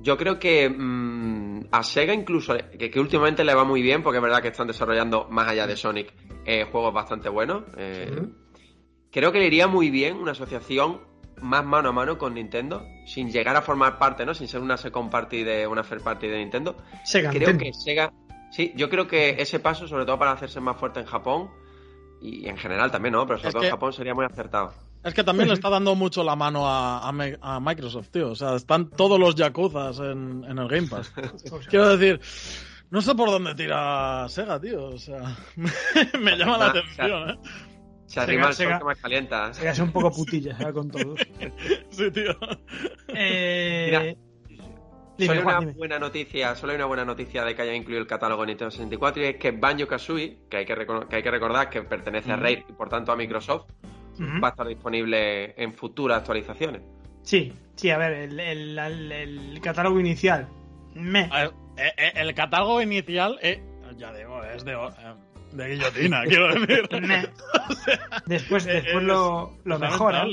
Yo 0.00 0.16
creo 0.16 0.38
que 0.38 0.66
mm, 0.70 1.66
a 1.70 1.82
Sega 1.82 2.14
incluso, 2.14 2.56
que, 2.56 2.90
que 2.90 2.98
últimamente 2.98 3.44
le 3.44 3.54
va 3.54 3.64
muy 3.64 3.82
bien, 3.82 4.02
porque 4.02 4.16
es 4.16 4.22
verdad 4.22 4.40
que 4.40 4.48
están 4.48 4.66
desarrollando, 4.66 5.28
más 5.28 5.46
allá 5.46 5.66
de 5.66 5.76
Sonic, 5.76 6.10
eh, 6.46 6.64
juegos 6.72 6.94
bastante 6.94 7.28
buenos. 7.28 7.64
eh. 7.76 8.10
Creo 9.12 9.30
que 9.30 9.40
le 9.40 9.46
iría 9.46 9.66
muy 9.66 9.90
bien 9.90 10.16
una 10.16 10.32
asociación 10.32 11.02
más 11.42 11.64
mano 11.64 11.90
a 11.90 11.92
mano 11.92 12.16
con 12.16 12.32
Nintendo, 12.32 12.82
sin 13.06 13.30
llegar 13.30 13.56
a 13.56 13.60
formar 13.62 13.98
parte, 13.98 14.24
¿no? 14.24 14.32
Sin 14.32 14.48
ser 14.48 14.62
una 14.62 14.78
second 14.78 15.10
party 15.10 15.44
de 15.44 15.66
una 15.66 15.82
third 15.82 16.02
party 16.02 16.28
de 16.28 16.38
Nintendo. 16.38 16.76
Sega 17.04 17.28
Creo 17.30 17.48
Nintendo. 17.50 17.64
que 17.64 17.72
Sega, 17.74 18.12
sí, 18.50 18.72
yo 18.74 18.88
creo 18.88 19.06
que 19.06 19.36
ese 19.38 19.60
paso, 19.60 19.86
sobre 19.86 20.06
todo 20.06 20.18
para 20.18 20.32
hacerse 20.32 20.60
más 20.60 20.78
fuerte 20.78 21.00
en 21.00 21.06
Japón, 21.06 21.50
y 22.22 22.48
en 22.48 22.56
general 22.56 22.90
también, 22.90 23.12
¿no? 23.12 23.26
Pero 23.26 23.38
sobre 23.38 23.48
Es 23.48 23.54
todo 23.54 23.64
en 23.64 23.70
Japón 23.70 23.92
sería 23.92 24.14
muy 24.14 24.24
acertado. 24.24 24.72
Es 25.02 25.14
que 25.14 25.24
también 25.24 25.48
le 25.48 25.54
está 25.54 25.70
dando 25.70 25.94
mucho 25.94 26.22
la 26.22 26.36
mano 26.36 26.66
a, 26.68 27.08
a 27.08 27.12
Me- 27.12 27.38
a 27.40 27.58
Microsoft, 27.60 28.08
tío. 28.10 28.30
O 28.30 28.34
sea, 28.34 28.54
están 28.56 28.90
todos 28.90 29.18
los 29.18 29.34
Yakuzas 29.34 29.98
en, 30.00 30.44
en 30.48 30.58
el 30.58 30.68
Game 30.68 30.88
Pass. 30.88 31.12
Quiero 31.70 31.96
decir, 31.96 32.20
no 32.90 33.00
sé 33.00 33.14
por 33.14 33.30
dónde 33.30 33.54
tira 33.54 34.26
Sega, 34.28 34.60
tío. 34.60 34.86
O 34.86 34.98
sea, 34.98 35.36
me 36.20 36.36
llama 36.36 36.58
la 36.58 36.66
atención, 36.66 37.30
¿eh? 37.30 37.38
Se 38.06 38.18
arrima 38.20 38.48
el 38.48 38.54
sol 38.54 38.66
Sega- 38.66 38.78
que 38.78 38.84
más 38.84 38.98
calienta. 38.98 39.54
Sega 39.54 39.70
es 39.70 39.78
un 39.78 39.92
poco 39.92 40.10
putilla, 40.10 40.56
¿sabes? 40.58 40.74
Con 40.74 40.90
todo. 40.90 41.14
Sí, 41.90 42.10
tío. 42.10 42.36
Eh, 43.08 43.86
Mira, 43.86 44.16
dime, 45.16 45.34
solo 45.34 45.42
Juan, 45.42 45.56
una 45.56 45.60
dime. 45.66 45.72
buena 45.78 45.98
noticia, 45.98 46.54
solo 46.56 46.72
hay 46.72 46.76
una 46.76 46.86
buena 46.86 47.04
noticia 47.04 47.44
de 47.44 47.54
que 47.54 47.62
haya 47.62 47.74
incluido 47.74 48.00
el 48.00 48.06
catálogo 48.08 48.44
Nintendo 48.44 48.70
64 48.70 49.22
y 49.22 49.26
es 49.26 49.36
que 49.36 49.52
Banjo 49.52 49.86
Kazooie, 49.86 50.40
que 50.50 50.56
hay 50.58 50.66
que, 50.66 50.74
que 51.08 51.16
hay 51.16 51.22
que 51.22 51.30
recordar 51.30 51.70
que 51.70 51.82
pertenece 51.82 52.32
a. 52.32 52.36
Rare 52.36 52.64
y 52.68 52.72
por 52.72 52.88
tanto 52.88 53.12
a 53.12 53.16
Microsoft, 53.16 53.70
Va 54.42 54.48
a 54.48 54.50
estar 54.50 54.66
disponible 54.66 55.54
en 55.62 55.72
futuras 55.74 56.18
actualizaciones. 56.18 56.82
Sí, 57.22 57.52
sí, 57.76 57.90
a 57.90 57.98
ver, 57.98 58.12
el, 58.12 58.40
el- 58.40 58.78
el- 58.78 59.12
el 59.12 59.60
catálogo 59.60 59.98
inicial. 60.00 60.48
Me. 60.94 61.22
Eh, 61.22 61.50
eh, 61.96 62.12
el 62.16 62.34
catálogo 62.34 62.80
inicial, 62.82 63.38
eh, 63.42 63.62
ya 63.96 64.12
digo, 64.12 64.42
es 64.44 64.64
de, 64.64 64.76
de 65.52 65.68
guillotina, 65.68 66.22
quiero 66.28 66.48
decir. 66.54 66.88
me. 67.02 67.22
Después, 68.26 68.64
después 68.64 68.66
es- 68.66 69.02
lo, 69.02 69.54
mejoran. 69.64 70.28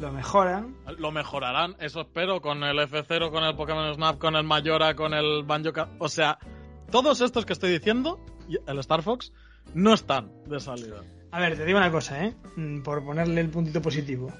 Lo 0.00 0.12
mejoran. 0.12 0.76
Lo 0.98 1.10
mejorarán, 1.10 1.74
eso 1.80 2.02
espero, 2.02 2.40
con 2.42 2.62
el 2.62 2.78
F0, 2.78 3.30
con 3.30 3.44
el 3.44 3.56
Pokémon 3.56 3.94
Snap, 3.94 4.18
con 4.18 4.36
el 4.36 4.44
Mayora, 4.44 4.94
con 4.94 5.14
el 5.14 5.42
Banjo 5.44 5.70
O 5.98 6.08
sea, 6.08 6.38
todos 6.90 7.20
estos 7.22 7.46
que 7.46 7.54
estoy 7.54 7.70
diciendo, 7.72 8.20
el 8.66 8.78
Star 8.80 9.02
Fox, 9.02 9.32
no 9.74 9.94
están 9.94 10.30
de 10.46 10.60
salida. 10.60 11.02
A 11.36 11.38
ver, 11.40 11.54
te 11.54 11.66
digo 11.66 11.76
una 11.76 11.92
cosa, 11.92 12.24
¿eh? 12.24 12.32
Mm, 12.56 12.80
Por 12.80 13.04
ponerle 13.04 13.42
el 13.42 13.50
puntito 13.50 13.82
positivo. 13.82 14.32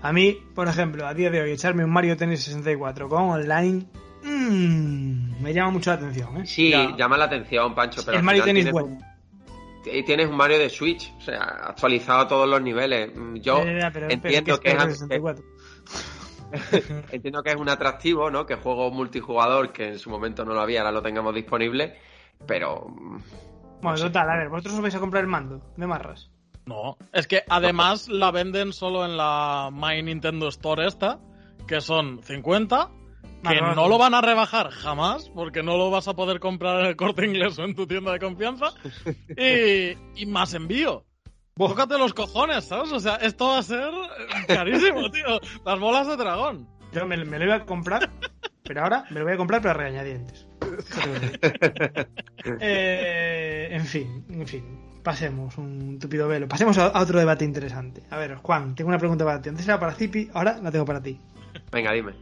A 0.00 0.10
mí, 0.10 0.38
por 0.54 0.68
ejemplo, 0.68 1.06
a 1.06 1.12
día 1.12 1.30
de 1.30 1.42
hoy, 1.42 1.50
echarme 1.50 1.84
un 1.84 1.90
Mario 1.90 2.16
Tennis 2.16 2.44
64 2.44 3.10
con 3.10 3.24
online 3.24 3.86
mmm, 4.22 5.42
me 5.42 5.52
llama 5.52 5.72
mucho 5.72 5.90
la 5.90 5.96
atención. 5.96 6.38
¿eh? 6.38 6.46
Sí, 6.46 6.72
llama 6.96 7.18
la 7.18 7.26
atención, 7.26 7.74
Pancho. 7.74 8.00
Pero 8.06 8.16
el 8.16 8.22
Mario 8.22 8.44
Tennis 8.44 8.70
bueno. 8.70 8.96
Y 9.84 10.02
tienes 10.02 10.30
un 10.30 10.36
Mario 10.38 10.58
de 10.58 10.70
Switch, 10.70 11.12
o 11.18 11.20
sea, 11.20 11.42
actualizado 11.42 12.20
a 12.20 12.28
todos 12.28 12.48
los 12.48 12.62
niveles. 12.62 13.10
Yo 13.34 13.58
entiendo 13.60 14.58
que, 14.60 14.70
es, 14.70 15.04
entiendo 17.12 17.42
que 17.42 17.50
es 17.50 17.56
un 17.56 17.68
atractivo, 17.68 18.30
¿no? 18.30 18.46
Que 18.46 18.54
juego 18.54 18.90
multijugador, 18.90 19.72
que 19.72 19.88
en 19.88 19.98
su 19.98 20.08
momento 20.08 20.46
no 20.46 20.54
lo 20.54 20.62
había, 20.62 20.80
ahora 20.80 20.92
lo 20.92 21.02
tengamos 21.02 21.34
disponible, 21.34 21.98
pero... 22.46 22.86
Bueno, 23.82 23.98
total, 23.98 24.30
a 24.30 24.36
ver, 24.36 24.48
¿vosotros 24.48 24.74
os 24.74 24.80
vais 24.80 24.94
a 24.94 25.00
comprar 25.00 25.24
el 25.24 25.30
mando 25.30 25.62
de 25.76 25.86
Marras? 25.86 26.30
No, 26.66 26.96
es 27.12 27.26
que 27.26 27.42
además 27.48 28.08
la 28.08 28.30
venden 28.30 28.72
solo 28.72 29.04
en 29.04 29.16
la 29.16 29.70
My 29.72 30.02
Nintendo 30.02 30.48
Store 30.48 30.86
esta, 30.86 31.18
que 31.66 31.80
son 31.80 32.22
50, 32.22 32.90
que 33.48 33.60
no 33.60 33.88
lo 33.88 33.98
van 33.98 34.14
a 34.14 34.20
rebajar 34.20 34.70
jamás, 34.70 35.30
porque 35.34 35.62
no 35.62 35.76
lo 35.76 35.90
vas 35.90 36.08
a 36.08 36.14
poder 36.14 36.40
comprar 36.40 36.80
en 36.80 36.86
el 36.86 36.96
corte 36.96 37.24
inglés 37.24 37.58
o 37.58 37.64
en 37.64 37.74
tu 37.74 37.86
tienda 37.86 38.12
de 38.12 38.18
confianza, 38.18 38.72
y, 40.16 40.26
más 40.26 40.54
envío. 40.54 41.04
Tócate 41.56 41.98
los 41.98 42.14
cojones, 42.14 42.64
¿sabes? 42.64 42.92
O 42.92 43.00
sea, 43.00 43.16
esto 43.16 43.48
va 43.48 43.58
a 43.58 43.62
ser 43.62 43.90
carísimo, 44.46 45.10
tío. 45.12 45.40
Las 45.64 45.78
bolas 45.78 46.06
de 46.06 46.16
dragón. 46.16 46.68
Yo 46.92 47.06
me, 47.06 47.16
lo 47.16 47.44
iba 47.44 47.56
a 47.56 47.66
comprar, 47.66 48.10
pero 48.70 48.84
ahora 48.84 49.04
me 49.10 49.18
lo 49.18 49.24
voy 49.24 49.34
a 49.34 49.36
comprar, 49.36 49.60
pero 49.60 49.72
a 49.72 49.74
regañadientes. 49.74 50.46
eh, 52.60 53.68
en 53.72 53.84
fin, 53.84 54.24
en 54.30 54.46
fin 54.46 54.64
pasemos 55.02 55.58
un 55.58 55.98
tupido 55.98 56.28
velo. 56.28 56.46
Pasemos 56.46 56.78
a, 56.78 57.00
otro 57.00 57.18
debate 57.18 57.44
interesante. 57.44 58.04
A 58.10 58.16
ver, 58.16 58.36
Juan, 58.36 58.76
tengo 58.76 58.86
una 58.86 58.98
pregunta 58.98 59.24
para 59.24 59.42
ti. 59.42 59.48
Antes 59.48 59.66
era 59.66 59.80
para 59.80 59.92
Zipi, 59.92 60.30
ahora 60.34 60.60
la 60.62 60.70
tengo 60.70 60.84
para 60.84 61.02
ti. 61.02 61.18
Venga, 61.72 61.90
dime. 61.90 62.12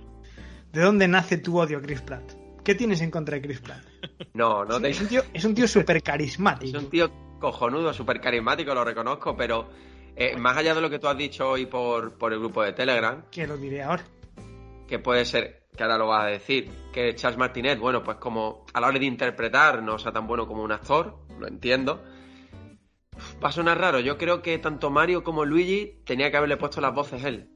¿De 0.72 0.80
dónde 0.80 1.06
nace 1.06 1.36
tu 1.36 1.58
odio 1.58 1.76
a 1.76 1.82
Chris 1.82 2.00
Pratt? 2.00 2.32
¿Qué 2.64 2.74
tienes 2.74 3.02
en 3.02 3.10
contra 3.10 3.34
de 3.34 3.42
Chris 3.42 3.60
Pratt? 3.60 3.84
No, 4.32 4.64
no 4.64 4.78
es, 4.78 5.00
un 5.02 5.08
tío, 5.08 5.24
es 5.34 5.44
un 5.44 5.54
tío 5.54 5.68
súper 5.68 6.02
carismático. 6.02 6.78
Es 6.78 6.82
un 6.82 6.88
tío 6.88 7.10
cojonudo, 7.38 7.92
súper 7.92 8.22
carismático, 8.22 8.72
lo 8.72 8.86
reconozco, 8.86 9.36
pero 9.36 9.68
eh, 10.16 10.34
más 10.38 10.56
allá 10.56 10.74
de 10.74 10.80
lo 10.80 10.88
que 10.88 10.98
tú 10.98 11.08
has 11.08 11.18
dicho 11.18 11.46
hoy 11.46 11.66
por, 11.66 12.16
por 12.16 12.32
el 12.32 12.38
grupo 12.38 12.62
de 12.62 12.72
Telegram. 12.72 13.24
Que 13.30 13.46
lo 13.46 13.58
diré 13.58 13.82
ahora. 13.82 14.04
Que 14.86 14.98
puede 14.98 15.26
ser, 15.26 15.67
que 15.78 15.84
ahora 15.84 15.96
lo 15.96 16.08
vas 16.08 16.24
a 16.24 16.26
decir, 16.26 16.70
que 16.92 17.14
Charles 17.14 17.38
Martinet, 17.38 17.78
bueno, 17.78 18.02
pues 18.02 18.18
como 18.18 18.66
a 18.74 18.80
la 18.80 18.88
hora 18.88 18.98
de 18.98 19.06
interpretar 19.06 19.82
no 19.82 19.98
sea 19.98 20.12
tan 20.12 20.26
bueno 20.26 20.46
como 20.46 20.62
un 20.62 20.72
actor, 20.72 21.20
lo 21.38 21.48
entiendo 21.48 22.04
Va 23.42 23.48
a 23.48 23.52
sonar 23.52 23.78
raro. 23.78 24.00
Yo 24.00 24.16
creo 24.16 24.42
que 24.42 24.58
tanto 24.58 24.90
Mario 24.90 25.24
como 25.24 25.44
Luigi 25.44 26.02
tenía 26.04 26.30
que 26.30 26.36
haberle 26.36 26.56
puesto 26.56 26.80
las 26.80 26.94
voces 26.94 27.24
él. 27.24 27.50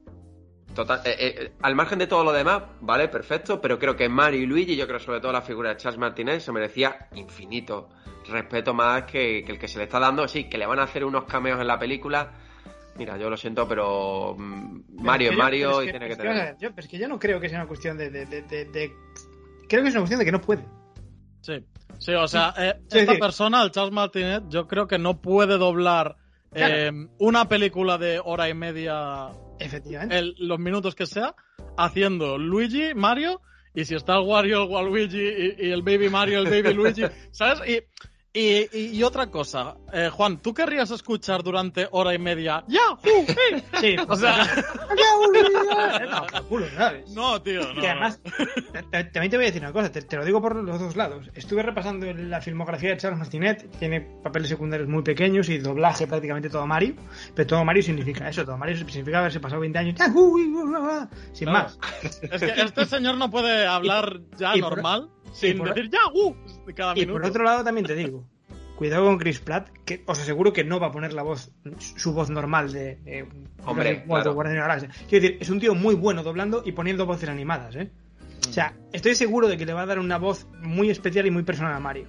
Total, 0.75 1.01
eh, 1.05 1.15
eh, 1.19 1.51
al 1.61 1.75
margen 1.75 1.99
de 1.99 2.07
todo 2.07 2.23
lo 2.23 2.33
demás, 2.33 2.63
vale, 2.81 3.07
perfecto, 3.07 3.61
pero 3.61 3.77
creo 3.77 3.95
que 3.95 4.09
Mario 4.09 4.41
y 4.41 4.45
Luigi, 4.45 4.75
yo 4.75 4.87
creo 4.87 4.99
sobre 4.99 5.21
todo 5.21 5.31
la 5.31 5.41
figura 5.41 5.69
de 5.69 5.77
Charles 5.77 5.99
Martinez, 5.99 6.43
se 6.43 6.51
merecía 6.51 7.07
infinito 7.13 7.89
respeto 8.27 8.73
más 8.73 9.03
que, 9.03 9.39
el 9.39 9.59
que 9.59 9.67
se 9.67 9.77
le 9.77 9.85
está 9.85 9.99
dando. 9.99 10.27
Sí, 10.27 10.49
que 10.49 10.57
le 10.57 10.65
van 10.65 10.79
a 10.79 10.83
hacer 10.83 11.03
unos 11.03 11.25
cameos 11.25 11.59
en 11.59 11.67
la 11.67 11.77
película. 11.77 12.31
Mira, 12.97 13.17
yo 13.17 13.29
lo 13.29 13.37
siento, 13.37 13.67
pero 13.67 14.35
mm, 14.37 15.01
Mario 15.01 15.31
es 15.31 15.37
Mario 15.37 15.83
y 15.83 15.89
tiene 15.89 16.07
que, 16.07 16.15
tener. 16.15 16.55
yo, 16.59 16.69
pero 16.69 16.85
es 16.85 16.87
que 16.87 16.97
yo 16.97 17.07
no 17.07 17.19
creo 17.19 17.39
que 17.39 17.49
sea 17.49 17.59
una 17.59 17.67
cuestión 17.67 17.97
de, 17.97 18.09
Creo 19.67 19.81
que 19.81 19.89
es 19.89 19.95
una 19.95 20.01
cuestión 20.01 20.19
de 20.19 20.25
que 20.25 20.31
no 20.31 20.41
puede. 20.41 20.63
Sí. 21.41 21.65
Sí, 21.99 22.13
o 22.13 22.27
sea, 22.27 22.53
eh, 22.57 22.73
esta 22.91 23.13
persona, 23.15 23.63
el 23.63 23.71
Charles 23.71 23.93
Martinet, 23.93 24.43
yo 24.49 24.67
creo 24.67 24.87
que 24.87 24.97
no 24.97 25.21
puede 25.21 25.57
doblar 25.57 26.17
eh, 26.53 26.91
una 27.19 27.47
película 27.47 27.97
de 27.97 28.19
hora 28.23 28.49
y 28.49 28.53
media, 28.53 29.29
efectivamente, 29.59 30.33
los 30.37 30.59
minutos 30.59 30.95
que 30.95 31.05
sea, 31.05 31.35
haciendo 31.77 32.37
Luigi, 32.37 32.93
Mario, 32.93 33.41
y 33.73 33.85
si 33.85 33.95
está 33.95 34.17
el 34.17 34.27
Wario, 34.27 34.63
el 34.63 34.69
Waluigi, 34.69 35.17
y, 35.17 35.67
y 35.67 35.71
el 35.71 35.81
Baby 35.81 36.09
Mario, 36.09 36.39
el 36.39 36.49
Baby 36.49 36.73
Luigi, 36.73 37.03
¿sabes? 37.31 37.61
Y 37.67 37.83
y, 38.35 39.03
otra 39.03 39.27
cosa, 39.27 39.75
eh, 39.93 40.09
Juan, 40.11 40.39
¿tú 40.39 40.55
querrías 40.55 40.89
escuchar 40.89 41.43
durante 41.43 41.87
hora 41.91 42.15
y 42.15 42.17
media 42.17 42.63
¡Yahoo! 42.67 42.97
Sí, 43.79 43.95
o 44.07 44.15
sea. 44.15 44.43
no, 47.13 47.41
tío. 47.43 47.73
No, 47.73 47.81
y 47.81 47.85
además, 47.85 48.19
también 48.91 49.29
te 49.29 49.37
voy 49.37 49.45
a 49.45 49.47
decir 49.47 49.61
una 49.61 49.71
cosa, 49.71 49.91
te, 49.91 50.17
lo 50.17 50.25
digo 50.25 50.41
por 50.41 50.55
los 50.55 50.79
dos 50.79 50.95
lados. 50.95 51.29
Estuve 51.35 51.61
repasando 51.61 52.11
la 52.11 52.41
filmografía 52.41 52.89
de 52.89 52.97
Charles 52.97 53.19
Martinet, 53.19 53.69
tiene 53.77 54.01
papeles 54.01 54.49
secundarios 54.49 54.89
muy 54.89 55.03
pequeños 55.03 55.47
y 55.49 55.59
doblaje 55.59 56.07
prácticamente 56.07 56.49
todo 56.49 56.65
Mario, 56.65 56.95
pero 57.35 57.47
todo 57.47 57.63
Mario 57.63 57.83
significa 57.83 58.27
eso, 58.29 58.43
todo 58.45 58.57
Mario 58.57 58.77
significa 58.77 59.19
haberse 59.19 59.39
pasado 59.39 59.61
20 59.61 59.77
años 59.77 59.99
sin 61.33 61.51
más. 61.51 61.77
Es 62.01 62.41
que 62.41 62.61
este 62.61 62.85
señor 62.85 63.17
no 63.17 63.29
puede 63.29 63.67
hablar 63.67 64.21
ya 64.37 64.55
normal. 64.55 65.11
Sin 65.33 65.63
decir 65.63 65.89
ya, 65.89 65.99
uh, 66.13 66.35
cada 66.75 66.93
minuto. 66.93 67.11
Y 67.11 67.13
por 67.13 67.25
otro 67.25 67.43
lado 67.43 67.63
también 67.63 67.85
te 67.85 67.95
digo, 67.95 68.23
cuidado 68.75 69.05
con 69.05 69.17
Chris 69.17 69.39
Pratt, 69.39 69.69
que 69.85 70.03
os 70.05 70.19
aseguro 70.19 70.53
que 70.53 70.63
no 70.63 70.79
va 70.79 70.87
a 70.87 70.91
poner 70.91 71.13
la 71.13 71.23
voz, 71.23 71.51
su 71.79 72.13
voz 72.13 72.29
normal 72.29 72.71
de, 72.71 73.27
Hombre, 73.65 74.03
claro. 74.05 74.35
Quiero 74.35 74.87
decir, 75.09 75.37
es 75.39 75.49
un 75.49 75.59
tío 75.59 75.75
muy 75.75 75.95
bueno 75.95 76.23
doblando 76.23 76.63
y 76.65 76.71
poniendo 76.71 77.05
voces 77.05 77.29
animadas, 77.29 77.75
¿eh? 77.75 77.91
O 78.47 78.51
sea, 78.51 78.75
estoy 78.91 79.15
seguro 79.15 79.47
de 79.47 79.57
que 79.57 79.65
le 79.65 79.73
va 79.73 79.83
a 79.83 79.85
dar 79.85 79.99
una 79.99 80.17
voz 80.17 80.47
muy 80.61 80.89
especial 80.89 81.25
y 81.25 81.31
muy 81.31 81.43
personal 81.43 81.73
a 81.73 81.79
Mario. 81.79 82.07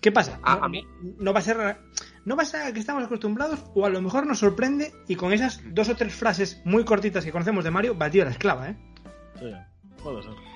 ¿Qué 0.00 0.10
pasa? 0.12 0.38
A, 0.42 0.68
mí. 0.68 0.86
No 1.18 1.32
va 1.32 1.38
a 1.38 1.42
ser 1.42 1.78
no 2.24 2.36
va 2.36 2.42
a 2.42 2.46
ser 2.46 2.62
a 2.62 2.72
que 2.72 2.80
estamos 2.80 3.04
acostumbrados 3.04 3.64
o 3.74 3.86
a 3.86 3.90
lo 3.90 4.02
mejor 4.02 4.26
nos 4.26 4.38
sorprende 4.38 4.92
y 5.08 5.16
con 5.16 5.32
esas 5.32 5.62
dos 5.72 5.88
o 5.88 5.96
tres 5.96 6.14
frases 6.14 6.60
muy 6.64 6.84
cortitas 6.84 7.24
que 7.24 7.32
conocemos 7.32 7.64
de 7.64 7.70
Mario, 7.70 7.94
batió 7.94 8.22
a 8.22 8.26
la 8.26 8.30
esclava, 8.30 8.70
¿eh? 8.70 8.76
Sí, 9.38 9.50
puede 10.02 10.22
ser. 10.22 10.53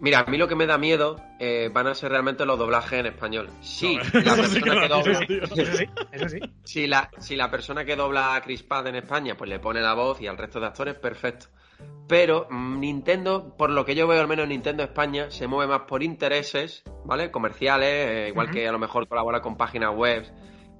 Mira, 0.00 0.20
a 0.20 0.24
mí 0.24 0.36
lo 0.36 0.48
que 0.48 0.54
me 0.54 0.66
da 0.66 0.78
miedo 0.78 1.16
eh, 1.38 1.70
van 1.72 1.86
a 1.86 1.94
ser 1.94 2.10
realmente 2.10 2.44
los 2.44 2.58
doblajes 2.58 3.00
en 3.00 3.06
español. 3.06 3.50
Sí, 3.62 3.98
la 4.12 4.36
persona 4.36 4.80
que 4.80 4.88
dobla. 4.88 5.20
Eso 6.12 6.28
sí, 6.28 6.40
Si 6.64 6.86
la, 6.86 7.10
si 7.18 7.36
la 7.36 7.50
persona 7.50 7.84
que 7.84 7.96
dobla 7.96 8.34
a 8.34 8.42
Chris 8.42 8.62
Pratt 8.62 8.86
en 8.86 8.96
España, 8.96 9.36
pues 9.36 9.48
le 9.48 9.58
pone 9.58 9.80
la 9.80 9.94
voz 9.94 10.20
y 10.20 10.26
al 10.26 10.38
resto 10.38 10.60
de 10.60 10.66
actores, 10.66 10.94
perfecto. 10.96 11.46
Pero 12.06 12.46
mm, 12.50 12.80
Nintendo, 12.80 13.56
por 13.56 13.70
lo 13.70 13.84
que 13.84 13.94
yo 13.94 14.06
veo 14.06 14.20
al 14.20 14.28
menos 14.28 14.48
Nintendo 14.48 14.82
España, 14.82 15.30
se 15.30 15.46
mueve 15.46 15.72
más 15.72 15.82
por 15.82 16.02
intereses, 16.02 16.82
¿vale? 17.04 17.30
Comerciales, 17.30 17.88
eh, 17.88 18.28
igual 18.28 18.50
que 18.50 18.68
a 18.68 18.72
lo 18.72 18.78
mejor 18.78 19.08
colabora 19.08 19.40
con 19.40 19.56
páginas 19.56 19.94
web, 19.94 20.24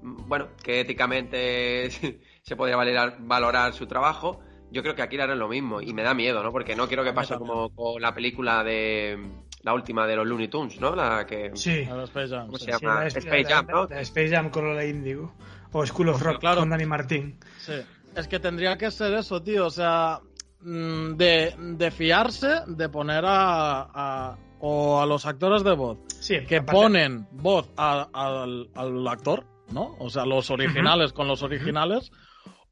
mm, 0.03 0.29
bueno, 0.29 0.49
que 0.63 0.81
éticamente 0.81 1.91
se 2.43 2.57
podría 2.57 2.77
valorar, 2.77 3.17
valorar 3.21 3.73
su 3.73 3.87
trabajo 3.87 4.41
yo 4.73 4.83
creo 4.83 4.95
que 4.95 5.03
aquí 5.03 5.19
harán 5.19 5.39
lo 5.39 5.49
mismo 5.49 5.81
y 5.81 5.93
me 5.93 6.03
da 6.03 6.15
miedo, 6.15 6.43
¿no? 6.43 6.51
Porque 6.51 6.75
no 6.75 6.89
quiero 6.89 7.05
que 7.05 7.13
pase 7.13 7.37
como 7.37 7.71
con 7.71 8.01
la 8.01 8.15
película 8.15 8.65
de 8.65 9.19
la 9.63 9.75
última 9.75 10.07
de 10.07 10.17
los 10.17 10.27
Looney 10.27 10.49
Tunes, 10.49 10.81
¿no? 10.81 10.97
La 10.97 11.27
que 11.27 11.53
sí, 11.55 11.85
la 11.85 12.05
Space 12.05 12.29
Jam. 12.29 12.47
¿Cómo 12.47 12.59
se 12.59 12.71
llama? 12.73 13.07
Space 13.07 13.45
Jam, 13.45 13.67
¿no? 13.69 13.87
La, 13.87 14.01
Space 14.01 14.31
Jam 14.31 14.51
con 14.51 14.75
la 14.75 14.85
Indigo 14.85 15.33
o 15.73 15.87
School 15.87 16.11
of 16.11 16.23
Rock 16.23 16.43
con 16.43 16.71
Danny 16.71 16.87
Martín. 16.87 17.39
Sí. 17.59 17.75
Es 18.15 18.29
que 18.29 18.39
tendría 18.39 18.77
que 18.77 18.91
ser 18.91 19.15
eso, 19.15 19.43
tío, 19.43 19.67
o 19.67 19.71
sea, 19.71 20.21
mm, 20.61 21.15
de, 21.15 21.55
de 21.59 21.91
fiarse 21.91 22.63
de 22.67 22.89
poner 22.89 23.25
a, 23.27 24.37
o 24.61 25.01
a 25.01 25.07
los 25.07 25.25
actores 25.27 25.65
de 25.65 25.73
voz 25.73 25.99
sí, 26.21 26.45
que 26.47 26.63
ponen 26.63 27.27
voz 27.33 27.71
al, 27.77 28.09
al, 28.13 29.09
actor, 29.09 29.47
¿no? 29.73 29.97
O 29.99 30.11
sea, 30.11 30.27
los 30.27 30.51
originales 30.51 31.13
con 31.13 31.27
los 31.27 31.43
originales. 31.43 32.13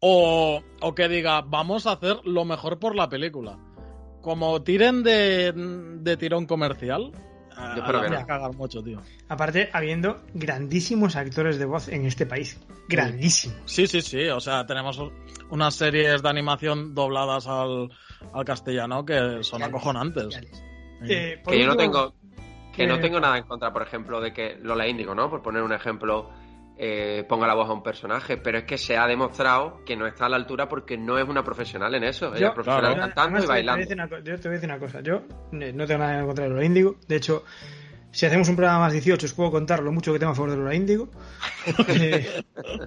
O, 0.01 0.63
o 0.81 0.95
que 0.95 1.09
diga, 1.09 1.43
vamos 1.43 1.87
a 1.87 1.93
hacer 1.93 2.21
lo 2.25 2.45
mejor 2.45 2.79
por 2.79 2.97
la 2.97 3.09
película. 3.09 3.59
Como 4.23 4.63
tiren 4.63 5.03
de, 5.03 5.53
de 5.53 6.17
tirón 6.17 6.47
comercial, 6.47 7.13
yo 7.77 7.85
creo 7.85 8.03
que 8.03 8.11
no. 8.11 8.27
cagar 8.27 8.55
mucho, 8.55 8.83
tío. 8.83 9.01
Aparte, 9.29 9.69
habiendo 9.73 10.23
grandísimos 10.35 11.17
actores 11.17 11.59
de 11.59 11.65
voz 11.65 11.89
en 11.89 12.07
este 12.07 12.27
país. 12.27 12.59
Grandísimos. 12.89 13.59
Sí, 13.67 13.87
sí, 13.87 14.01
sí. 14.01 14.29
O 14.29 14.41
sea, 14.41 14.67
tenemos 14.67 15.01
unas 15.51 15.75
series 15.75 16.23
de 16.23 16.29
animación 16.29 16.95
dobladas 16.95 17.47
al, 17.47 17.91
al 18.33 18.45
castellano 18.45 19.05
que 19.05 19.43
son 19.43 19.63
acojonantes. 19.63 20.41
Eh, 21.09 21.43
que 21.47 21.61
yo 21.61 21.67
no 21.67 21.77
tengo. 21.77 22.15
Que 22.75 22.87
no 22.87 22.99
tengo 23.01 23.21
nada 23.21 23.37
en 23.37 23.45
contra, 23.45 23.73
por 23.73 23.83
ejemplo, 23.83 24.21
de 24.21 24.33
que 24.33 24.57
Lola 24.63 24.89
Índigo, 24.89 25.15
¿no? 25.15 25.29
Por 25.29 25.43
poner 25.43 25.63
un 25.63 25.73
ejemplo 25.73 26.31
eh, 26.83 27.25
ponga 27.29 27.47
la 27.47 27.53
voz 27.53 27.69
a 27.69 27.75
un 27.75 27.83
personaje, 27.83 28.39
pero 28.39 28.57
es 28.57 28.65
que 28.65 28.79
se 28.79 28.97
ha 28.97 29.07
demostrado 29.07 29.85
que 29.85 29.97
no 29.97 30.07
está 30.07 30.25
a 30.25 30.29
la 30.31 30.37
altura 30.37 30.67
porque 30.67 30.97
no 30.97 31.19
es 31.19 31.29
una 31.29 31.45
profesional 31.45 31.95
en 31.95 32.05
eso. 32.05 32.35
Ella 32.35 32.49
es 32.49 32.55
profesional 32.55 32.97
cantando 32.97 33.45
y 33.45 33.47
bailando. 33.47 34.19
yo 34.25 34.41
te 34.41 34.49
voy 34.49 34.49
a 34.49 34.51
decir 34.53 34.65
una 34.71 34.79
cosa, 34.79 35.03
yo 35.03 35.17
eh, 35.53 35.75
no 35.75 35.87
tengo 35.87 35.99
nada 35.99 36.21
en 36.21 36.25
contra 36.25 36.45
de 36.45 36.51
Lola 36.51 36.65
Índigo, 36.65 36.97
de 37.07 37.17
hecho, 37.17 37.45
si 38.13 38.25
hacemos 38.25 38.49
un 38.49 38.57
programa 38.57 38.79
más 38.79 38.95
18 38.95 39.27
os 39.27 39.33
puedo 39.35 39.51
contar 39.51 39.83
lo 39.83 39.93
mucho 39.93 40.11
que 40.11 40.19
tengo 40.19 40.33
a 40.33 40.35
favor 40.35 40.53
de 40.53 40.57
Lola 40.57 40.75
Índigo, 40.75 41.11
eh, 41.89 42.45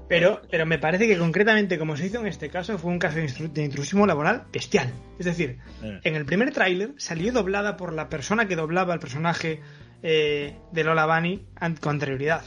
pero, 0.10 0.42
pero 0.50 0.66
me 0.66 0.80
parece 0.80 1.08
que 1.08 1.16
concretamente 1.16 1.78
como 1.78 1.96
se 1.96 2.08
hizo 2.08 2.20
en 2.20 2.26
este 2.26 2.50
caso 2.50 2.80
fue 2.80 2.90
un 2.90 2.98
caso 2.98 3.20
de 3.20 3.64
intrusismo 3.64 4.08
laboral 4.08 4.46
bestial. 4.52 4.92
Es 5.20 5.28
decir, 5.28 5.60
en 5.84 6.16
el 6.16 6.26
primer 6.26 6.52
tráiler 6.52 6.94
salió 6.98 7.32
doblada 7.32 7.78
por 7.78 7.94
la 7.94 8.10
persona 8.10 8.48
que 8.48 8.56
doblaba 8.56 8.96
el 8.96 9.00
personaje 9.00 9.62
de 10.02 10.84
Lola 10.84 11.06
Bunny 11.06 11.46
con 11.80 11.92
anterioridad. 11.92 12.44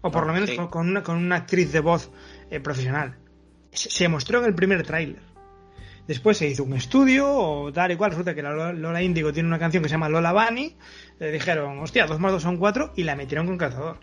O 0.00 0.10
por 0.10 0.26
lo 0.26 0.32
menos 0.32 0.50
con, 0.70 0.88
una, 0.88 1.02
con 1.02 1.16
una 1.16 1.36
actriz 1.36 1.72
de 1.72 1.80
voz 1.80 2.10
eh, 2.50 2.60
profesional. 2.60 3.16
Se, 3.72 4.08
mostró 4.08 4.40
en 4.40 4.46
el 4.46 4.54
primer 4.54 4.82
tráiler. 4.84 5.22
Después 6.06 6.38
se 6.38 6.48
hizo 6.48 6.64
un 6.64 6.74
estudio 6.74 7.30
o 7.30 7.72
tal 7.72 7.92
y 7.92 7.96
cual. 7.96 8.10
Resulta 8.12 8.34
que 8.34 8.42
la 8.42 8.72
Lola 8.72 9.02
Índigo 9.02 9.32
tiene 9.32 9.48
una 9.48 9.58
canción 9.58 9.82
que 9.82 9.88
se 9.88 9.94
llama 9.94 10.08
Lola 10.08 10.32
Bunny. 10.32 10.76
Le 11.18 11.32
dijeron, 11.32 11.78
hostia, 11.80 12.06
dos 12.06 12.18
más 12.18 12.32
dos 12.32 12.42
son 12.42 12.56
cuatro 12.56 12.92
y 12.96 13.02
la 13.02 13.16
metieron 13.16 13.46
con 13.46 13.58
calzador. 13.58 13.98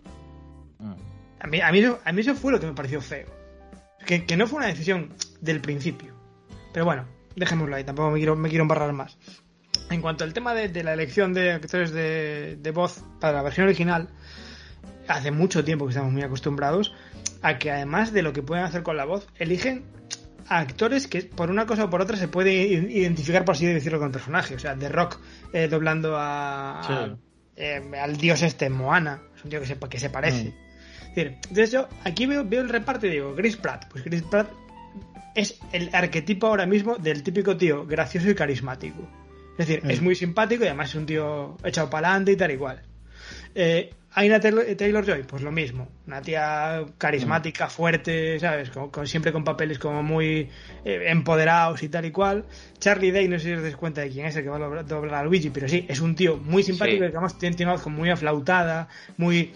Ah. 0.80 0.96
A 1.40 1.48
mí, 1.48 1.62
a, 1.62 1.72
mí 1.72 1.80
eso, 1.80 2.00
a 2.04 2.12
mí 2.12 2.22
eso 2.22 2.36
fue 2.36 2.52
lo 2.52 2.60
que 2.60 2.68
me 2.68 2.74
pareció 2.74 3.02
feo. 3.02 3.28
Que, 4.06 4.26
que 4.26 4.38
no 4.38 4.46
fue 4.48 4.58
una 4.58 4.68
decisión 4.68 5.14
del 5.42 5.62
principio. 5.62 6.14
Pero 6.74 6.86
bueno, 6.86 7.06
dejémoslo 7.36 7.76
ahí, 7.76 7.84
tampoco 7.84 8.12
me 8.12 8.18
quiero, 8.18 8.36
me 8.36 8.50
quiero 8.50 8.64
embarrar 8.64 8.94
más. 8.94 9.18
En 9.90 10.02
cuanto 10.02 10.24
al 10.24 10.34
tema 10.34 10.54
de, 10.54 10.84
la 10.84 10.94
elección 10.94 11.34
de 11.34 11.52
actores 11.52 11.92
de, 11.92 12.58
de, 12.60 12.72
voz 12.72 13.04
para 13.20 13.34
la 13.34 13.44
versión 13.44 13.68
original, 13.68 14.10
hace 15.08 15.32
mucho 15.32 15.64
tiempo 15.64 15.86
que 15.86 15.92
estamos 15.92 16.12
muy 16.12 16.24
acostumbrados 16.24 16.94
a 17.42 17.58
que 17.60 17.72
además 17.72 18.12
de 18.14 18.22
lo 18.22 18.34
que 18.34 18.42
pueden 18.42 18.66
hacer 18.66 18.84
con 18.84 18.98
la 18.98 19.06
voz, 19.06 19.28
eligen 19.38 19.84
a 20.48 20.60
actores 20.60 21.08
que 21.08 21.24
por 21.24 21.50
una 21.50 21.66
cosa 21.66 21.86
o 21.86 21.90
por 21.90 22.02
otra 22.02 22.18
se 22.18 22.28
puede 22.28 22.54
identificar, 22.54 23.46
por 23.46 23.56
así 23.56 23.66
decirlo, 23.66 24.00
con 24.00 24.08
el 24.08 24.12
personaje. 24.12 24.56
O 24.56 24.60
sea, 24.60 24.76
The 24.76 24.90
Rock 24.90 25.20
eh, 25.54 25.68
doblando 25.68 26.16
a, 26.18 27.18
eh, 27.56 27.82
al 28.02 28.18
dios 28.18 28.42
este, 28.42 28.70
Moana. 28.70 29.22
Es 29.36 29.44
un 29.44 29.50
tío 29.50 29.60
que 29.60 29.66
se, 29.66 29.78
que 29.78 30.00
se 30.00 30.10
parece. 30.10 30.54
Mm. 31.16 31.20
entonces 31.20 31.72
yo 31.72 31.88
aquí 32.04 32.26
veo, 32.26 32.44
veo 32.44 32.62
el 32.62 32.70
reparto 32.70 33.08
y 33.08 33.12
digo, 33.12 33.36
Chris 33.36 33.58
Pratt. 33.58 33.86
Pues 33.90 34.04
Chris 34.04 34.22
Pratt 34.24 34.50
es 35.36 35.60
el 35.72 35.90
arquetipo 35.94 36.48
ahora 36.48 36.66
mismo 36.66 36.96
del 36.96 37.24
típico 37.24 37.58
tío 37.58 37.86
gracioso 37.86 38.30
y 38.30 38.36
carismático. 38.36 39.08
Es 39.58 39.68
decir, 39.68 39.82
es 39.90 40.02
mm. 40.02 40.04
muy 40.04 40.16
simpático 40.16 40.64
y 40.64 40.68
además 40.68 40.90
es 40.90 40.96
un 40.96 41.06
tío 41.06 41.58
echado 41.64 41.90
para 41.90 42.10
adelante 42.10 42.34
y 42.34 42.36
tal 42.36 42.52
igual. 42.52 42.82
Eh, 43.54 43.94
Aina 44.18 44.40
Taylor 44.40 45.06
Joy, 45.06 45.24
pues 45.24 45.44
lo 45.44 45.52
mismo. 45.52 45.90
Una 46.08 46.22
tía 46.22 46.86
carismática, 46.98 47.68
fuerte, 47.68 48.40
¿sabes? 48.40 48.72
siempre 49.04 49.34
con 49.34 49.44
papeles 49.44 49.78
como 49.78 50.04
muy 50.04 50.50
eh, 50.86 51.04
empoderados 51.08 51.84
y 51.84 51.90
tal 51.90 52.06
y 52.06 52.12
cual. 52.12 52.46
Charlie 52.80 53.12
Day, 53.12 53.28
no 53.28 53.38
sé 53.38 53.46
si 53.46 53.54
os 53.54 53.62
dais 53.62 53.76
cuenta 53.76 54.00
de 54.00 54.10
quién 54.10 54.26
es 54.26 54.36
el 54.38 54.44
que 54.44 54.50
va 54.50 54.56
a 54.56 54.84
doblar 54.84 55.16
a 55.16 55.24
Luigi, 55.26 55.50
pero 55.50 55.68
sí, 55.68 55.86
es 55.90 56.00
un 56.00 56.16
tío 56.16 56.38
muy 56.38 56.64
simpático 56.64 57.04
y 57.04 57.12
que 57.12 57.18
además 57.18 57.38
tiene, 57.38 57.58
una 57.60 57.74
voz 57.74 57.82
como 57.82 57.98
muy 57.98 58.10
aflautada, 58.10 58.88
muy. 59.18 59.52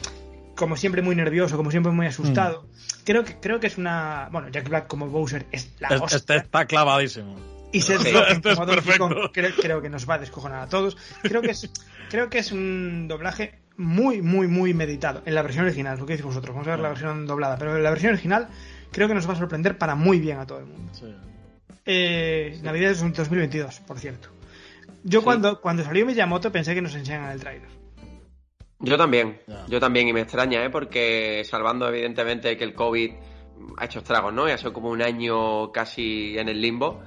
como 0.57 0.75
siempre 0.75 1.01
muy 1.01 1.15
nervioso, 1.15 1.55
como 1.55 1.71
siempre 1.71 1.93
muy 1.93 2.07
asustado. 2.07 2.63
Mm. 2.63 3.03
Creo, 3.05 3.23
que, 3.23 3.39
creo 3.39 3.61
que 3.61 3.67
es 3.67 3.77
una. 3.77 4.27
Bueno, 4.29 4.49
Jack 4.49 4.67
Black 4.67 4.87
como 4.87 5.07
Bowser 5.07 5.45
es 5.53 5.71
la 5.79 5.87
Este 5.87 6.35
está 6.35 6.65
clavadísimo. 6.65 7.58
Y 7.71 7.81
Seth 7.81 8.01
Rogen 8.13 8.97
como 8.97 9.31
creo, 9.31 9.51
creo 9.55 9.81
que 9.81 9.89
nos 9.89 10.09
va 10.09 10.15
a 10.15 10.19
descojonar 10.19 10.61
a 10.61 10.67
todos. 10.67 10.97
Creo 11.21 11.41
que 11.41 11.51
es, 11.51 11.69
creo 12.09 12.29
que 12.29 12.39
es 12.39 12.51
un 12.51 13.07
doblaje 13.07 13.59
muy, 13.77 14.21
muy, 14.21 14.47
muy 14.47 14.73
meditado. 14.73 15.21
En 15.25 15.35
la 15.35 15.41
versión 15.41 15.65
original, 15.65 15.97
lo 15.97 16.05
que 16.05 16.13
decís 16.13 16.25
vosotros. 16.25 16.53
Vamos 16.53 16.67
a 16.67 16.71
ver 16.71 16.79
la 16.79 16.89
versión 16.89 17.25
doblada. 17.25 17.57
Pero 17.57 17.77
en 17.77 17.83
la 17.83 17.89
versión 17.89 18.13
original 18.13 18.49
creo 18.91 19.07
que 19.07 19.13
nos 19.13 19.27
va 19.27 19.33
a 19.33 19.37
sorprender 19.37 19.77
para 19.77 19.95
muy 19.95 20.19
bien 20.19 20.39
a 20.39 20.47
todo 20.47 20.59
el 20.59 20.65
mundo. 20.65 20.91
Eh, 21.85 22.59
Navidad 22.61 22.91
es 22.91 22.99
2022, 22.99 23.79
por 23.81 23.99
cierto. 23.99 24.29
Yo 25.03 25.23
cuando, 25.23 25.61
cuando 25.61 25.83
salió 25.83 26.05
Miyamoto 26.05 26.51
pensé 26.51 26.75
que 26.75 26.81
nos 26.81 26.93
enseñan 26.95 27.31
el 27.31 27.39
trailer. 27.39 27.69
Yo 28.81 28.97
también, 28.97 29.41
yo 29.67 29.79
también, 29.79 30.07
y 30.07 30.13
me 30.13 30.21
extraña, 30.21 30.63
¿eh? 30.63 30.69
porque 30.69 31.43
salvando 31.43 31.89
evidentemente 31.89 32.55
que 32.55 32.63
el 32.63 32.73
COVID 32.73 33.11
ha 33.77 33.85
hecho 33.85 33.99
estragos, 33.99 34.33
¿no? 34.33 34.47
Y 34.47 34.51
ha 34.51 34.57
sido 34.57 34.71
como 34.71 34.89
un 34.89 35.01
año 35.01 35.71
casi 35.73 36.37
en 36.37 36.47
el 36.47 36.61
limbo, 36.61 37.01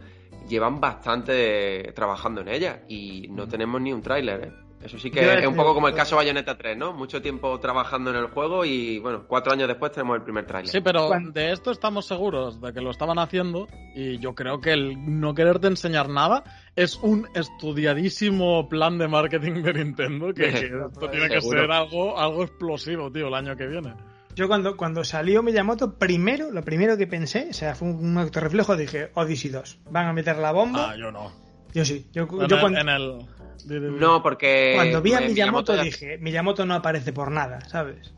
llevan 0.52 0.80
bastante 0.80 1.92
trabajando 1.94 2.42
en 2.42 2.48
ella 2.48 2.82
y 2.88 3.26
no 3.28 3.46
mm. 3.46 3.48
tenemos 3.48 3.80
ni 3.80 3.92
un 3.92 4.02
tráiler, 4.02 4.44
¿eh? 4.44 4.52
Eso 4.84 4.98
sí 4.98 5.12
que 5.12 5.20
es 5.20 5.46
un 5.46 5.54
poco 5.54 5.74
como 5.74 5.86
el 5.86 5.94
caso 5.94 6.16
Bayonetta 6.16 6.58
3, 6.58 6.76
¿no? 6.76 6.92
Mucho 6.92 7.22
tiempo 7.22 7.58
trabajando 7.60 8.10
en 8.10 8.16
el 8.16 8.26
juego 8.26 8.64
y, 8.64 8.98
bueno, 8.98 9.26
cuatro 9.28 9.52
años 9.52 9.68
después 9.68 9.92
tenemos 9.92 10.16
el 10.16 10.22
primer 10.22 10.44
tráiler. 10.44 10.72
Sí, 10.72 10.80
pero 10.80 11.08
de 11.32 11.52
esto 11.52 11.70
estamos 11.70 12.06
seguros, 12.06 12.60
de 12.60 12.72
que 12.72 12.80
lo 12.80 12.90
estaban 12.90 13.18
haciendo 13.20 13.68
y 13.94 14.18
yo 14.18 14.34
creo 14.34 14.60
que 14.60 14.72
el 14.72 15.20
no 15.20 15.34
quererte 15.34 15.68
enseñar 15.68 16.08
nada 16.08 16.42
es 16.74 16.96
un 16.96 17.28
estudiadísimo 17.34 18.68
plan 18.68 18.98
de 18.98 19.06
marketing 19.06 19.62
de 19.62 19.72
Nintendo 19.72 20.34
que, 20.34 20.48
esto 20.90 21.08
tiene 21.08 21.28
que 21.28 21.40
ser 21.40 21.70
algo, 21.70 22.18
algo 22.18 22.42
explosivo, 22.42 23.10
tío, 23.12 23.28
el 23.28 23.34
año 23.34 23.56
que 23.56 23.68
viene. 23.68 23.94
Yo 24.34 24.48
cuando, 24.48 24.76
cuando 24.76 25.04
salió 25.04 25.42
Miyamoto, 25.42 25.98
primero, 25.98 26.50
lo 26.50 26.62
primero 26.62 26.96
que 26.96 27.06
pensé, 27.06 27.48
o 27.50 27.52
sea, 27.52 27.74
fue 27.74 27.88
un 27.88 28.16
autorreflejo, 28.16 28.76
dije, 28.76 29.10
Odyssey 29.14 29.50
2, 29.50 29.80
van 29.90 30.06
a 30.06 30.12
meter 30.12 30.38
la 30.38 30.52
bomba. 30.52 30.90
Ah, 30.90 30.96
yo 30.96 31.10
no. 31.10 31.32
Yo 31.74 31.84
sí. 31.84 32.06
Yo, 32.12 32.26
en 32.30 32.88
el 32.88 33.26
no, 33.64 34.22
porque. 34.22 34.72
Cuando 34.74 35.02
vi 35.02 35.14
a 35.14 35.20
Miyamoto, 35.20 35.76
dije: 35.76 36.18
Miyamoto 36.18 36.66
no 36.66 36.74
aparece 36.74 37.12
por 37.12 37.30
nada, 37.30 37.60
¿sabes? 37.68 38.12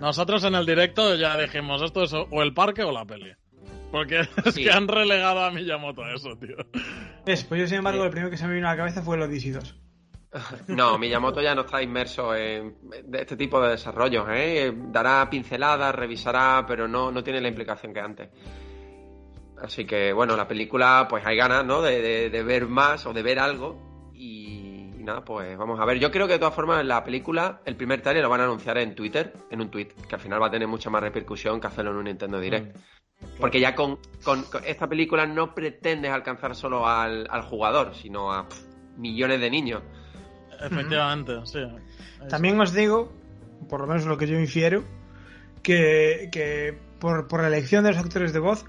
Nosotros 0.00 0.44
en 0.44 0.54
el 0.54 0.66
directo 0.66 1.14
ya 1.16 1.38
dijimos: 1.38 1.82
esto 1.82 2.02
es 2.02 2.12
o 2.12 2.42
el 2.42 2.54
parque 2.54 2.82
o 2.82 2.92
la 2.92 3.04
peli. 3.04 3.32
Porque 3.90 4.20
es 4.44 4.54
que 4.54 4.70
han 4.70 4.88
relegado 4.88 5.44
a 5.44 5.50
Miyamoto 5.50 6.04
a 6.04 6.14
eso, 6.14 6.36
tío. 6.36 6.56
Es, 7.26 7.44
pues 7.44 7.60
yo, 7.60 7.66
sin 7.66 7.78
embargo, 7.78 8.04
el 8.04 8.10
primero 8.10 8.30
que 8.30 8.36
se 8.36 8.46
me 8.46 8.54
vino 8.54 8.68
a 8.68 8.72
la 8.72 8.76
cabeza 8.76 9.02
fue 9.02 9.16
el 9.16 9.22
Odyssey 9.22 9.50
2. 9.50 9.76
No, 10.68 10.98
Miyamoto 10.98 11.40
ya 11.40 11.54
no 11.54 11.62
está 11.62 11.82
inmerso 11.82 12.34
en 12.34 12.76
este 13.12 13.36
tipo 13.36 13.60
de 13.60 13.70
desarrollos, 13.70 14.26
¿eh? 14.30 14.72
Dará 14.74 15.28
pinceladas, 15.28 15.94
revisará, 15.94 16.64
pero 16.66 16.86
no, 16.86 17.10
no 17.10 17.24
tiene 17.24 17.40
la 17.40 17.48
implicación 17.48 17.92
que 17.92 18.00
antes. 18.00 18.28
Así 19.60 19.84
que, 19.84 20.12
bueno, 20.12 20.36
la 20.36 20.46
película, 20.46 21.06
pues 21.08 21.26
hay 21.26 21.36
ganas, 21.36 21.64
¿no? 21.66 21.82
de 21.82 22.42
ver 22.44 22.66
más 22.66 23.04
o 23.06 23.12
de 23.12 23.22
ver 23.22 23.38
algo 23.38 24.12
y 24.14 24.60
nada, 25.02 25.24
pues 25.24 25.56
vamos 25.56 25.78
a 25.80 25.84
ver. 25.84 25.98
Yo 25.98 26.10
creo 26.10 26.26
que 26.26 26.34
de 26.34 26.38
todas 26.38 26.54
formas 26.54 26.84
la 26.84 27.02
película, 27.04 27.60
el 27.64 27.76
primer 27.76 28.02
trailer 28.02 28.22
lo 28.22 28.30
van 28.30 28.40
a 28.40 28.44
anunciar 28.44 28.78
en 28.78 28.94
Twitter, 28.94 29.32
en 29.50 29.60
un 29.60 29.70
tweet, 29.70 29.88
que 30.08 30.14
al 30.14 30.20
final 30.20 30.40
va 30.40 30.46
a 30.46 30.50
tener 30.50 30.68
mucha 30.68 30.90
más 30.90 31.02
repercusión 31.02 31.60
que 31.60 31.66
hacerlo 31.66 31.92
en 31.92 31.96
un 31.96 32.04
Nintendo 32.04 32.40
Direct. 32.40 32.76
Mm. 32.76 32.80
Porque 33.38 33.60
ya 33.60 33.74
con, 33.74 33.98
esta 34.64 34.88
película 34.88 35.26
no 35.26 35.54
pretendes 35.54 36.10
alcanzar 36.10 36.54
solo 36.54 36.86
al, 36.86 37.28
jugador, 37.42 37.94
sino 37.94 38.32
a 38.32 38.46
millones 38.96 39.40
de 39.40 39.50
niños. 39.50 39.82
Efectivamente, 40.60 41.32
sí. 41.44 41.60
También 42.28 42.60
os 42.60 42.72
digo, 42.72 43.12
por 43.68 43.80
lo 43.80 43.86
menos 43.86 44.04
lo 44.06 44.18
que 44.18 44.26
yo 44.26 44.38
infiero, 44.38 44.84
que, 45.62 46.78
por, 46.98 47.40
la 47.40 47.48
elección 47.48 47.84
de 47.84 47.90
los 47.90 47.98
actores 47.98 48.32
de 48.32 48.38
voz 48.38 48.64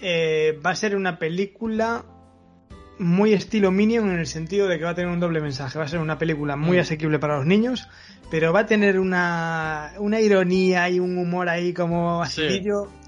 eh, 0.00 0.58
va 0.64 0.70
a 0.70 0.76
ser 0.76 0.96
una 0.96 1.18
película 1.18 2.04
muy 2.98 3.32
estilo 3.32 3.70
Minion 3.70 4.08
en 4.10 4.18
el 4.18 4.26
sentido 4.26 4.68
de 4.68 4.78
que 4.78 4.84
va 4.84 4.90
a 4.90 4.94
tener 4.94 5.10
un 5.10 5.20
doble 5.20 5.40
mensaje. 5.40 5.78
Va 5.78 5.84
a 5.84 5.88
ser 5.88 6.00
una 6.00 6.18
película 6.18 6.56
muy 6.56 6.76
mm. 6.76 6.80
asequible 6.80 7.18
para 7.18 7.36
los 7.36 7.46
niños, 7.46 7.88
pero 8.30 8.52
va 8.52 8.60
a 8.60 8.66
tener 8.66 8.98
una, 8.98 9.92
una 9.98 10.20
ironía 10.20 10.88
y 10.88 11.00
un 11.00 11.18
humor 11.18 11.48
ahí 11.48 11.72
como 11.72 12.22
así. 12.22 12.42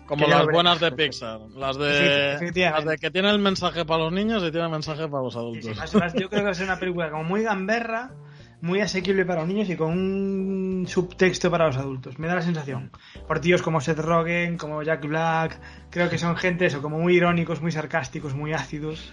Como 0.07 0.26
las 0.26 0.46
buenas 0.46 0.80
de 0.80 0.92
Pixar, 0.92 1.40
las 1.57 1.76
de, 1.76 2.38
las 2.54 2.84
de 2.84 2.98
que 2.98 3.11
tiene 3.11 3.30
el 3.30 3.38
mensaje 3.38 3.84
para 3.84 4.04
los 4.04 4.12
niños 4.12 4.42
y 4.42 4.50
tiene 4.50 4.66
el 4.66 4.72
mensaje 4.72 5.09
para 5.09 5.22
los 5.22 5.36
adultos. 5.36 5.76
yo 6.14 6.28
creo 6.28 6.30
que 6.30 6.42
va 6.42 6.50
a 6.50 6.54
ser 6.54 6.66
una 6.66 6.78
película 6.78 7.11
como 7.11 7.24
muy 7.24 7.42
gamberra, 7.42 8.12
muy 8.61 8.80
asequible 8.80 9.24
para 9.24 9.40
los 9.40 9.48
niños 9.48 9.68
y 9.68 9.76
con 9.76 9.90
un 9.90 10.86
subtexto 10.86 11.50
para 11.50 11.66
los 11.66 11.76
adultos. 11.76 12.18
Me 12.18 12.28
da 12.28 12.36
la 12.36 12.42
sensación. 12.42 12.90
Por 13.26 13.40
tíos 13.40 13.62
como 13.62 13.80
Seth 13.80 13.98
Rogen, 13.98 14.57
como 14.57 14.82
Jack 14.82 15.07
Black, 15.07 15.61
creo 15.90 16.09
que 16.09 16.18
son 16.18 16.36
gente 16.36 16.66
eso, 16.66 16.80
como 16.80 16.98
muy 16.98 17.16
irónicos, 17.16 17.61
muy 17.61 17.72
sarcásticos, 17.72 18.34
muy 18.34 18.52
ácidos. 18.52 19.12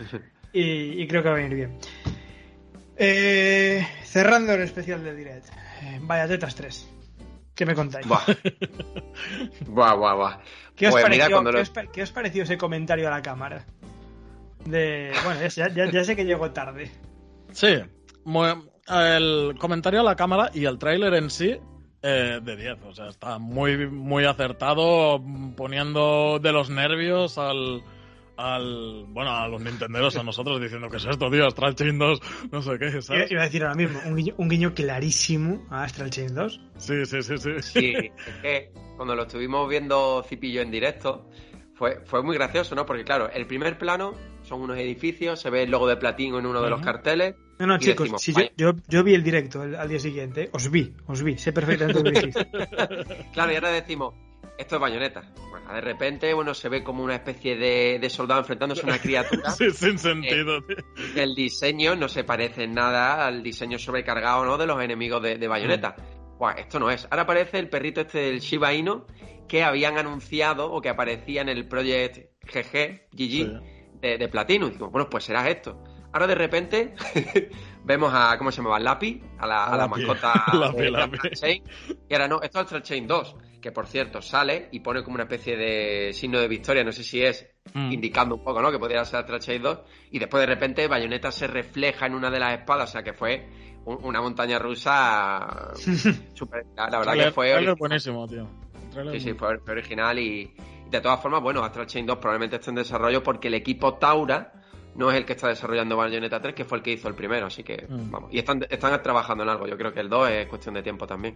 y, 0.54 1.08
creo 1.08 1.24
que 1.24 1.30
va 1.30 1.36
a 1.36 1.40
venir 1.40 1.56
bien. 1.56 1.78
Eh, 2.96 3.86
cerrando 4.04 4.54
el 4.54 4.62
especial 4.62 5.04
de 5.04 5.16
Direct. 5.16 5.48
Eh, 5.82 6.00
vaya 6.02 6.28
tetas 6.28 6.54
3. 6.56 6.93
¿Qué 7.56 7.66
me 7.66 7.76
contáis? 7.76 8.08
Buah, 9.68 9.94
buah, 9.96 10.16
buah. 10.16 10.40
¿Qué, 10.76 10.88
os 10.88 10.94
pues 10.94 11.04
pareció, 11.04 11.44
¿qué, 11.92 12.02
os, 12.02 12.12
pareció, 12.12 12.44
ese 12.44 12.58
comentario 12.58 13.08
a 13.08 13.12
la 13.12 13.22
cámara? 13.22 13.66
De, 14.66 15.12
bueno, 15.24 15.40
ya, 15.48 16.04
sé 16.04 16.16
que 16.16 16.26
llegó 16.26 16.50
tarde. 16.52 16.92
Sí, 17.52 17.76
el 18.88 19.56
comentario 19.60 20.00
a 20.00 20.04
la 20.04 20.16
cámara 20.16 20.50
y 20.54 20.66
el 20.66 20.80
tráiler 20.80 21.14
en 21.14 21.30
sí 21.30 21.60
eh, 22.02 22.40
de 22.42 22.56
10. 22.56 22.84
O 22.88 22.94
sea, 22.94 23.08
está 23.10 23.38
muy, 23.38 23.88
muy 23.88 24.26
acertado, 24.26 25.24
poniendo 25.56 26.40
de 26.40 26.52
los 26.52 26.72
nervios 26.72 27.38
al, 27.38 27.84
al 28.38 29.06
bueno 29.10 29.32
a 29.32 29.48
los 29.48 29.62
nintenderos 29.62 30.16
a 30.18 30.24
nosotros 30.24 30.60
diciendo 30.62 30.90
que 30.90 30.98
es 30.98 31.06
esto 31.06 31.30
tío 31.30 31.46
Astral 31.46 31.76
Chain 31.76 31.98
2 32.00 32.20
no 32.52 32.62
sé 32.62 32.80
qué 32.80 33.02
¿sabes? 33.02 33.32
iba 33.32 33.42
a 33.42 33.46
decir 33.46 33.64
ahora 33.64 33.76
mismo 33.76 34.00
un 34.06 34.16
guiño, 34.16 34.34
un 34.38 34.50
guiño 34.50 34.74
clarísimo 34.74 35.66
a 35.70 35.84
Astral 35.84 36.10
Chain 36.10 36.34
2 36.34 36.62
sí 36.78 37.06
sí 37.06 37.22
sí 37.22 37.38
sí 37.38 37.52
sí 37.62 37.94
es 37.96 38.36
que 38.42 38.72
cuando 38.96 39.16
lo 39.16 39.24
estuvimos 39.24 39.70
viendo 39.70 40.24
Cipillo 40.28 40.62
en 40.62 40.72
directo 40.72 41.30
fue, 41.76 42.02
fue 42.06 42.24
muy 42.24 42.36
gracioso 42.36 42.76
¿no? 42.76 42.86
porque 42.86 43.04
claro 43.04 43.30
el 43.30 43.46
primer 43.46 43.78
plano 43.78 44.14
son 44.42 44.62
unos 44.62 44.78
edificios 44.78 45.40
se 45.40 45.50
ve 45.50 45.64
el 45.64 45.72
logo 45.72 45.88
de 45.88 45.98
Platino 45.98 46.40
en 46.40 46.46
uno 46.46 46.62
de 46.62 46.70
los 46.70 46.82
carteles 46.82 47.36
no, 47.60 47.68
no, 47.68 47.78
chicos, 47.78 48.10
si 48.18 48.34
yo, 48.58 48.74
yo, 48.88 49.04
vi 49.04 49.14
el 49.14 49.24
directo 49.24 49.62
al 49.62 49.88
día 49.88 50.00
siguiente, 50.00 50.50
os 50.52 50.70
vi, 50.72 50.94
os 51.06 51.22
vi, 51.24 51.38
sé 51.38 51.54
perfectamente 51.54 52.00
lo 52.00 52.12
que 52.12 52.20
dijiste. 52.20 52.48
claro, 53.32 53.52
y 53.52 53.56
ahora 53.56 53.70
decimos, 53.70 54.16
esto 54.58 54.76
es 54.76 54.82
bayoneta. 54.82 55.24
Bueno, 55.50 55.74
de 55.74 55.82
repente, 55.82 56.34
bueno, 56.34 56.54
se 56.54 56.70
ve 56.70 56.84
como 56.84 57.04
una 57.04 57.16
especie 57.16 57.56
de, 57.56 58.10
soldado 58.10 58.42
enfrentándose 58.42 58.82
a 58.82 58.86
una 58.86 59.00
criatura. 59.00 59.50
sí, 59.58 59.72
sin 59.72 59.98
sentido. 59.98 60.58
Eh, 60.70 60.84
el 61.16 61.36
diseño 61.36 61.96
no 61.96 62.08
se 62.08 62.24
parece 62.24 62.64
en 62.64 62.74
nada 62.74 63.26
al 63.26 63.44
diseño 63.44 63.80
sobrecargado, 63.80 64.46
¿no? 64.46 64.58
De 64.58 64.66
los 64.66 64.82
enemigos 64.82 65.22
de, 65.22 65.48
bayoneta. 65.48 65.96
Mm. 66.40 66.46
esto 66.58 66.80
no 66.80 66.90
es. 66.90 67.08
Ahora 67.10 67.24
aparece 67.24 67.60
el 67.60 67.70
perrito 67.70 68.02
este 68.02 68.20
del 68.20 68.40
Shiba 68.40 68.74
Inu 68.74 69.06
que 69.48 69.64
habían 69.64 69.98
anunciado 69.98 70.72
o 70.72 70.82
que 70.82 70.90
aparecía 70.90 71.42
en 71.42 71.50
el 71.50 71.68
Project 71.68 72.32
GG, 72.44 73.10
GG, 73.12 74.00
de, 74.02 74.18
de 74.18 74.28
platino. 74.28 74.68
Y 74.68 74.72
digo, 74.72 74.90
bueno, 74.90 75.10
pues 75.10 75.26
será 75.26 75.50
esto. 75.50 75.84
Ahora 76.14 76.28
de 76.28 76.36
repente 76.36 76.94
vemos 77.84 78.12
a, 78.14 78.38
¿cómo 78.38 78.52
se 78.52 78.58
llamaba? 78.58 78.80
Lapi, 78.80 79.22
a 79.40 79.48
la, 79.48 79.66
a 79.66 79.78
la 79.78 79.88
mascota 79.88 80.34
Lapi, 80.54 80.92
Lapi. 80.92 81.18
Chain. 81.32 81.64
Y 82.08 82.14
ahora 82.14 82.28
no, 82.28 82.36
esto 82.42 82.60
es 82.60 82.66
Astral 82.66 82.84
Chain 82.84 83.08
2, 83.08 83.36
que 83.64 83.72
por 83.72 83.88
cierto 83.88 84.22
sale 84.22 84.68
y 84.74 84.82
pone 84.82 85.02
como 85.04 85.16
una 85.16 85.24
especie 85.24 85.56
de 85.58 86.12
signo 86.14 86.40
de 86.40 86.48
victoria, 86.50 86.84
no 86.84 86.92
sé 86.92 87.04
si 87.04 87.24
es 87.24 87.50
Mm. 87.74 87.94
indicando 87.94 88.36
un 88.36 88.44
poco, 88.44 88.62
¿no? 88.62 88.70
Que 88.72 88.78
podría 88.78 89.06
ser 89.06 89.22
Astral 89.22 89.40
Chain 89.40 89.62
2. 89.64 89.80
Y 90.12 90.20
después 90.20 90.42
de 90.42 90.48
repente 90.48 90.86
Bayonetta 90.88 91.32
se 91.32 91.48
refleja 91.48 92.06
en 92.06 92.14
una 92.14 92.30
de 92.30 92.38
las 92.40 92.60
espadas, 92.60 92.90
o 92.90 92.92
sea 92.92 93.02
que 93.04 93.14
fue 93.14 93.48
un- 93.86 94.04
una 94.04 94.22
montaña 94.22 94.60
rusa 94.60 95.72
súper... 96.34 96.66
La, 96.76 96.90
la 96.90 97.00
verdad 97.00 97.14
que 97.14 97.32
fue... 97.32 97.54
original. 97.54 97.76
buenísimo, 97.80 98.28
tío. 98.28 98.48
Sí, 99.14 99.20
sí, 99.22 99.34
fue, 99.34 99.58
fue 99.60 99.72
original 99.74 100.20
y, 100.20 100.54
y 100.86 100.90
de 100.90 101.02
todas 101.02 101.22
formas, 101.22 101.42
bueno, 101.42 101.64
Astral 101.64 101.88
Chain 101.88 102.06
2 102.06 102.18
probablemente 102.18 102.58
esté 102.58 102.70
en 102.70 102.76
desarrollo 102.76 103.24
porque 103.24 103.48
el 103.48 103.54
equipo 103.56 103.94
Taura 103.96 104.52
no 104.96 105.10
es 105.10 105.18
el 105.18 105.26
que 105.26 105.34
está 105.34 105.48
desarrollando 105.48 105.96
Bayonetta 105.98 106.40
3, 106.40 106.54
que 106.54 106.66
fue 106.66 106.78
el 106.80 106.84
que 106.84 106.92
hizo 106.92 107.08
el 107.08 107.16
primero, 107.16 107.48
así 107.48 107.64
que 107.64 107.88
Mm. 107.90 108.12
vamos. 108.12 108.32
Y 108.34 108.38
están, 108.40 108.64
están 108.70 109.02
trabajando 109.02 109.44
en 109.44 109.50
algo, 109.50 109.66
yo 109.68 109.78
creo 109.78 109.92
que 109.94 110.02
el 110.02 110.10
2 110.10 110.30
es 110.30 110.48
cuestión 110.48 110.76
de 110.76 110.84
tiempo 110.84 111.08
también. 111.08 111.36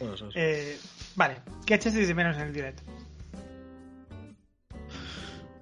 Eso. 0.00 0.28
Eh, 0.34 0.78
vale, 1.16 1.36
¿qué 1.66 1.74
echasteis 1.74 2.08
de 2.08 2.14
menos 2.14 2.36
en 2.36 2.42
el 2.44 2.52
directo? 2.52 2.82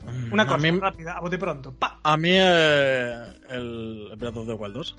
Mm, 0.05 0.33
Una 0.33 0.43
a 0.45 0.47
cosa 0.47 0.59
mí, 0.59 0.79
rápida, 0.79 1.13
a 1.17 1.21
bote 1.21 1.39
pronto. 1.39 1.73
¡Pa! 1.75 2.01
a 2.03 2.17
mí 2.17 2.31
eh, 2.33 3.25
el 3.51 4.13
Breath 4.17 4.37
of 4.37 4.47
the 4.47 4.55
Wild 4.55 4.75
2. 4.75 4.97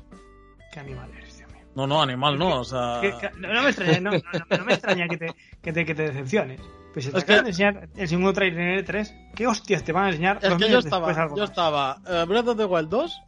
Qué 0.71 0.79
animal 0.79 1.09
eres, 1.17 1.37
Dios 1.37 1.51
mío. 1.51 1.63
No, 1.75 1.87
no, 1.87 2.01
animal 2.01 2.37
no, 2.37 2.59
o 2.59 2.63
sea... 2.63 2.99
Que- 3.01 3.17
que- 3.17 3.31
no, 3.39 3.51
no 3.53 3.63
me 3.63 3.69
extraña, 3.69 3.99
no, 3.99 4.11
no- 4.11 4.57
no- 4.57 4.65
me 4.65 4.73
extraña 4.73 5.07
que 5.07 5.17
te, 5.17 5.27
que 5.61 5.73
te, 5.73 5.85
que 5.85 5.95
te 5.95 6.03
decepciones. 6.03 6.61
Pues 6.93 7.05
si 7.05 7.11
te 7.11 7.17
Es 7.19 7.23
acaban 7.23 7.43
de 7.45 7.49
enseñar 7.51 7.89
el 7.95 8.07
segundo 8.07 8.33
trailer 8.33 8.59
en 8.79 8.85
E3, 8.85 9.31
¿qué 9.35 9.47
hostias 9.47 9.83
te 9.83 9.91
van 9.91 10.05
a 10.05 10.09
enseñar? 10.09 10.39
Es 10.41 10.53
que 10.55 10.69
yo 10.69 10.79
estaba, 10.79 11.35
yo 11.35 11.43
estaba 11.43 12.01
eh, 12.07 12.25
Breath 12.27 12.47
of 12.49 12.57
the 12.57 12.65
Wild 12.65 12.89
2, 12.89 13.21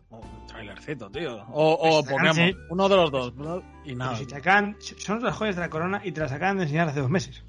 o 0.88 0.92
un 0.92 0.98
trailercito, 0.98 1.10
tío, 1.12 1.46
o, 1.52 1.74
o 1.74 2.04
Pues 2.04 2.12
Pokémon, 2.14 2.34
sí. 2.36 2.56
uno 2.70 2.90
de 2.90 2.96
los 2.96 3.12
dos, 3.12 3.34
y 3.34 3.38
Pero 3.38 3.96
nada. 3.98 4.16
si 4.16 4.26
te 4.26 4.36
acaban, 4.36 4.78
son 4.98 5.24
las 5.24 5.36
joyas 5.36 5.56
de 5.56 5.62
la 5.62 5.70
corona 5.70 6.02
y 6.04 6.12
te 6.12 6.22
las 6.22 6.32
acaban 6.32 6.58
de 6.58 6.64
enseñar 6.64 6.88
hace 6.90 7.00
dos 7.02 7.10
meses. 7.10 7.44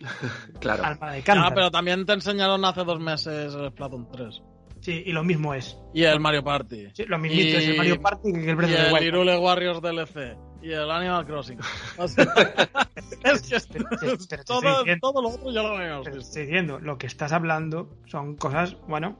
Claro. 0.60 0.84
Alma 0.84 1.12
de 1.12 1.18
Ah, 1.20 1.22
cántaro. 1.24 1.54
pero 1.54 1.70
también 1.70 2.04
te 2.06 2.12
enseñaron 2.12 2.64
hace 2.64 2.82
dos 2.84 2.98
meses 3.00 3.54
el 3.54 3.68
Splatoon 3.70 4.08
3. 4.10 4.42
Sí, 4.80 5.02
y 5.06 5.12
lo 5.12 5.22
mismo 5.22 5.54
es. 5.54 5.78
Y 5.94 6.02
el 6.02 6.18
Mario 6.18 6.42
Party. 6.42 6.88
Sí, 6.92 7.04
lo 7.06 7.16
mismito 7.18 7.56
es 7.58 7.68
el 7.68 7.74
Y- 7.74 7.78
Mario 7.78 8.00
Party 8.00 8.32
que 8.32 8.50
el 8.50 8.56
Breath 8.56 8.70
y 8.70 8.74
of 8.74 8.80
the 8.80 8.86
el 8.88 8.92
Wild. 8.94 9.06
Irule 9.06 9.38
Warriors 9.38 9.80
DLC. 9.80 10.36
Y 10.60 10.72
el 10.72 10.90
Animal 10.90 11.24
Crossing. 11.26 11.58
O 11.98 12.08
sea, 12.08 12.24
es 12.24 13.42
que 13.42 13.58
Pero- 13.72 13.86
pero- 14.28 14.44
todo, 14.44 14.60
diciendo- 14.80 14.98
todo 15.12 15.22
lo 15.22 15.28
otro 15.28 15.52
ya 15.52 15.62
lo 15.62 15.76
habíamos 15.76 16.06
visto. 16.06 16.20
estoy 16.20 16.42
diciendo, 16.46 16.80
lo 16.80 16.98
que 16.98 17.06
estás 17.06 17.30
hablando 17.32 17.96
son 18.06 18.34
cosas, 18.36 18.76
bueno, 18.88 19.16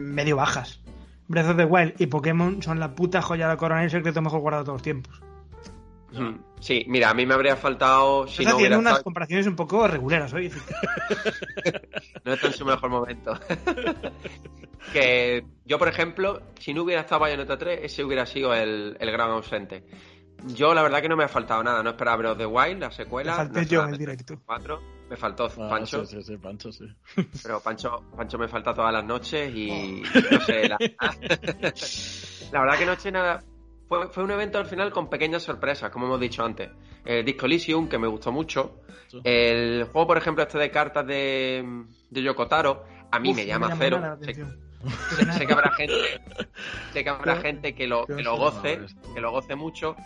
medio 0.00 0.36
bajas. 0.36 0.80
Breath 1.28 1.50
of 1.50 1.56
the 1.56 1.64
Wild 1.64 1.94
y 1.98 2.06
Pokémon 2.06 2.62
son 2.62 2.80
la 2.80 2.94
puta 2.94 3.22
joya 3.22 3.46
de 3.46 3.52
la 3.54 3.56
corona 3.56 3.82
y 3.82 3.84
el 3.84 3.90
secreto 3.90 4.20
mejor 4.22 4.40
guardado 4.40 4.64
de 4.64 4.66
todos 4.66 4.76
los 4.76 4.82
tiempos. 4.82 5.22
Mm. 6.12 6.40
Sí, 6.60 6.84
mira, 6.88 7.10
a 7.10 7.14
mí 7.14 7.26
me 7.26 7.34
habría 7.34 7.54
faltado 7.54 8.26
si 8.26 8.44
no 8.44 8.52
haciendo 8.52 8.78
unas 8.78 8.92
estado- 8.92 9.04
comparaciones 9.04 9.46
un 9.46 9.54
poco 9.56 9.86
reguleras 9.86 10.32
hoy. 10.32 10.50
no 12.24 12.32
está 12.32 12.46
en 12.46 12.52
su 12.54 12.64
mejor 12.64 12.90
momento. 12.90 13.38
que 14.92 15.44
yo, 15.66 15.78
por 15.78 15.88
ejemplo, 15.88 16.40
si 16.58 16.72
no 16.72 16.82
hubiera 16.82 17.02
estado 17.02 17.20
Bayonetta 17.20 17.58
3, 17.58 17.80
ese 17.82 18.02
hubiera 18.02 18.24
sido 18.26 18.54
el, 18.54 18.96
el 18.98 19.12
gran 19.12 19.30
ausente. 19.30 19.84
Yo, 20.54 20.72
la 20.72 20.82
verdad 20.82 21.02
que 21.02 21.08
no 21.08 21.16
me 21.16 21.24
ha 21.24 21.28
faltado 21.28 21.62
nada. 21.62 21.82
No 21.82 21.90
esperaba 21.90 22.16
Breath 22.16 22.32
of 22.32 22.38
the 22.38 22.46
Wild, 22.46 22.80
la 22.80 22.90
secuela. 22.90 23.32
Me 23.32 23.36
falté 23.36 23.60
no 23.60 23.66
yo 23.66 23.84
en 23.84 23.90
el 23.90 23.98
directo. 23.98 24.40
4. 24.46 24.80
Me 25.08 25.16
faltó 25.16 25.46
Ah, 25.46 25.68
Pancho, 25.70 26.04
Sí, 26.04 26.16
sí, 26.16 26.22
sí, 26.22 26.36
Pancho, 26.36 26.70
sí. 26.70 26.84
pero 27.42 27.60
Pancho, 27.60 28.04
Pancho 28.16 28.38
me 28.38 28.46
falta 28.48 28.74
todas 28.74 28.92
las 28.92 29.04
noches 29.04 29.50
y 29.54 30.02
no 30.30 30.40
sé, 30.40 30.68
la, 30.68 30.76
la 32.52 32.60
verdad 32.60 32.78
que 32.78 32.86
noche 32.86 33.10
nada. 33.12 33.42
Fue, 33.88 34.06
fue 34.10 34.22
un 34.22 34.30
evento 34.32 34.58
al 34.58 34.66
final 34.66 34.92
con 34.92 35.08
pequeñas 35.08 35.42
sorpresas, 35.42 35.90
como 35.90 36.04
hemos 36.06 36.20
dicho 36.20 36.44
antes. 36.44 36.68
El 37.06 37.24
Disco 37.24 37.46
Elysium, 37.46 37.88
que 37.88 37.96
me 37.98 38.06
gustó 38.06 38.30
mucho. 38.30 38.82
Sí. 39.06 39.18
El 39.24 39.84
juego, 39.84 40.08
por 40.08 40.18
ejemplo, 40.18 40.42
este 40.44 40.58
de 40.58 40.70
cartas 40.70 41.06
de, 41.06 41.86
de 42.10 42.22
Yokotaro, 42.22 42.84
a 43.10 43.18
mí 43.18 43.30
Uf, 43.30 43.36
me 43.36 43.42
no 43.44 43.48
llama 43.48 43.68
llama 43.68 43.78
cero. 43.82 43.98
la 44.00 44.16
Sé, 44.16 44.22
atención. 44.32 44.60
sé- 45.08 45.32
sé 45.32 45.46
que 45.46 45.52
habrá 45.54 45.70
gente, 45.70 46.20
sé 46.92 47.02
que 47.02 47.08
habrá 47.08 47.36
gente 47.36 47.74
que 47.74 47.86
lo, 47.86 48.04
que 48.06 48.22
lo 48.22 48.36
goce, 48.36 48.80
que 49.14 49.20
lo 49.22 49.30
goce 49.30 49.54
mucho, 49.54 49.96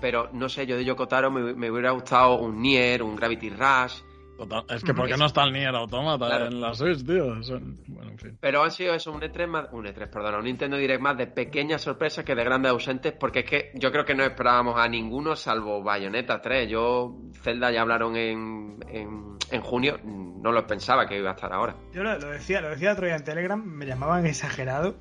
pero 0.00 0.30
no 0.32 0.48
sé, 0.48 0.66
yo 0.66 0.78
de 0.78 0.86
Yokotaro 0.86 1.30
me, 1.30 1.52
me 1.52 1.70
hubiera 1.70 1.90
gustado 1.90 2.36
un 2.38 2.62
Nier, 2.62 3.02
un 3.02 3.16
Gravity 3.16 3.50
Rush, 3.50 4.00
Total, 4.36 4.64
es 4.68 4.84
que 4.84 4.92
¿por 4.92 5.06
qué 5.08 5.16
no 5.16 5.26
está 5.26 5.44
el 5.44 5.52
Nier 5.52 5.74
Automata 5.74 6.26
Claro. 6.26 6.46
en 6.46 6.60
la 6.60 6.74
Switch, 6.74 7.04
tío? 7.06 7.42
Son- 7.42 7.76
Bueno, 7.86 8.10
en 8.10 8.18
fin. 8.18 8.38
Pero 8.40 8.62
han 8.62 8.70
sido 8.70 8.94
eso, 8.94 9.10
un 9.12 9.20
E3 9.22 9.46
más, 9.46 9.68
un 9.72 9.86
E3, 9.86 10.08
perdona, 10.10 10.38
un 10.38 10.44
Nintendo 10.44 10.76
Direct 10.76 11.00
más 11.00 11.16
de 11.16 11.26
pequeñas 11.26 11.80
sorpresas 11.82 12.24
que 12.24 12.34
de 12.34 12.44
grandes 12.44 12.70
ausentes, 12.72 13.14
porque 13.18 13.40
es 13.40 13.44
que 13.46 13.70
yo 13.74 13.90
creo 13.90 14.04
que 14.04 14.14
no 14.14 14.24
esperábamos 14.24 14.76
a 14.78 14.86
ninguno 14.88 15.34
salvo 15.36 15.82
Bayonetta 15.82 16.40
3. 16.42 16.68
Yo, 16.70 17.16
Zelda 17.42 17.70
ya 17.72 17.80
hablaron 17.82 18.14
en, 18.16 18.78
en, 18.88 19.36
en 19.50 19.60
junio, 19.62 19.98
no 20.04 20.52
lo 20.52 20.66
pensaba 20.66 21.06
que 21.06 21.18
iba 21.18 21.30
a 21.30 21.34
estar 21.34 21.52
ahora. 21.52 21.74
Yo 21.94 22.02
lo, 22.02 22.18
lo 22.18 22.30
decía, 22.30 22.60
lo 22.60 22.68
decía 22.70 22.92
otro 22.92 23.06
día 23.06 23.16
en 23.16 23.24
Telegram, 23.24 23.62
me 23.62 23.86
llamaban 23.86 24.26
exagerado. 24.26 24.96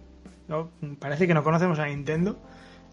¿no? 0.48 0.70
Parece 1.00 1.28
que 1.28 1.34
no 1.34 1.44
conocemos 1.44 1.80
a 1.80 1.88
Nintendo. 1.88 2.40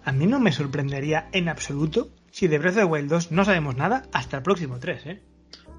A 0.04 0.10
mí 0.12 0.26
no 0.26 0.40
me 0.40 0.50
sorprendería 0.52 1.28
en 1.32 1.48
absoluto 1.48 2.08
si 2.30 2.48
de 2.48 2.58
Breath 2.58 2.76
of 2.76 2.80
the 2.80 2.84
Wild 2.86 3.10
2 3.10 3.30
no 3.30 3.44
sabemos 3.44 3.76
nada 3.76 4.04
hasta 4.12 4.38
el 4.38 4.42
próximo 4.42 4.78
3, 4.80 5.06
¿eh? 5.06 5.22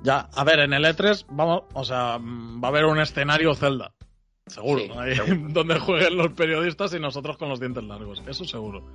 Ya, 0.03 0.29
a 0.33 0.43
ver, 0.43 0.59
en 0.59 0.73
el 0.73 0.83
E3 0.83 1.25
vamos, 1.29 1.63
o 1.73 1.83
sea, 1.85 2.19
mm, 2.19 2.61
va 2.61 2.67
a 2.67 2.71
haber 2.71 2.85
un 2.85 2.99
escenario 2.99 3.55
Zelda. 3.55 3.93
Seguro, 4.45 4.81
Sí, 4.81 4.91
ahí, 4.97 5.15
seguro. 5.15 5.47
donde 5.49 5.79
jueguen 5.79 6.17
los 6.17 6.33
periodistas 6.33 6.93
y 6.93 6.99
nosotros 6.99 7.37
con 7.37 7.47
los 7.49 7.59
dientes 7.59 7.83
largos. 7.83 8.21
Eso 8.27 8.43
seguro. 8.43 8.85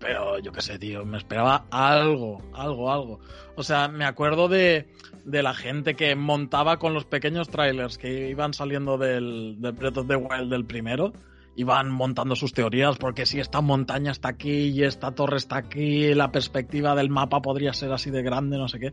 Pero 0.00 0.38
yo 0.38 0.50
qué 0.50 0.62
sé, 0.62 0.78
tío, 0.78 1.04
me 1.04 1.18
esperaba 1.18 1.66
algo, 1.70 2.42
algo, 2.54 2.90
algo. 2.90 3.20
O 3.54 3.62
sea, 3.62 3.86
me 3.88 4.06
acuerdo 4.06 4.48
de, 4.48 4.88
de 5.24 5.42
la 5.42 5.54
gente 5.54 5.94
que 5.94 6.16
montaba 6.16 6.78
con 6.78 6.94
los 6.94 7.04
pequeños 7.04 7.48
trailers 7.48 7.98
que 7.98 8.30
iban 8.30 8.54
saliendo 8.54 8.96
del, 8.98 9.56
del 9.60 9.72
Breath 9.72 9.98
of 9.98 10.08
the 10.08 10.16
Wild 10.16 10.50
del 10.50 10.64
primero. 10.64 11.12
Iban 11.54 11.90
montando 11.90 12.34
sus 12.34 12.54
teorías, 12.54 12.96
porque 12.96 13.26
si 13.26 13.38
esta 13.40 13.60
montaña 13.60 14.12
está 14.12 14.28
aquí 14.28 14.68
y 14.68 14.84
esta 14.84 15.12
torre 15.12 15.36
está 15.36 15.56
aquí, 15.56 16.14
la 16.14 16.32
perspectiva 16.32 16.94
del 16.94 17.10
mapa 17.10 17.42
podría 17.42 17.74
ser 17.74 17.92
así 17.92 18.10
de 18.10 18.22
grande, 18.22 18.56
no 18.56 18.68
sé 18.68 18.80
qué. 18.80 18.92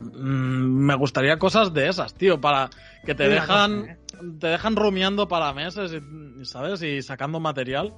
Mm, 0.00 0.86
me 0.86 0.94
gustaría 0.96 1.38
cosas 1.38 1.72
de 1.72 1.88
esas, 1.88 2.14
tío, 2.14 2.40
para 2.40 2.70
que 3.04 3.14
te 3.14 3.28
dejan, 3.28 3.80
cosa, 3.80 3.92
¿eh? 3.92 3.98
te 4.40 4.46
dejan 4.48 4.76
rumiando 4.76 5.28
para 5.28 5.52
meses, 5.52 5.92
y- 5.92 6.44
¿sabes? 6.44 6.82
Y 6.82 7.02
sacando 7.02 7.40
material. 7.40 7.94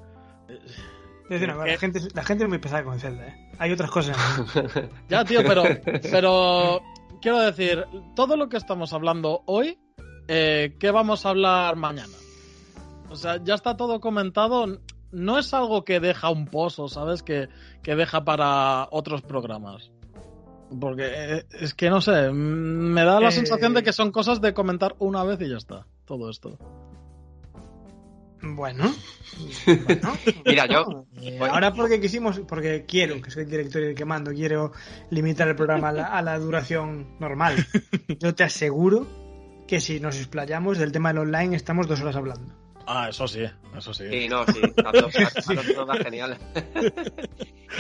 Decir, 1.29 1.49
¿Qué? 1.49 1.71
la, 1.73 1.79
gente, 1.79 2.01
la 2.15 2.23
gente 2.25 2.45
es 2.45 2.49
muy 2.49 2.59
pesada 2.59 2.85
con 2.85 3.01
Zelda, 3.01 3.27
¿eh? 3.27 3.51
Hay 3.59 3.73
otras 3.73 3.91
cosas. 3.91 4.17
Ya, 5.09 5.25
tío, 5.25 5.41
pero, 5.47 5.65
pero 6.11 6.81
quiero 7.21 7.41
decir, 7.41 7.85
todo 8.15 8.37
lo 8.37 8.49
que 8.49 8.57
estamos 8.57 8.93
hablando 8.93 9.43
hoy, 9.47 9.79
eh, 10.29 10.77
¿qué 10.79 10.91
vamos 10.91 11.27
a 11.27 11.31
hablar 11.31 11.75
mañana? 11.77 12.13
O 13.11 13.17
sea, 13.17 13.43
ya 13.43 13.55
está 13.55 13.77
todo 13.77 14.01
comentado. 14.01 14.81
No 15.13 15.39
es 15.39 15.55
algo 15.55 15.85
que 15.85 16.01
deja 16.01 16.31
un 16.31 16.47
pozo, 16.47 16.89
¿sabes? 16.89 17.23
Que, 17.23 17.49
que 17.83 17.95
deja 17.97 18.25
para 18.25 18.89
otros 18.91 19.23
programas. 19.23 19.91
Porque 20.81 21.05
eh, 21.07 21.45
es 21.61 21.75
que 21.75 21.89
no 21.91 22.01
sé, 22.01 22.31
me 22.33 23.05
da 23.05 23.21
la 23.21 23.29
Eh, 23.29 23.33
sensación 23.33 23.73
de 23.75 23.83
que 23.83 23.93
son 23.93 24.11
cosas 24.11 24.41
de 24.41 24.53
comentar 24.53 24.97
una 24.99 25.23
vez 25.25 25.41
y 25.41 25.49
ya 25.49 25.57
está. 25.57 25.87
Todo 26.05 26.29
esto. 26.31 26.59
Bueno. 28.43 28.93
bueno. 29.65 30.13
Mira, 30.45 30.67
yo- 30.67 31.07
Eh, 31.21 31.39
ahora 31.41 31.73
porque 31.73 32.01
quisimos, 32.01 32.41
porque 32.41 32.85
quiero, 32.87 33.21
que 33.23 33.31
soy 33.31 33.45
el 33.45 33.51
director 33.51 33.83
y 33.83 33.87
el 33.87 33.95
que 33.95 34.05
mando, 34.05 34.31
quiero 34.33 34.73
limitar 35.11 35.49
el 35.49 35.57
programa 35.57 35.89
a 35.89 35.93
la, 35.93 36.05
a 36.07 36.23
la 36.23 36.39
duración 36.39 37.17
normal. 37.19 37.57
Yo 38.21 38.35
te 38.35 38.45
aseguro 38.45 39.07
que 39.67 39.81
si 39.81 39.99
nos 40.01 40.17
explayamos 40.17 40.79
del 40.79 40.93
tema 40.93 41.09
del 41.11 41.19
online 41.19 41.57
estamos 41.57 41.89
dos 41.89 42.01
horas 42.03 42.15
hablando. 42.17 42.55
Ah, 42.87 43.09
eso 43.11 43.27
sí, 43.27 43.43
eso 43.77 43.93
sí. 43.93 44.05
Sí, 44.09 44.29
no, 44.29 44.45
sí, 44.47 44.61
las 44.77 44.93
dos, 44.93 45.15
las 45.15 45.35
dos 45.57 45.75
todas 45.75 45.99
geniales. 45.99 46.39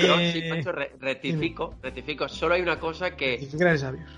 No, 0.06 0.18
sí, 0.18 0.40
Eh, 0.42 0.48
Pancho, 0.50 0.72
re- 0.72 0.92
rectifico, 1.00 1.74
rectifico. 1.82 2.28
Solo 2.28 2.54
hay 2.54 2.60
una 2.60 2.78
cosa 2.78 3.16
que, 3.16 3.34
eh, 3.34 3.40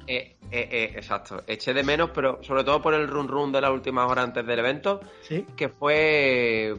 eh, 0.08 0.36
eh, 0.50 0.92
exacto, 0.96 1.44
eché 1.46 1.72
de 1.72 1.84
menos, 1.84 2.10
pero 2.12 2.42
sobre 2.42 2.64
todo 2.64 2.82
por 2.82 2.94
el 2.94 3.06
run 3.06 3.28
run 3.28 3.52
de 3.52 3.60
las 3.60 3.70
últimas 3.70 4.10
horas 4.10 4.24
antes 4.24 4.44
del 4.44 4.58
evento, 4.58 5.00
Sí. 5.22 5.44
que 5.56 5.68
fue 5.68 6.74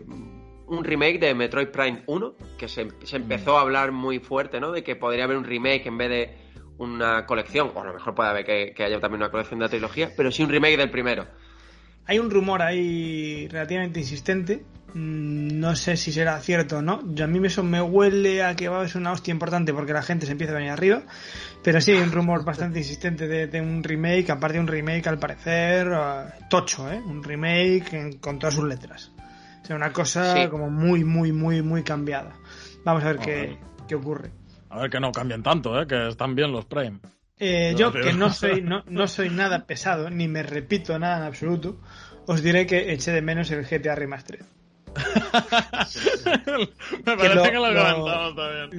un 0.68 0.84
remake 0.84 1.18
de 1.20 1.34
Metroid 1.34 1.68
Prime 1.70 2.04
1, 2.08 2.34
que 2.58 2.68
se, 2.68 2.90
se 3.04 3.16
empezó 3.16 3.58
a 3.58 3.62
hablar 3.62 3.94
muy 3.94 4.20
fuerte, 4.20 4.60
¿no? 4.60 4.72
De 4.74 4.84
que 4.84 4.98
podría 4.98 5.24
haber 5.24 5.38
un 5.38 5.46
remake 5.46 5.86
en 5.88 5.98
vez 5.98 6.10
de 6.10 6.38
una 6.78 7.26
colección, 7.26 7.72
o 7.74 7.82
a 7.82 7.86
lo 7.86 7.94
mejor 7.94 8.14
puede 8.16 8.30
haber 8.30 8.46
que, 8.46 8.74
que 8.76 8.84
haya 8.84 9.00
también 9.00 9.22
una 9.22 9.32
colección 9.32 9.60
de 9.60 9.66
la 9.66 9.70
trilogía, 9.70 10.12
pero 10.18 10.30
sí 10.30 10.44
un 10.44 10.50
remake 10.50 10.76
del 10.78 10.92
primero. 10.92 11.26
Hay 12.10 12.18
un 12.18 12.30
rumor 12.30 12.62
ahí 12.62 13.48
relativamente 13.48 14.00
insistente 14.00 14.66
Mm, 14.94 15.60
no 15.60 15.76
sé 15.76 15.98
si 15.98 16.12
será 16.12 16.40
cierto 16.40 16.78
o 16.78 16.82
no. 16.82 17.02
Yo, 17.14 17.26
a 17.26 17.28
mí 17.28 17.40
eso 17.46 17.64
me 17.64 17.82
huele 17.82 18.44
a 18.44 18.56
que 18.56 18.70
va 18.70 18.82
a 18.82 18.88
ser 18.88 19.02
una 19.02 19.12
hostia 19.12 19.32
importante 19.32 19.74
porque 19.74 19.94
la 19.94 20.02
gente 20.02 20.26
se 20.26 20.32
empieza 20.32 20.54
a 20.54 20.58
venir 20.58 20.72
arriba. 20.72 21.04
Pero 21.64 21.82
sí, 21.82 21.92
hay 21.92 22.00
un 22.00 22.12
rumor 22.12 22.44
bastante 22.46 22.80
insistente 22.80 23.28
de, 23.28 23.62
un 23.62 23.84
remake, 23.84 24.30
aparte 24.30 24.56
de 24.56 24.62
un 24.62 24.68
remake 24.68 25.08
al 25.08 25.20
parecer 25.20 25.90
uh, 25.90 26.50
tocho, 26.50 26.92
¿eh? 26.92 27.02
Un 27.06 27.24
remake 27.24 28.20
con 28.20 28.40
todas 28.40 28.56
sus 28.56 28.66
letras. 28.66 29.12
O 29.62 29.66
sea, 29.66 29.76
una 29.76 29.94
cosa 29.94 30.50
como 30.50 30.70
muy, 30.70 31.04
muy, 31.04 31.32
muy, 31.32 31.62
muy 31.62 31.84
cambiada. 31.84 32.34
Vamos 32.84 33.04
a 33.04 33.08
ver 33.08 33.18
qué, 33.20 33.58
qué, 33.88 33.96
ocurre. 33.96 34.32
A 34.70 34.80
ver 34.80 34.90
que 34.90 35.00
no 35.00 35.12
cambien 35.12 35.44
tanto, 35.44 35.80
¿eh? 35.80 35.86
Que 35.86 36.08
están 36.08 36.34
bien 36.34 36.52
los 36.52 36.66
Prime. 36.66 37.00
Eh, 37.40 37.74
yo, 37.78 37.92
que 37.94 38.14
no 38.14 38.32
soy, 38.34 38.62
no, 38.62 38.84
no 38.88 39.08
soy 39.08 39.30
nada 39.30 39.66
pesado, 39.66 40.10
ni 40.10 40.28
me 40.28 40.44
repito 40.44 41.00
nada 41.00 41.18
en 41.18 41.24
absoluto, 41.24 41.80
os 42.26 42.44
diré 42.44 42.68
que 42.68 42.92
eché 42.92 43.12
de 43.12 43.22
menos 43.22 43.50
el 43.52 43.66
GTA 43.66 43.96
Remastered. 43.96 44.46
Me 47.06 47.18
parece 47.18 47.52
que 47.52 47.56
lo, 47.56 47.62
comentamos 47.62 48.36
también. 48.36 48.70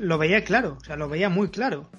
Lo, 0.00 0.18
veía 0.18 0.42
claro, 0.44 0.78
o 0.80 0.84
sea, 0.84 0.96
lo 0.96 1.08
veía 1.08 1.28
muy 1.28 1.48
claro. 1.48 1.90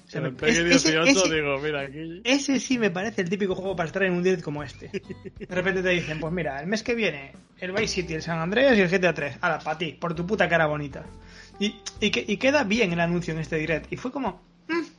ese, 2.24 2.60
sí 2.60 2.78
me 2.78 2.90
parece 2.90 3.22
el 3.22 3.30
típico 3.30 3.54
juego 3.54 3.76
para 3.76 3.86
estar 3.86 4.02
en 4.02 4.12
un 4.12 4.22
direct 4.22 4.42
como 4.42 4.62
este. 4.62 4.90
De 4.90 5.54
repente 5.54 5.82
te 5.82 5.90
dicen, 5.90 6.20
pues 6.20 6.32
mira, 6.32 6.60
el 6.60 6.66
mes 6.66 6.82
que 6.82 6.94
viene, 6.94 7.32
el 7.58 7.72
Vice 7.72 7.88
City, 7.88 8.14
el 8.14 8.22
San 8.22 8.38
Andreas 8.38 8.76
y 8.76 8.80
el 8.80 8.88
GTA 8.88 9.14
3. 9.14 9.38
Ahora, 9.40 9.58
para 9.60 9.78
ti, 9.78 9.92
por 9.92 10.14
tu 10.14 10.26
puta 10.26 10.48
cara 10.48 10.66
bonita. 10.66 11.04
Y, 11.58 11.76
y, 12.00 12.10
que, 12.10 12.24
y 12.26 12.36
queda 12.36 12.64
bien 12.64 12.92
el 12.92 13.00
anuncio 13.00 13.32
en 13.32 13.40
este 13.40 13.56
direct. 13.56 13.92
Y 13.92 13.96
fue 13.96 14.10
como... 14.10 14.42
Mm, 14.68 14.95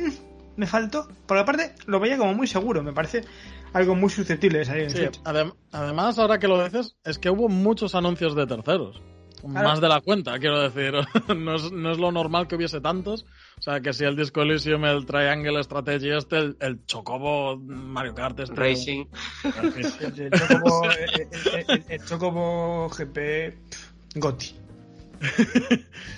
me 0.56 0.66
faltó. 0.66 1.08
Por 1.26 1.38
aparte, 1.38 1.74
lo 1.86 2.00
veía 2.00 2.18
como 2.18 2.34
muy 2.34 2.46
seguro, 2.46 2.82
me 2.82 2.92
parece 2.92 3.24
algo 3.72 3.94
muy 3.94 4.10
susceptible 4.10 4.58
de 4.58 4.64
salir 4.64 4.96
en 4.96 5.52
además, 5.72 6.18
ahora 6.18 6.38
que 6.38 6.48
lo 6.48 6.62
dices, 6.62 6.96
es 7.04 7.18
que 7.18 7.30
hubo 7.30 7.48
muchos 7.48 7.94
anuncios 7.94 8.34
de 8.34 8.46
terceros. 8.46 9.00
Más 9.46 9.80
de 9.80 9.88
la 9.88 10.00
cuenta, 10.00 10.38
quiero 10.38 10.60
decir. 10.68 10.92
no, 11.36 11.54
es, 11.54 11.72
no, 11.72 11.92
es, 11.92 11.98
lo 11.98 12.12
normal 12.12 12.46
que 12.46 12.56
hubiese 12.56 12.80
tantos. 12.80 13.24
O 13.58 13.62
sea, 13.62 13.80
que 13.80 13.92
si 13.92 14.04
el 14.04 14.16
Disco 14.16 14.42
Elysium, 14.42 14.84
el 14.84 15.06
Triangle 15.06 15.62
Strategy 15.62 16.10
este, 16.10 16.36
el, 16.36 16.56
el 16.60 16.84
Chocobo 16.86 17.56
Mario 17.56 18.14
Kart 18.14 18.38
este... 18.40 18.54
Racing. 18.54 19.06
el, 19.44 20.30
Chocobo, 20.30 20.82
el, 21.88 22.04
Chocobo 22.04 22.88
GP 22.88 24.16
Gotti. 24.16 24.54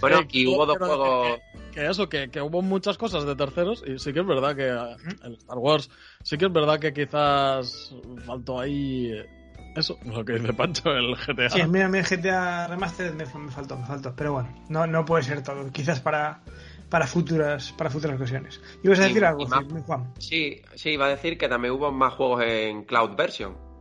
Bueno, 0.01 0.21
y 0.31 0.47
hubo 0.47 0.67
dos 0.67 0.79
juegos 0.79 1.41
que 1.73 1.87
eso, 1.87 2.09
que, 2.09 2.29
que, 2.29 2.41
hubo 2.41 2.63
muchas 2.63 2.99
cosas 2.99 3.25
de 3.25 3.35
terceros 3.35 3.83
y 3.87 3.99
sí 3.99 4.13
que 4.13 4.21
es 4.21 4.27
verdad 4.27 4.55
que 4.55 4.69
el 4.69 5.35
Star 5.35 5.59
Wars, 5.59 5.91
sí 6.23 6.37
que 6.37 6.47
es 6.47 6.53
verdad 6.53 6.79
que 6.79 6.93
quizás 6.93 7.95
faltó 8.27 8.61
ahí 8.61 9.11
eh, 9.11 9.27
eso, 9.75 9.99
lo 10.05 10.25
que 10.25 10.35
dice 10.35 10.53
Pancho, 10.53 10.91
el 10.91 11.17
GTA. 11.17 11.49
Sí, 11.49 11.63
mira, 11.67 11.87
el 11.87 12.05
GTA 12.05 12.67
Remastered 12.69 13.15
me, 13.15 13.25
faltó, 13.27 13.79
me 13.79 13.87
faltó, 13.87 14.15
pero 14.15 14.35
bueno, 14.35 14.55
no, 14.69 14.87
no 14.87 15.05
puede 15.05 15.23
ser 15.23 15.43
todo, 15.43 15.71
quizás 15.73 16.01
para 16.01 16.43
para 16.91 17.07
futuras 17.07 17.73
para 17.73 17.89
futuras 17.89 18.17
ocasiones. 18.17 18.61
¿Ibas 18.83 19.01
a 19.01 19.05
decir 19.05 19.25
algo, 19.25 19.47
Juan? 19.47 20.13
Sí, 20.19 20.61
sí, 20.75 20.91
iba 20.91 21.07
a 21.07 21.09
decir 21.09 21.39
que 21.39 21.49
también 21.49 21.73
hubo 21.73 21.91
más 21.91 22.13
juegos 22.13 22.45
en 22.45 22.85
cloud 22.85 23.17
version. 23.17 23.72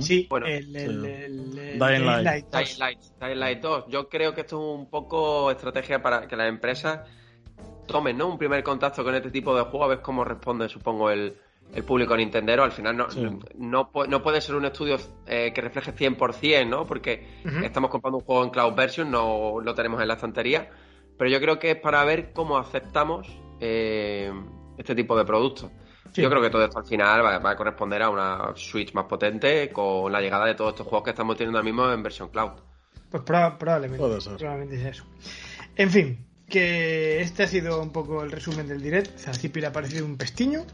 Sí, 0.00 0.26
bueno, 0.28 0.46
el, 0.46 0.72
Dying, 0.72 2.04
Light. 2.04 2.46
Dying 2.50 2.78
Light. 2.78 2.98
Dying 3.20 3.38
Light 3.38 3.60
2. 3.60 3.84
Yo 3.88 4.08
creo 4.08 4.34
que 4.34 4.40
esto 4.40 4.56
es 4.56 4.78
un 4.78 4.90
poco 4.90 5.50
estrategia 5.50 6.02
para 6.02 6.26
que 6.26 6.36
las 6.36 6.48
empresas 6.48 7.00
tomen 7.86 8.16
¿no? 8.18 8.28
un 8.28 8.38
primer 8.38 8.62
contacto 8.62 9.04
con 9.04 9.14
este 9.14 9.30
tipo 9.30 9.56
de 9.56 9.62
juego, 9.62 9.84
a 9.84 9.88
ver 9.88 10.02
cómo 10.02 10.24
responde, 10.24 10.68
supongo, 10.68 11.10
el, 11.10 11.36
el 11.74 11.84
público 11.84 12.16
nintendero. 12.16 12.64
Al 12.64 12.72
final 12.72 12.96
no, 12.96 13.06
no, 13.56 13.90
no, 14.08 14.22
puede 14.22 14.40
ser 14.40 14.56
un 14.56 14.64
estudio 14.64 14.96
eh, 15.26 15.52
que 15.54 15.60
refleje 15.60 15.94
100%, 15.94 16.68
¿no? 16.68 16.86
Porque 16.86 17.26
estamos 17.62 17.90
comprando 17.90 18.18
un 18.18 18.24
juego 18.24 18.44
en 18.44 18.50
cloud 18.50 18.74
version, 18.74 19.10
no 19.10 19.60
lo 19.60 19.74
tenemos 19.74 20.00
en 20.00 20.08
la 20.08 20.14
estantería. 20.14 20.70
Pero 21.16 21.30
yo 21.30 21.40
creo 21.40 21.58
que 21.58 21.72
es 21.72 21.76
para 21.76 22.04
ver 22.04 22.32
cómo 22.32 22.58
aceptamos 22.58 23.28
eh, 23.60 24.32
este 24.76 24.94
tipo 24.94 25.16
de 25.16 25.24
productos. 25.24 25.70
Yo 26.14 26.28
creo 26.30 26.42
que 26.42 26.50
todo 26.50 26.64
esto 26.64 26.78
al 26.78 26.86
final 26.86 27.24
va, 27.24 27.50
a 27.50 27.56
corresponder 27.56 28.02
a 28.02 28.10
una 28.10 28.52
Switch 28.56 28.92
más 28.94 29.04
potente 29.04 29.70
con 29.70 30.10
la 30.10 30.20
llegada 30.20 30.46
de 30.46 30.54
todos 30.54 30.70
estos 30.70 30.86
juegos 30.86 31.04
que 31.04 31.10
estamos 31.10 31.36
teniendo 31.36 31.58
ahora 31.58 31.64
mismo 31.64 31.90
en 31.90 32.02
versión 32.02 32.28
cloud. 32.28 32.52
Pues 33.10 33.22
probablemente, 33.22 34.04
probablemente 34.36 34.76
es 34.76 34.96
eso. 34.96 35.04
En 35.76 35.90
fin, 35.90 36.26
que 36.48 37.20
este 37.20 37.44
ha 37.44 37.46
sido 37.46 37.80
un 37.80 37.90
poco 37.90 38.22
el 38.22 38.30
resumen 38.30 38.66
del 38.66 38.82
direct. 38.82 39.18
Zazipi 39.18 39.60
le 39.60 39.68
ha 39.68 39.72
parecido 39.72 40.04
un 40.04 40.16
pestiño. 40.16 40.64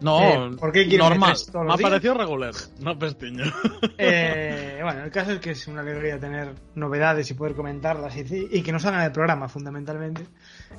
No, 0.00 0.46
eh, 0.46 0.56
¿por 0.56 0.72
qué 0.72 0.86
normal. 0.96 1.36
Me 1.66 1.72
ha 1.74 1.76
parecido 1.76 2.14
regular, 2.14 2.54
no 2.80 2.98
pestiño. 2.98 3.44
Eh, 4.02 4.80
bueno, 4.82 5.04
el 5.04 5.10
caso 5.10 5.32
es 5.32 5.40
que 5.40 5.50
es 5.50 5.68
una 5.68 5.82
alegría 5.82 6.18
tener 6.18 6.54
novedades 6.74 7.30
y 7.30 7.34
poder 7.34 7.54
comentarlas 7.54 8.16
y, 8.16 8.62
que 8.62 8.72
nos 8.72 8.86
hagan 8.86 9.02
el 9.02 9.12
programa, 9.12 9.46
fundamentalmente. 9.46 10.26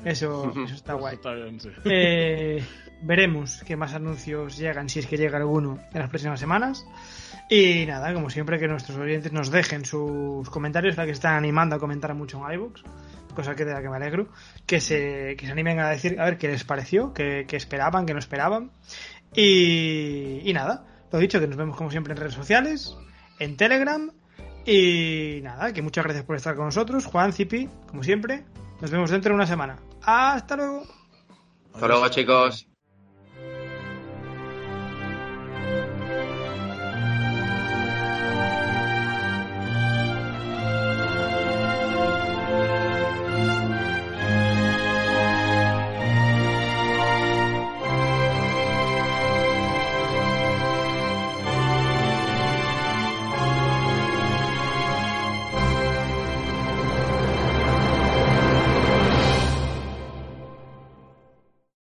Eso, 0.04 0.52
eso 0.66 0.74
está 0.74 0.96
guay. 0.96 1.16
Está 1.16 1.34
bien, 1.34 1.60
sí. 1.60 1.70
Eh, 1.86 2.66
veremos 3.04 3.64
qué 3.64 3.76
más 3.76 3.94
anuncios 3.94 4.58
llegan, 4.58 4.90
si 4.90 5.00
es 5.00 5.06
que 5.06 5.18
llega 5.18 5.38
alguno, 5.38 5.80
en 5.94 6.00
las 6.00 6.10
próximas 6.10 6.40
semanas. 6.40 6.84
Y 7.48 7.86
nada, 7.86 8.12
como 8.12 8.32
siempre, 8.32 8.58
que 8.58 8.68
nuestros 8.68 8.98
oyentes 8.98 9.32
nos 9.32 9.52
dejen 9.52 9.86
sus 9.86 10.50
comentarios, 10.50 10.96
para 10.96 11.06
que 11.06 11.12
están 11.12 11.36
animando 11.36 11.76
a 11.76 11.80
comentar 11.80 12.16
mucho 12.16 12.42
en 12.44 12.54
iBooks 12.54 12.84
cosa 13.34 13.56
que 13.56 13.66
de 13.66 13.74
la 13.74 13.82
que 13.82 13.90
me 13.90 13.96
alegro, 13.98 14.28
que 14.66 14.82
se, 14.82 15.36
que 15.38 15.46
se 15.46 15.52
animen 15.52 15.80
a 15.80 15.90
decir 15.90 16.20
a 16.20 16.26
ver 16.26 16.38
qué 16.38 16.48
les 16.48 16.64
pareció, 16.64 17.14
qué, 17.14 17.46
esperaban, 17.52 18.06
qué 18.06 18.14
no 18.14 18.20
esperaban. 18.20 18.72
Y, 19.34 20.42
y 20.44 20.54
nada, 20.54 20.86
lo 21.12 21.20
dicho, 21.20 21.40
que 21.40 21.48
nos 21.48 21.58
vemos 21.58 21.78
como 21.78 21.92
siempre 21.92 22.14
en 22.14 22.20
redes 22.20 22.34
sociales, 22.34 22.96
en 23.40 23.58
Telegram. 23.58 24.12
Y 24.66 25.40
nada, 25.42 25.74
que 25.74 25.82
muchas 25.82 26.04
gracias 26.04 26.26
por 26.26 26.36
estar 26.36 26.56
con 26.56 26.66
nosotros, 26.66 27.06
Juan, 27.06 27.34
Zipi, 27.34 27.68
como 27.88 28.04
siempre. 28.04 28.46
Nos 28.80 28.92
vemos 28.92 29.10
dentro 29.10 29.32
de 29.32 29.36
una 29.36 29.48
semana. 29.48 29.78
Hasta 30.04 30.56
luego. 30.56 30.84
Hasta 31.74 31.88
luego, 31.88 32.08
chicos. 32.10 32.71